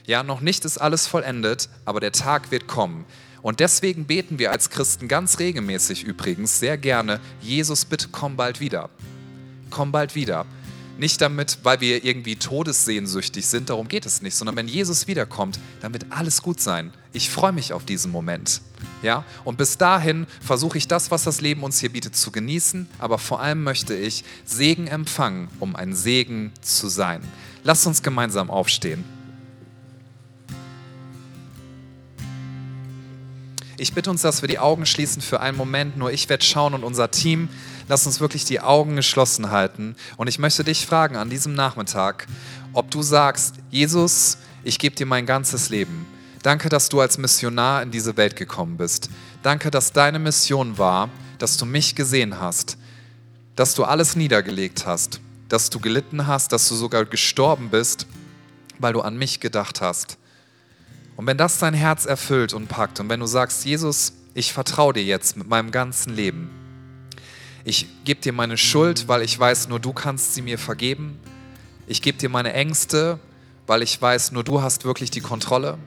Ja, 0.05 0.23
noch 0.23 0.39
nicht 0.39 0.63
ist 0.63 0.77
alles 0.77 1.05
vollendet, 1.05 1.67
aber 1.83 1.99
der 1.99 2.13
Tag 2.13 2.51
wird 2.51 2.67
kommen. 2.67 3.05
Und 3.41 3.59
deswegen 3.59 4.05
beten 4.05 4.39
wir 4.39 4.51
als 4.51 4.69
Christen 4.69 5.07
ganz 5.07 5.39
regelmäßig 5.39 6.03
übrigens 6.03 6.59
sehr 6.59 6.77
gerne, 6.77 7.19
Jesus, 7.41 7.85
bitte 7.85 8.07
komm 8.11 8.37
bald 8.37 8.59
wieder. 8.59 8.89
Komm 9.69 9.91
bald 9.91 10.15
wieder. 10.15 10.45
Nicht 10.97 11.21
damit, 11.21 11.59
weil 11.61 11.79
wir 11.79 12.03
irgendwie 12.03 12.35
todessehnsüchtig 12.35 13.45
sind, 13.45 13.69
darum 13.69 13.87
geht 13.87 14.07
es 14.07 14.23
nicht, 14.23 14.33
sondern 14.33 14.55
wenn 14.55 14.67
Jesus 14.67 15.07
wiederkommt, 15.07 15.59
dann 15.79 15.93
wird 15.93 16.07
alles 16.09 16.41
gut 16.41 16.59
sein. 16.59 16.91
Ich 17.13 17.29
freue 17.29 17.51
mich 17.51 17.71
auf 17.71 17.85
diesen 17.85 18.11
Moment. 18.11 18.61
Ja? 19.03 19.23
Und 19.43 19.59
bis 19.59 19.77
dahin 19.77 20.25
versuche 20.41 20.77
ich 20.79 20.87
das, 20.87 21.11
was 21.11 21.23
das 21.23 21.39
Leben 21.39 21.63
uns 21.63 21.79
hier 21.79 21.91
bietet, 21.91 22.15
zu 22.15 22.31
genießen, 22.31 22.87
aber 22.97 23.19
vor 23.19 23.41
allem 23.41 23.63
möchte 23.63 23.95
ich 23.95 24.23
Segen 24.43 24.87
empfangen, 24.87 25.49
um 25.59 25.75
ein 25.75 25.95
Segen 25.95 26.51
zu 26.61 26.87
sein. 26.87 27.21
Lasst 27.63 27.85
uns 27.85 28.01
gemeinsam 28.01 28.49
aufstehen. 28.49 29.03
Ich 33.79 33.93
bitte 33.93 34.09
uns, 34.09 34.23
dass 34.23 34.41
wir 34.41 34.47
die 34.47 34.57
Augen 34.57 34.87
schließen 34.87 35.21
für 35.21 35.39
einen 35.39 35.55
Moment. 35.55 35.97
Nur 35.97 36.11
ich 36.11 36.27
werde 36.29 36.43
schauen 36.43 36.73
und 36.73 36.83
unser 36.83 37.11
Team, 37.11 37.47
lass 37.87 38.05
uns 38.05 38.19
wirklich 38.19 38.45
die 38.45 38.59
Augen 38.59 38.95
geschlossen 38.95 39.51
halten. 39.51 39.95
Und 40.17 40.27
ich 40.27 40.39
möchte 40.39 40.63
dich 40.63 40.85
fragen 40.85 41.15
an 41.15 41.29
diesem 41.29 41.53
Nachmittag, 41.53 42.27
ob 42.73 42.91
du 42.91 43.01
sagst, 43.01 43.55
Jesus, 43.69 44.37
ich 44.63 44.79
gebe 44.79 44.95
dir 44.95 45.05
mein 45.05 45.25
ganzes 45.25 45.69
Leben. 45.69 46.05
Danke, 46.43 46.69
dass 46.69 46.89
du 46.89 47.01
als 47.01 47.17
Missionar 47.17 47.81
in 47.81 47.91
diese 47.91 48.15
Welt 48.17 48.35
gekommen 48.35 48.77
bist. 48.77 49.09
Danke, 49.43 49.71
dass 49.71 49.91
deine 49.91 50.19
Mission 50.19 50.77
war, 50.77 51.09
dass 51.39 51.57
du 51.57 51.65
mich 51.65 51.95
gesehen 51.95 52.39
hast, 52.39 52.77
dass 53.55 53.73
du 53.73 53.83
alles 53.83 54.15
niedergelegt 54.15 54.85
hast, 54.85 55.19
dass 55.49 55.69
du 55.69 55.79
gelitten 55.79 56.27
hast, 56.27 56.51
dass 56.51 56.69
du 56.69 56.75
sogar 56.75 57.05
gestorben 57.05 57.69
bist, 57.69 58.07
weil 58.79 58.93
du 58.93 59.01
an 59.01 59.17
mich 59.17 59.39
gedacht 59.39 59.81
hast. 59.81 60.17
Und 61.15 61.25
wenn 61.25 61.37
das 61.37 61.57
dein 61.57 61.73
Herz 61.73 62.05
erfüllt 62.05 62.53
und 62.53 62.67
packt 62.67 62.99
und 62.99 63.09
wenn 63.09 63.19
du 63.19 63.25
sagst, 63.25 63.65
Jesus, 63.65 64.13
ich 64.35 64.53
vertraue 64.53 64.93
dir 64.93 65.03
jetzt 65.03 65.35
mit 65.35 65.47
meinem 65.47 65.71
ganzen 65.71 66.13
Leben. 66.13 66.66
Ich 67.69 67.85
gebe 68.05 68.21
dir 68.21 68.31
meine 68.31 68.55
Schuld, 68.55 69.09
weil 69.09 69.23
ich 69.23 69.37
weiß, 69.37 69.67
nur 69.67 69.81
du 69.81 69.91
kannst 69.91 70.33
sie 70.33 70.41
mir 70.41 70.57
vergeben. 70.57 71.19
Ich 71.85 72.01
gebe 72.01 72.17
dir 72.17 72.29
meine 72.29 72.53
Ängste, 72.53 73.19
weil 73.65 73.83
ich 73.83 74.01
weiß, 74.01 74.31
nur 74.31 74.45
du 74.45 74.61
hast 74.61 74.85
wirklich 74.85 75.11
die 75.11 75.19
Kontrolle. 75.19 75.77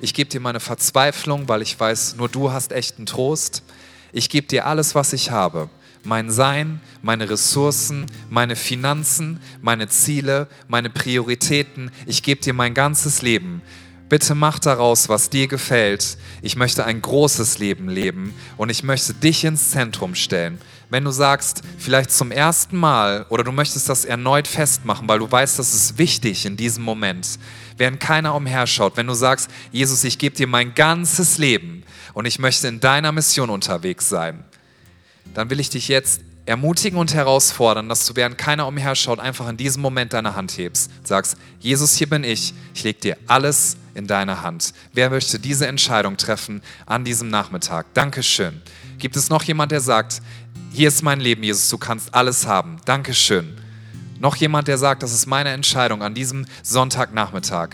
Ich 0.00 0.14
gebe 0.14 0.28
dir 0.28 0.40
meine 0.40 0.58
Verzweiflung, 0.58 1.46
weil 1.46 1.62
ich 1.62 1.78
weiß, 1.78 2.16
nur 2.16 2.28
du 2.28 2.50
hast 2.50 2.72
echten 2.72 3.06
Trost. 3.06 3.62
Ich 4.10 4.30
gebe 4.30 4.48
dir 4.48 4.66
alles, 4.66 4.96
was 4.96 5.12
ich 5.12 5.30
habe. 5.30 5.70
Mein 6.02 6.28
Sein, 6.28 6.80
meine 7.02 7.30
Ressourcen, 7.30 8.06
meine 8.28 8.56
Finanzen, 8.56 9.38
meine 9.60 9.86
Ziele, 9.86 10.48
meine 10.66 10.90
Prioritäten. 10.90 11.92
Ich 12.04 12.24
gebe 12.24 12.40
dir 12.40 12.52
mein 12.52 12.74
ganzes 12.74 13.22
Leben. 13.22 13.62
Bitte 14.08 14.34
mach 14.34 14.58
daraus, 14.58 15.08
was 15.08 15.30
dir 15.30 15.46
gefällt. 15.46 16.18
Ich 16.42 16.56
möchte 16.56 16.84
ein 16.84 17.00
großes 17.00 17.60
Leben 17.60 17.88
leben 17.88 18.34
und 18.56 18.70
ich 18.70 18.82
möchte 18.82 19.14
dich 19.14 19.44
ins 19.44 19.70
Zentrum 19.70 20.16
stellen. 20.16 20.58
Wenn 20.92 21.04
du 21.04 21.10
sagst, 21.10 21.62
vielleicht 21.78 22.10
zum 22.10 22.30
ersten 22.30 22.76
Mal 22.76 23.24
oder 23.30 23.44
du 23.44 23.50
möchtest 23.50 23.88
das 23.88 24.04
erneut 24.04 24.46
festmachen, 24.46 25.08
weil 25.08 25.20
du 25.20 25.32
weißt, 25.32 25.58
das 25.58 25.72
ist 25.72 25.96
wichtig 25.96 26.44
in 26.44 26.58
diesem 26.58 26.84
Moment, 26.84 27.38
während 27.78 27.98
keiner 27.98 28.34
umherschaut, 28.34 28.98
wenn 28.98 29.06
du 29.06 29.14
sagst, 29.14 29.48
Jesus, 29.70 30.04
ich 30.04 30.18
gebe 30.18 30.36
dir 30.36 30.46
mein 30.46 30.74
ganzes 30.74 31.38
Leben 31.38 31.82
und 32.12 32.26
ich 32.26 32.38
möchte 32.38 32.68
in 32.68 32.78
deiner 32.78 33.10
Mission 33.10 33.48
unterwegs 33.48 34.10
sein, 34.10 34.44
dann 35.32 35.48
will 35.48 35.60
ich 35.60 35.70
dich 35.70 35.88
jetzt 35.88 36.20
ermutigen 36.44 36.98
und 36.98 37.14
herausfordern, 37.14 37.88
dass 37.88 38.04
du 38.04 38.14
während 38.14 38.36
keiner 38.36 38.66
umherschaut, 38.66 39.18
einfach 39.18 39.48
in 39.48 39.56
diesem 39.56 39.80
Moment 39.80 40.12
deine 40.12 40.36
Hand 40.36 40.58
hebst. 40.58 40.90
Sagst, 41.04 41.38
Jesus, 41.58 41.94
hier 41.94 42.10
bin 42.10 42.22
ich, 42.22 42.52
ich 42.74 42.82
lege 42.82 43.00
dir 43.00 43.16
alles 43.28 43.78
in 43.94 44.06
deine 44.06 44.42
Hand. 44.42 44.74
Wer 44.92 45.08
möchte 45.08 45.38
diese 45.38 45.66
Entscheidung 45.66 46.18
treffen 46.18 46.60
an 46.84 47.04
diesem 47.04 47.28
Nachmittag? 47.28 47.86
Dankeschön. 47.94 48.60
Gibt 48.98 49.16
es 49.16 49.30
noch 49.30 49.42
jemand, 49.42 49.72
der 49.72 49.80
sagt, 49.80 50.22
hier 50.72 50.88
ist 50.88 51.02
mein 51.02 51.20
Leben, 51.20 51.42
Jesus, 51.42 51.68
du 51.68 51.76
kannst 51.76 52.14
alles 52.14 52.46
haben. 52.46 52.78
Dankeschön. 52.86 53.56
Noch 54.18 54.36
jemand, 54.36 54.68
der 54.68 54.78
sagt, 54.78 55.02
das 55.02 55.12
ist 55.12 55.26
meine 55.26 55.50
Entscheidung 55.50 56.02
an 56.02 56.14
diesem 56.14 56.46
Sonntagnachmittag. 56.62 57.70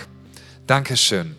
Dankeschön. 0.67 1.37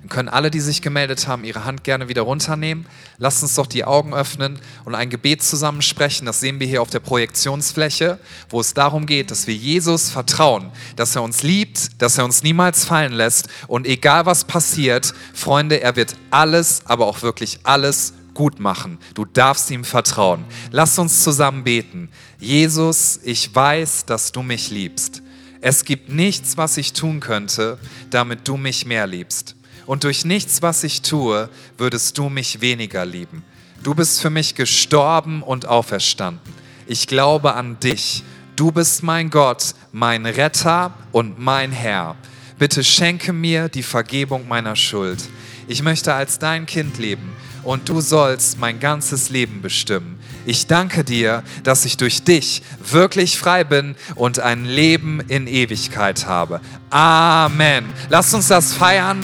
Dann 0.00 0.08
können 0.08 0.28
alle, 0.28 0.50
die 0.50 0.60
sich 0.60 0.82
gemeldet 0.82 1.28
haben, 1.28 1.44
ihre 1.44 1.64
Hand 1.64 1.84
gerne 1.84 2.08
wieder 2.08 2.22
runternehmen. 2.22 2.86
Lasst 3.18 3.42
uns 3.42 3.54
doch 3.54 3.66
die 3.66 3.84
Augen 3.84 4.12
öffnen 4.12 4.58
und 4.84 4.94
ein 4.94 5.08
Gebet 5.10 5.42
zusammen 5.42 5.82
sprechen. 5.82 6.26
Das 6.26 6.40
sehen 6.40 6.58
wir 6.58 6.66
hier 6.66 6.82
auf 6.82 6.90
der 6.90 7.00
Projektionsfläche, 7.00 8.18
wo 8.48 8.60
es 8.60 8.74
darum 8.74 9.06
geht, 9.06 9.30
dass 9.30 9.46
wir 9.46 9.54
Jesus 9.54 10.10
vertrauen, 10.10 10.72
dass 10.96 11.14
er 11.14 11.22
uns 11.22 11.42
liebt, 11.42 12.02
dass 12.02 12.18
er 12.18 12.24
uns 12.24 12.42
niemals 12.42 12.84
fallen 12.84 13.12
lässt. 13.12 13.48
Und 13.68 13.86
egal 13.86 14.26
was 14.26 14.44
passiert, 14.44 15.14
Freunde, 15.32 15.80
er 15.80 15.94
wird 15.94 16.16
alles, 16.30 16.82
aber 16.86 17.06
auch 17.06 17.22
wirklich 17.22 17.60
alles 17.62 18.14
gut 18.36 18.60
machen. 18.60 18.98
Du 19.14 19.24
darfst 19.24 19.68
ihm 19.72 19.82
vertrauen. 19.82 20.44
Lass 20.70 20.96
uns 21.00 21.24
zusammen 21.24 21.64
beten. 21.64 22.08
Jesus, 22.38 23.18
ich 23.24 23.52
weiß, 23.52 24.06
dass 24.06 24.30
du 24.30 24.42
mich 24.42 24.70
liebst. 24.70 25.22
Es 25.60 25.84
gibt 25.84 26.10
nichts, 26.10 26.56
was 26.56 26.76
ich 26.76 26.92
tun 26.92 27.18
könnte, 27.18 27.78
damit 28.10 28.46
du 28.46 28.56
mich 28.56 28.86
mehr 28.86 29.08
liebst 29.08 29.56
und 29.86 30.04
durch 30.04 30.24
nichts, 30.24 30.62
was 30.62 30.84
ich 30.84 31.02
tue, 31.02 31.48
würdest 31.78 32.18
du 32.18 32.28
mich 32.28 32.60
weniger 32.60 33.06
lieben. 33.06 33.44
Du 33.82 33.94
bist 33.94 34.20
für 34.20 34.30
mich 34.30 34.54
gestorben 34.54 35.42
und 35.42 35.66
auferstanden. 35.66 36.52
Ich 36.86 37.06
glaube 37.06 37.54
an 37.54 37.78
dich. 37.80 38.24
Du 38.56 38.72
bist 38.72 39.02
mein 39.02 39.30
Gott, 39.30 39.74
mein 39.92 40.26
Retter 40.26 40.92
und 41.12 41.38
mein 41.38 41.72
Herr. 41.72 42.16
Bitte 42.58 42.82
schenke 42.82 43.32
mir 43.32 43.68
die 43.68 43.82
Vergebung 43.82 44.48
meiner 44.48 44.76
Schuld. 44.76 45.22
Ich 45.68 45.82
möchte 45.82 46.14
als 46.14 46.38
dein 46.38 46.66
Kind 46.66 46.98
leben 46.98 47.32
und 47.66 47.88
du 47.88 48.00
sollst 48.00 48.58
mein 48.58 48.78
ganzes 48.78 49.28
Leben 49.28 49.60
bestimmen. 49.60 50.20
Ich 50.46 50.68
danke 50.68 51.02
dir, 51.02 51.42
dass 51.64 51.84
ich 51.84 51.96
durch 51.96 52.22
dich 52.22 52.62
wirklich 52.88 53.36
frei 53.36 53.64
bin 53.64 53.96
und 54.14 54.38
ein 54.38 54.64
Leben 54.64 55.20
in 55.26 55.48
Ewigkeit 55.48 56.26
habe. 56.26 56.60
Amen. 56.90 57.86
Lass 58.08 58.32
uns 58.32 58.46
das 58.46 58.72
feiern. 58.72 59.18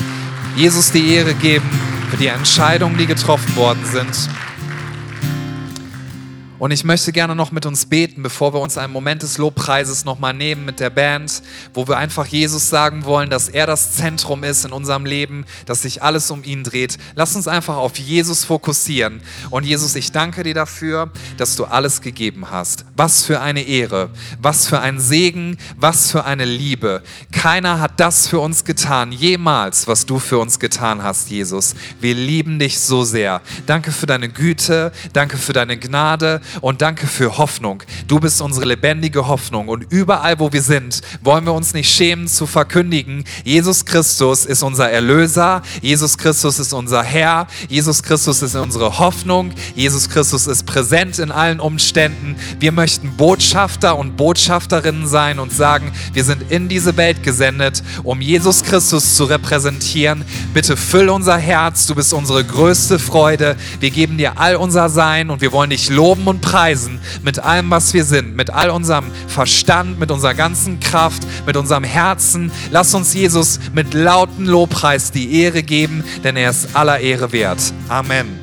Jesus 0.56 0.90
die 0.90 1.14
Ehre 1.14 1.34
geben 1.34 1.70
für 2.10 2.16
die 2.16 2.26
Entscheidungen, 2.26 2.98
die 2.98 3.06
getroffen 3.06 3.54
worden 3.54 3.84
sind. 3.84 4.28
Und 6.62 6.70
ich 6.70 6.84
möchte 6.84 7.10
gerne 7.10 7.34
noch 7.34 7.50
mit 7.50 7.66
uns 7.66 7.86
beten, 7.86 8.22
bevor 8.22 8.54
wir 8.54 8.60
uns 8.60 8.78
einen 8.78 8.92
Moment 8.92 9.24
des 9.24 9.36
Lobpreises 9.36 10.04
nochmal 10.04 10.32
nehmen 10.32 10.64
mit 10.64 10.78
der 10.78 10.90
Band, 10.90 11.42
wo 11.74 11.88
wir 11.88 11.96
einfach 11.96 12.24
Jesus 12.24 12.70
sagen 12.70 13.04
wollen, 13.04 13.30
dass 13.30 13.48
er 13.48 13.66
das 13.66 13.96
Zentrum 13.96 14.44
ist 14.44 14.64
in 14.64 14.70
unserem 14.70 15.04
Leben, 15.04 15.44
dass 15.66 15.82
sich 15.82 16.04
alles 16.04 16.30
um 16.30 16.44
ihn 16.44 16.62
dreht. 16.62 16.98
Lass 17.16 17.34
uns 17.34 17.48
einfach 17.48 17.78
auf 17.78 17.98
Jesus 17.98 18.44
fokussieren. 18.44 19.22
Und 19.50 19.66
Jesus, 19.66 19.96
ich 19.96 20.12
danke 20.12 20.44
dir 20.44 20.54
dafür, 20.54 21.10
dass 21.36 21.56
du 21.56 21.64
alles 21.64 22.00
gegeben 22.00 22.52
hast. 22.52 22.81
Was 23.02 23.24
für 23.24 23.40
eine 23.40 23.62
Ehre, 23.62 24.10
was 24.40 24.68
für 24.68 24.78
ein 24.78 25.00
Segen, 25.00 25.58
was 25.76 26.12
für 26.12 26.24
eine 26.24 26.44
Liebe. 26.44 27.02
Keiner 27.32 27.80
hat 27.80 27.98
das 27.98 28.28
für 28.28 28.38
uns 28.38 28.62
getan, 28.64 29.10
jemals, 29.10 29.88
was 29.88 30.06
du 30.06 30.20
für 30.20 30.38
uns 30.38 30.60
getan 30.60 31.02
hast, 31.02 31.28
Jesus. 31.28 31.74
Wir 32.00 32.14
lieben 32.14 32.60
dich 32.60 32.78
so 32.78 33.02
sehr. 33.02 33.40
Danke 33.66 33.90
für 33.90 34.06
deine 34.06 34.28
Güte, 34.28 34.92
danke 35.14 35.36
für 35.36 35.52
deine 35.52 35.76
Gnade 35.78 36.40
und 36.60 36.80
danke 36.80 37.08
für 37.08 37.38
Hoffnung. 37.38 37.82
Du 38.06 38.20
bist 38.20 38.40
unsere 38.40 38.66
lebendige 38.66 39.26
Hoffnung 39.26 39.66
und 39.66 39.84
überall, 39.90 40.38
wo 40.38 40.52
wir 40.52 40.62
sind, 40.62 41.00
wollen 41.22 41.44
wir 41.44 41.54
uns 41.54 41.74
nicht 41.74 41.90
schämen 41.92 42.28
zu 42.28 42.46
verkündigen, 42.46 43.24
Jesus 43.42 43.84
Christus 43.84 44.46
ist 44.46 44.62
unser 44.62 44.92
Erlöser, 44.92 45.62
Jesus 45.80 46.16
Christus 46.16 46.60
ist 46.60 46.72
unser 46.72 47.02
Herr, 47.02 47.48
Jesus 47.68 48.04
Christus 48.04 48.42
ist 48.42 48.54
unsere 48.54 49.00
Hoffnung, 49.00 49.50
Jesus 49.74 50.08
Christus 50.08 50.46
ist 50.46 50.66
präsent 50.66 51.18
in 51.18 51.32
allen 51.32 51.58
Umständen. 51.58 52.36
Wir 52.60 52.70
möchten 52.92 53.16
Botschafter 53.16 53.96
und 53.96 54.18
Botschafterinnen 54.18 55.06
sein 55.06 55.38
und 55.38 55.50
sagen, 55.50 55.92
wir 56.12 56.24
sind 56.24 56.50
in 56.50 56.68
diese 56.68 56.98
Welt 56.98 57.22
gesendet, 57.22 57.82
um 58.02 58.20
Jesus 58.20 58.64
Christus 58.64 59.16
zu 59.16 59.24
repräsentieren. 59.24 60.26
Bitte 60.52 60.76
füll 60.76 61.08
unser 61.08 61.38
Herz, 61.38 61.86
du 61.86 61.94
bist 61.94 62.12
unsere 62.12 62.44
größte 62.44 62.98
Freude. 62.98 63.56
Wir 63.80 63.88
geben 63.88 64.18
dir 64.18 64.38
all 64.38 64.56
unser 64.56 64.90
Sein 64.90 65.30
und 65.30 65.40
wir 65.40 65.52
wollen 65.52 65.70
dich 65.70 65.88
loben 65.88 66.26
und 66.26 66.42
preisen 66.42 67.00
mit 67.22 67.38
allem, 67.38 67.70
was 67.70 67.94
wir 67.94 68.04
sind, 68.04 68.36
mit 68.36 68.50
all 68.50 68.68
unserem 68.68 69.06
Verstand, 69.26 69.98
mit 69.98 70.10
unserer 70.10 70.34
ganzen 70.34 70.78
Kraft, 70.78 71.22
mit 71.46 71.56
unserem 71.56 71.84
Herzen. 71.84 72.52
Lass 72.70 72.92
uns 72.92 73.14
Jesus 73.14 73.58
mit 73.72 73.94
lauten 73.94 74.44
Lobpreis 74.44 75.12
die 75.12 75.40
Ehre 75.40 75.62
geben, 75.62 76.04
denn 76.24 76.36
er 76.36 76.50
ist 76.50 76.76
aller 76.76 77.00
Ehre 77.00 77.32
wert. 77.32 77.72
Amen. 77.88 78.41